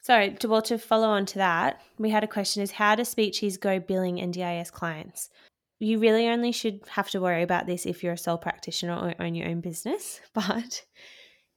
So, 0.00 0.30
to, 0.30 0.48
well, 0.48 0.62
to 0.62 0.78
follow 0.78 1.08
on 1.08 1.24
to 1.26 1.38
that, 1.38 1.80
we 1.98 2.10
had 2.10 2.24
a 2.24 2.28
question 2.28 2.62
is 2.62 2.72
how 2.72 2.96
do 2.96 3.02
speechies 3.02 3.58
go 3.58 3.78
billing 3.78 4.16
NDIS 4.16 4.72
clients? 4.72 5.30
You 5.78 5.98
really 5.98 6.28
only 6.28 6.50
should 6.52 6.80
have 6.88 7.10
to 7.10 7.20
worry 7.20 7.42
about 7.42 7.66
this 7.66 7.86
if 7.86 8.02
you're 8.02 8.14
a 8.14 8.18
sole 8.18 8.38
practitioner 8.38 8.94
or 8.94 9.14
own 9.24 9.34
your 9.34 9.48
own 9.48 9.60
business. 9.60 10.20
But 10.34 10.84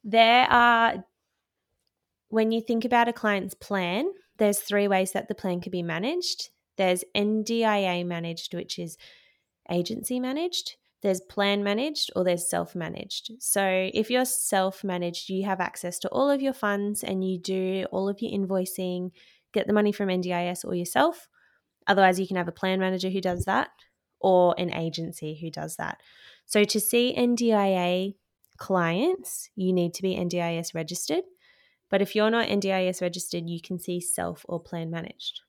there 0.04 0.46
are, 0.50 1.04
when 2.30 2.52
you 2.52 2.62
think 2.62 2.86
about 2.86 3.10
a 3.10 3.14
client's 3.14 3.56
plan, 3.56 4.12
there's 4.38 4.60
three 4.60 4.88
ways 4.88 5.14
that 5.14 5.28
the 5.28 5.36
plan 5.36 5.62
can 5.62 5.72
be 5.72 5.84
managed. 5.84 6.50
There's 6.78 7.04
NDIA 7.16 8.06
managed, 8.06 8.54
which 8.54 8.80
is 8.80 8.98
agency 9.70 10.20
managed. 10.20 10.76
There's 11.02 11.22
plan 11.22 11.64
managed 11.64 12.12
or 12.16 12.24
there's 12.24 12.50
self 12.50 12.76
managed. 12.76 13.32
So, 13.40 13.90
if 13.94 14.10
you're 14.10 14.26
self 14.26 14.84
managed, 14.84 15.30
you 15.30 15.46
have 15.46 15.60
access 15.60 16.00
to 16.00 16.10
all 16.10 16.30
of 16.30 16.42
your 16.42 16.54
funds 16.54 17.04
and 17.04 17.24
you 17.28 17.38
do 17.40 17.86
all 17.92 18.10
of 18.10 18.22
your 18.22 18.32
invoicing, 18.32 19.12
get 19.54 19.68
the 19.68 19.74
money 19.74 19.92
from 19.92 20.10
NDIS 20.10 20.66
or 20.66 20.74
yourself. 20.74 21.28
Otherwise, 21.86 22.20
you 22.20 22.28
can 22.28 22.38
have 22.38 22.48
a 22.48 22.54
plan 22.54 22.80
manager 22.80 23.10
who 23.10 23.22
does 23.22 23.46
that 23.46 23.70
or 24.20 24.56
an 24.58 24.74
agency 24.74 25.38
who 25.40 25.52
does 25.52 25.76
that. 25.76 26.02
So, 26.46 26.64
to 26.64 26.80
see 26.80 27.16
NDIA 27.16 28.16
clients, 28.58 29.50
you 29.56 29.74
need 29.74 29.94
to 29.96 30.02
be 30.02 30.16
NDIS 30.16 30.74
registered. 30.74 31.24
But 31.90 32.02
if 32.02 32.16
you're 32.16 32.32
not 32.32 32.48
NDIS 32.48 33.02
registered, 33.02 33.48
you 33.48 33.62
can 33.62 33.80
see 33.80 34.02
self 34.02 34.46
or 34.50 34.60
plan 34.60 34.90
managed. 34.90 35.42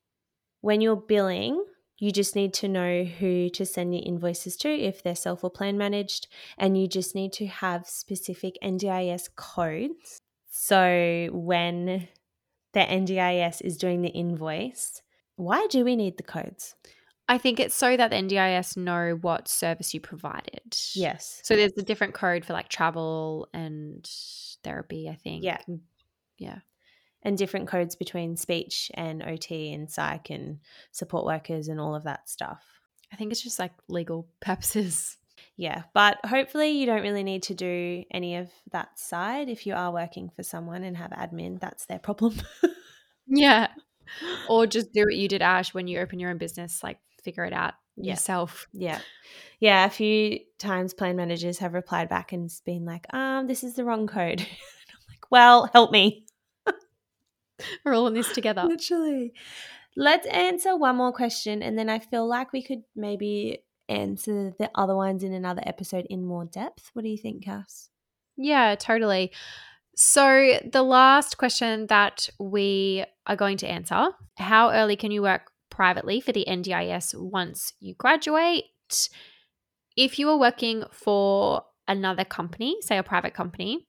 When 0.61 0.81
you're 0.81 0.97
billing, 0.97 1.65
you 1.99 2.13
just 2.13 2.37
need 2.37 2.55
to 2.55 2.69
know 2.69 3.05
who 3.05 3.49
to 3.51 3.67
send 3.67 3.95
your 3.95 4.03
invoices 4.05 4.57
to 4.59 4.69
if 4.69 5.03
they're 5.03 5.15
self 5.15 5.43
or 5.43 5.51
plan 5.51 5.77
managed, 5.77 6.29
and 6.57 6.81
you 6.81 6.87
just 6.87 7.15
need 7.15 7.33
to 7.35 7.47
have 7.47 7.89
specific 7.89 8.57
NDIS 8.63 9.29
codes. 9.37 10.21
So 10.51 11.29
when 11.33 12.09
the 12.73 12.81
NDIS 12.81 13.63
is 13.63 13.77
doing 13.77 14.03
the 14.03 14.11
invoice, 14.11 15.03
why 15.37 15.67
do 15.71 15.85
we 15.85 15.97
need 15.97 16.17
the 16.17 16.23
codes? 16.23 16.75
I 17.29 17.37
think 17.37 17.61
it's 17.61 17.75
so 17.75 17.97
that 17.97 18.11
the 18.11 18.17
NDIS 18.17 18.77
know 18.77 19.19
what 19.21 19.49
service 19.49 19.93
you 19.93 20.01
provided. 20.01 20.77
Yes. 20.95 21.41
So 21.45 21.57
there's 21.57 21.77
a 21.77 21.83
different 21.83 22.15
code 22.15 22.45
for 22.45 22.55
like 22.55 22.69
travel 22.69 23.49
and 23.53 24.09
therapy, 24.65 25.09
I 25.09 25.15
think. 25.15 25.45
Yeah. 25.45 25.59
Yeah. 26.39 26.59
And 27.23 27.37
different 27.37 27.69
codes 27.69 27.97
between 27.97 28.37
speech 28.37 28.91
and 28.95 29.23
OT 29.23 29.73
and 29.73 29.91
psych 29.91 30.31
and 30.31 30.61
support 30.93 31.27
workers 31.27 31.69
and 31.69 31.81
all 31.81 31.95
of 31.95 32.05
that 32.05 32.29
stuff. 32.29 32.62
I 33.12 33.16
think 33.16 33.33
it's 33.33 33.43
just 33.43 33.59
like 33.59 33.73
legal 33.89 34.29
purposes. 34.41 35.16
Yeah, 35.57 35.83
but 35.95 36.19
hopefully 36.25 36.71
you 36.71 36.87
don't 36.87 37.03
really 37.03 37.25
need 37.25 37.43
to 37.45 37.55
do 37.55 38.05
any 38.12 38.37
of 38.37 38.49
that 38.71 38.99
side 38.99 39.49
if 39.49 39.66
you 39.66 39.75
are 39.75 39.93
working 39.93 40.31
for 40.37 40.43
someone 40.45 40.85
and 40.85 40.97
have 40.97 41.11
admin. 41.11 41.59
That's 41.61 41.87
their 41.87 41.99
problem. 41.99 42.37
Yeah. 43.29 43.69
or 44.49 44.66
just 44.66 44.93
do 44.93 45.03
what 45.03 45.14
you 45.14 45.29
did, 45.29 45.43
Ash, 45.43 45.75
when 45.75 45.87
you 45.87 45.99
open 46.01 46.19
your 46.19 46.31
own 46.31 46.39
business, 46.39 46.83
like 46.83 46.99
figure 47.23 47.45
it 47.45 47.53
out 47.53 47.75
Yeah. 47.97 48.12
yourself. 48.14 48.66
Yeah. 48.73 49.01
Yeah. 49.61 49.85
A 49.85 49.91
few 49.91 50.41
times 50.59 50.95
plan 50.95 51.14
managers 51.16 51.59
have 51.59 51.75
replied 51.75 52.09
back 52.09 52.33
and 52.33 52.51
been 52.64 52.85
like, 52.87 53.12
um, 53.12 53.47
this 53.47 53.62
is 53.62 53.75
the 53.75 53.85
wrong 53.85 54.07
code. 54.07 54.41
I'm 54.41 54.47
like, 55.11 55.31
well, 55.31 55.69
help 55.75 55.91
me. 55.93 56.25
We're 57.85 57.95
all 57.95 58.07
in 58.07 58.15
this 58.15 58.33
together. 58.33 58.65
Literally. 58.65 59.33
Let's 59.97 60.27
answer 60.29 60.77
one 60.77 60.97
more 60.97 61.13
question 61.13 61.63
and 61.63 61.79
then 61.79 61.89
I 61.89 61.99
feel 61.99 62.27
like 62.27 62.53
we 62.53 62.63
could 62.63 62.83
maybe 62.95 63.65
answer 63.89 64.53
the 64.59 64.71
other 64.75 64.95
ones 64.95 65.23
in 65.23 65.33
another 65.33 65.63
episode 65.65 66.07
in 66.11 66.25
more 66.25 66.45
depth. 66.45 66.91
What 66.93 67.03
do 67.03 67.09
you 67.09 67.19
think, 67.19 67.45
Cass? 67.45 67.89
Yeah, 68.37 68.75
totally. 68.77 69.33
So, 69.97 70.61
the 70.65 70.83
last 70.83 71.39
question 71.39 71.89
that 71.89 72.29
we 72.39 73.05
are 73.27 73.35
going 73.35 73.57
to 73.59 73.69
answer 73.69 74.11
how 74.37 74.71
early 74.71 74.95
can 74.95 75.11
you 75.11 75.23
work 75.23 75.51
privately 75.71 76.21
for 76.21 76.31
the 76.31 76.45
NDIS 76.47 77.15
once 77.19 77.73
you 77.81 77.95
graduate? 77.95 78.65
If 79.97 80.21
you 80.21 80.29
are 80.29 80.39
working 80.39 80.85
for 80.93 81.63
another 81.89 82.25
company, 82.25 82.77
say 82.81 82.99
a 82.99 83.03
private 83.03 83.35
company, 83.35 83.89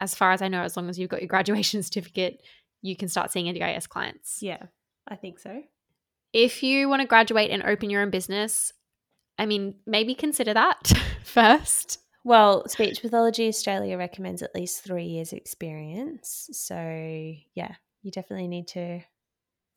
as 0.00 0.16
far 0.16 0.32
as 0.32 0.42
I 0.42 0.48
know, 0.48 0.62
as 0.62 0.76
long 0.76 0.88
as 0.88 0.98
you've 0.98 1.10
got 1.10 1.20
your 1.20 1.28
graduation 1.36 1.82
certificate, 1.82 2.42
you 2.86 2.96
can 2.96 3.08
start 3.08 3.32
seeing 3.32 3.52
NDIS 3.52 3.88
clients. 3.88 4.38
Yeah, 4.40 4.64
I 5.08 5.16
think 5.16 5.38
so. 5.38 5.62
If 6.32 6.62
you 6.62 6.88
want 6.88 7.02
to 7.02 7.08
graduate 7.08 7.50
and 7.50 7.62
open 7.62 7.90
your 7.90 8.02
own 8.02 8.10
business, 8.10 8.72
I 9.38 9.46
mean, 9.46 9.76
maybe 9.86 10.14
consider 10.14 10.54
that 10.54 10.92
first. 11.24 11.98
Well, 12.24 12.68
Speech 12.68 13.02
Pathology 13.02 13.46
Australia 13.48 13.96
recommends 13.96 14.42
at 14.42 14.54
least 14.54 14.82
three 14.82 15.04
years' 15.04 15.32
experience. 15.32 16.48
So, 16.52 16.74
yeah, 17.54 17.74
you 18.02 18.10
definitely 18.10 18.48
need 18.48 18.68
to 18.68 19.00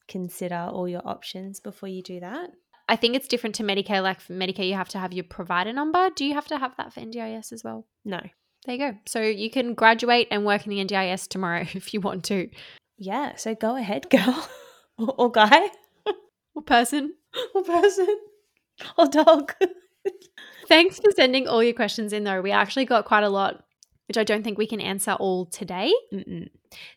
consider 0.08 0.70
all 0.72 0.88
your 0.88 1.08
options 1.08 1.60
before 1.60 1.90
you 1.90 2.02
do 2.02 2.20
that. 2.22 2.50
I 2.88 2.96
think 2.96 3.16
it's 3.16 3.28
different 3.28 3.56
to 3.56 3.64
Medicare. 3.64 4.02
Like 4.02 4.20
for 4.20 4.34
Medicare, 4.34 4.68
you 4.68 4.74
have 4.74 4.90
to 4.90 5.00
have 5.00 5.14
your 5.14 5.26
provider 5.26 5.72
number. 5.72 6.10
Do 6.16 6.26
you 6.26 6.34
have 6.34 6.48
to 6.48 6.58
have 6.58 6.76
that 6.78 6.92
for 6.92 7.02
NDIS 7.02 7.54
as 7.54 7.64
well? 7.64 7.86
No. 8.04 8.20
There 8.66 8.76
you 8.76 8.92
go. 8.92 8.98
So 9.06 9.22
you 9.22 9.50
can 9.50 9.74
graduate 9.76 10.28
and 10.32 10.46
work 10.46 10.66
in 10.66 10.72
the 10.72 10.84
NDIS 10.84 11.28
tomorrow 11.28 11.62
if 11.74 11.94
you 11.94 12.02
want 12.02 12.26
to. 12.26 12.50
Yeah, 13.00 13.36
so 13.36 13.56
go 13.56 13.76
ahead, 13.76 14.10
girl 14.12 14.48
or, 14.98 15.16
or 15.18 15.32
guy 15.32 15.70
Or 16.54 16.62
person. 16.62 17.16
or 17.56 17.64
person 17.64 18.18
or 18.98 19.08
dog. 19.08 19.54
Thanks 20.68 21.00
for 21.00 21.12
sending 21.16 21.48
all 21.48 21.64
your 21.64 21.74
questions 21.74 22.14
in, 22.14 22.24
though. 22.24 22.42
We 22.42 22.52
actually 22.52 22.86
got 22.86 23.06
quite 23.06 23.24
a 23.24 23.30
lot, 23.30 23.64
which 24.08 24.18
I 24.18 24.24
don't 24.24 24.44
think 24.44 24.58
we 24.58 24.68
can 24.68 24.80
answer 24.80 25.14
all 25.14 25.46
today. 25.46 25.92
Mm-mm. 26.14 26.48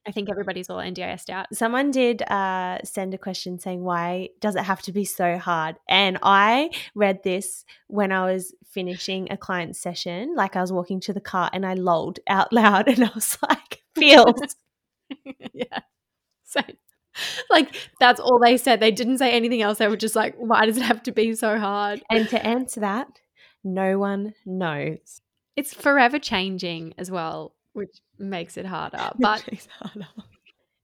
I 0.07 0.13
think 0.13 0.29
everybody's 0.29 0.69
all 0.69 0.79
NDIS'd 0.79 1.31
out. 1.31 1.47
Someone 1.55 1.91
did 1.91 2.21
uh, 2.23 2.79
send 2.85 3.15
a 3.15 3.19
question 3.19 3.59
saying, 3.59 3.83
Why 3.83 4.29
does 4.41 4.55
it 4.55 4.63
have 4.63 4.83
to 4.83 4.93
be 4.93 5.05
so 5.05 5.39
hard? 5.39 5.77
And 5.89 6.19
I 6.23 6.71
read 6.95 7.23
this 7.23 7.65
when 7.87 8.13
I 8.13 8.31
was 8.31 8.55
finishing 8.67 9.33
a 9.33 9.39
client 9.39 9.77
session. 9.77 10.35
Like 10.37 10.57
I 10.57 10.61
was 10.61 10.73
walking 10.73 11.01
to 11.01 11.15
the 11.15 11.21
car 11.21 11.49
and 11.53 11.65
I 11.65 11.75
lolled 11.75 12.19
out 12.29 12.53
loud 12.53 12.89
and 12.89 13.03
I 13.03 13.11
was 13.15 13.39
like, 13.49 13.83
Feels. 13.95 14.57
yeah. 15.53 15.81
So, 16.45 16.61
like, 17.51 17.75
that's 18.01 18.21
all 18.21 18.39
they 18.39 18.57
said. 18.57 18.81
They 18.81 18.91
didn't 18.91 19.19
say 19.19 19.33
anything 19.33 19.63
else. 19.63 19.79
They 19.79 19.89
were 19.89 19.97
just 19.97 20.17
like, 20.17 20.35
why 20.37 20.67
does 20.67 20.77
it 20.77 20.83
have 20.83 21.03
to 21.05 21.13
be 21.13 21.35
so 21.35 21.59
hard? 21.59 22.03
and 22.11 22.29
to 22.29 22.45
answer 22.45 22.81
that, 22.81 23.09
no 23.65 23.99
one 23.99 24.35
knows. 24.45 25.21
It's 25.57 25.75
forever 25.75 26.19
changing 26.19 26.95
as 26.99 27.11
well, 27.11 27.55
which 27.73 28.01
makes 28.19 28.57
it 28.57 28.67
harder. 28.67 29.11
But 29.19 29.45
harder. 29.81 30.09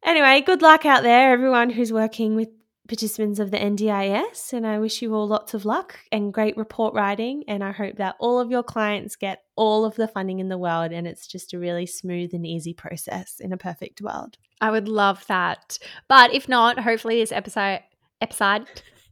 Anyway, 0.05 0.43
good 0.43 0.63
luck 0.63 0.87
out 0.87 1.03
there, 1.03 1.33
everyone 1.33 1.71
who's 1.71 1.93
working 1.93 2.37
with 2.37 2.49
participants 2.89 3.39
of 3.39 3.51
the 3.51 3.59
NDIS. 3.59 4.53
And 4.53 4.67
I 4.67 4.79
wish 4.79 5.01
you 5.03 5.15
all 5.15 5.29
lots 5.29 5.55
of 5.55 5.65
luck 5.65 5.99
and 6.11 6.33
great 6.33 6.57
report 6.57 6.95
writing. 6.95 7.45
And 7.47 7.63
I 7.63 7.71
hope 7.71 7.97
that 7.97 8.17
all 8.19 8.41
of 8.41 8.51
your 8.51 8.63
clients 8.63 9.15
get 9.15 9.45
all 9.57 9.85
of 9.85 9.95
the 9.95 10.09
funding 10.09 10.41
in 10.41 10.49
the 10.49 10.59
world 10.59 10.93
and 10.93 11.07
it's 11.07 11.27
just 11.27 11.53
a 11.53 11.59
really 11.59 11.87
smooth 11.87 12.33
and 12.33 12.47
easy 12.47 12.75
process 12.75 13.41
in 13.41 13.53
a 13.53 13.57
perfect 13.57 14.01
world. 14.01 14.39
I 14.61 14.71
would 14.71 14.89
love 14.89 15.25
that. 15.29 15.79
But 16.09 16.35
if 16.35 16.49
not, 16.49 16.81
hopefully 16.81 17.21
this 17.21 17.33
episode 17.33 17.81
episode 18.21 18.67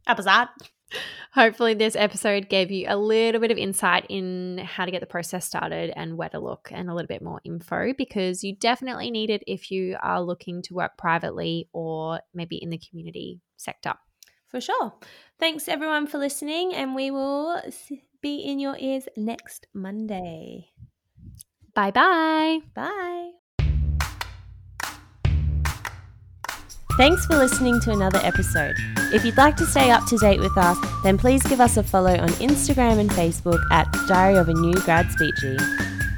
Episode. 0.07 0.76
Hopefully 1.33 1.73
this 1.73 1.95
episode 1.95 2.49
gave 2.49 2.71
you 2.71 2.85
a 2.87 2.97
little 2.97 3.41
bit 3.41 3.51
of 3.51 3.57
insight 3.57 4.05
in 4.09 4.59
how 4.59 4.85
to 4.85 4.91
get 4.91 5.01
the 5.01 5.07
process 5.07 5.45
started 5.45 5.91
and 5.95 6.17
where 6.17 6.29
to 6.29 6.39
look 6.39 6.69
and 6.71 6.89
a 6.89 6.93
little 6.93 7.07
bit 7.07 7.21
more 7.21 7.41
info 7.43 7.93
because 7.97 8.43
you 8.43 8.55
definitely 8.55 9.11
need 9.11 9.29
it 9.29 9.43
if 9.47 9.71
you 9.71 9.97
are 10.01 10.21
looking 10.21 10.61
to 10.63 10.73
work 10.73 10.97
privately 10.97 11.67
or 11.73 12.19
maybe 12.33 12.57
in 12.57 12.69
the 12.69 12.77
community 12.77 13.39
sector. 13.57 13.93
For 14.47 14.61
sure. 14.61 14.93
Thanks 15.39 15.67
everyone 15.67 16.07
for 16.07 16.17
listening, 16.17 16.73
and 16.73 16.95
we 16.95 17.11
will 17.11 17.61
be 18.21 18.39
in 18.39 18.59
your 18.59 18.77
ears 18.79 19.07
next 19.17 19.67
Monday. 19.73 20.69
Bye 21.73 21.91
bye. 21.91 22.59
Bye. 22.73 23.31
Thanks 26.97 27.27
for 27.27 27.35
listening 27.37 27.79
to 27.81 27.91
another 27.91 28.19
episode. 28.23 28.75
If 29.13 29.23
you'd 29.23 29.37
like 29.37 29.55
to 29.57 29.67
stay 29.67 29.91
up 29.91 30.07
to 30.07 30.17
date 30.17 30.39
with 30.39 30.57
us, 30.57 30.77
then 31.03 31.15
please 31.15 31.43
give 31.43 31.61
us 31.61 31.77
a 31.77 31.83
follow 31.83 32.17
on 32.17 32.29
Instagram 32.29 32.97
and 32.97 33.09
Facebook 33.11 33.61
at 33.71 33.87
Diary 34.07 34.37
of 34.37 34.49
a 34.49 34.53
New 34.53 34.73
Grad 34.81 35.05
Speechy. 35.05 35.59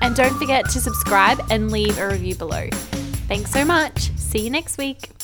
And 0.01 0.15
don't 0.15 0.37
forget 0.39 0.69
to 0.69 0.79
subscribe 0.79 1.39
and 1.49 1.69
leave 1.69 1.97
a 1.97 2.07
review 2.07 2.35
below. 2.35 2.69
Thanks 3.27 3.51
so 3.51 3.65
much. 3.65 4.11
See 4.15 4.39
you 4.39 4.49
next 4.49 4.77
week. 4.77 5.18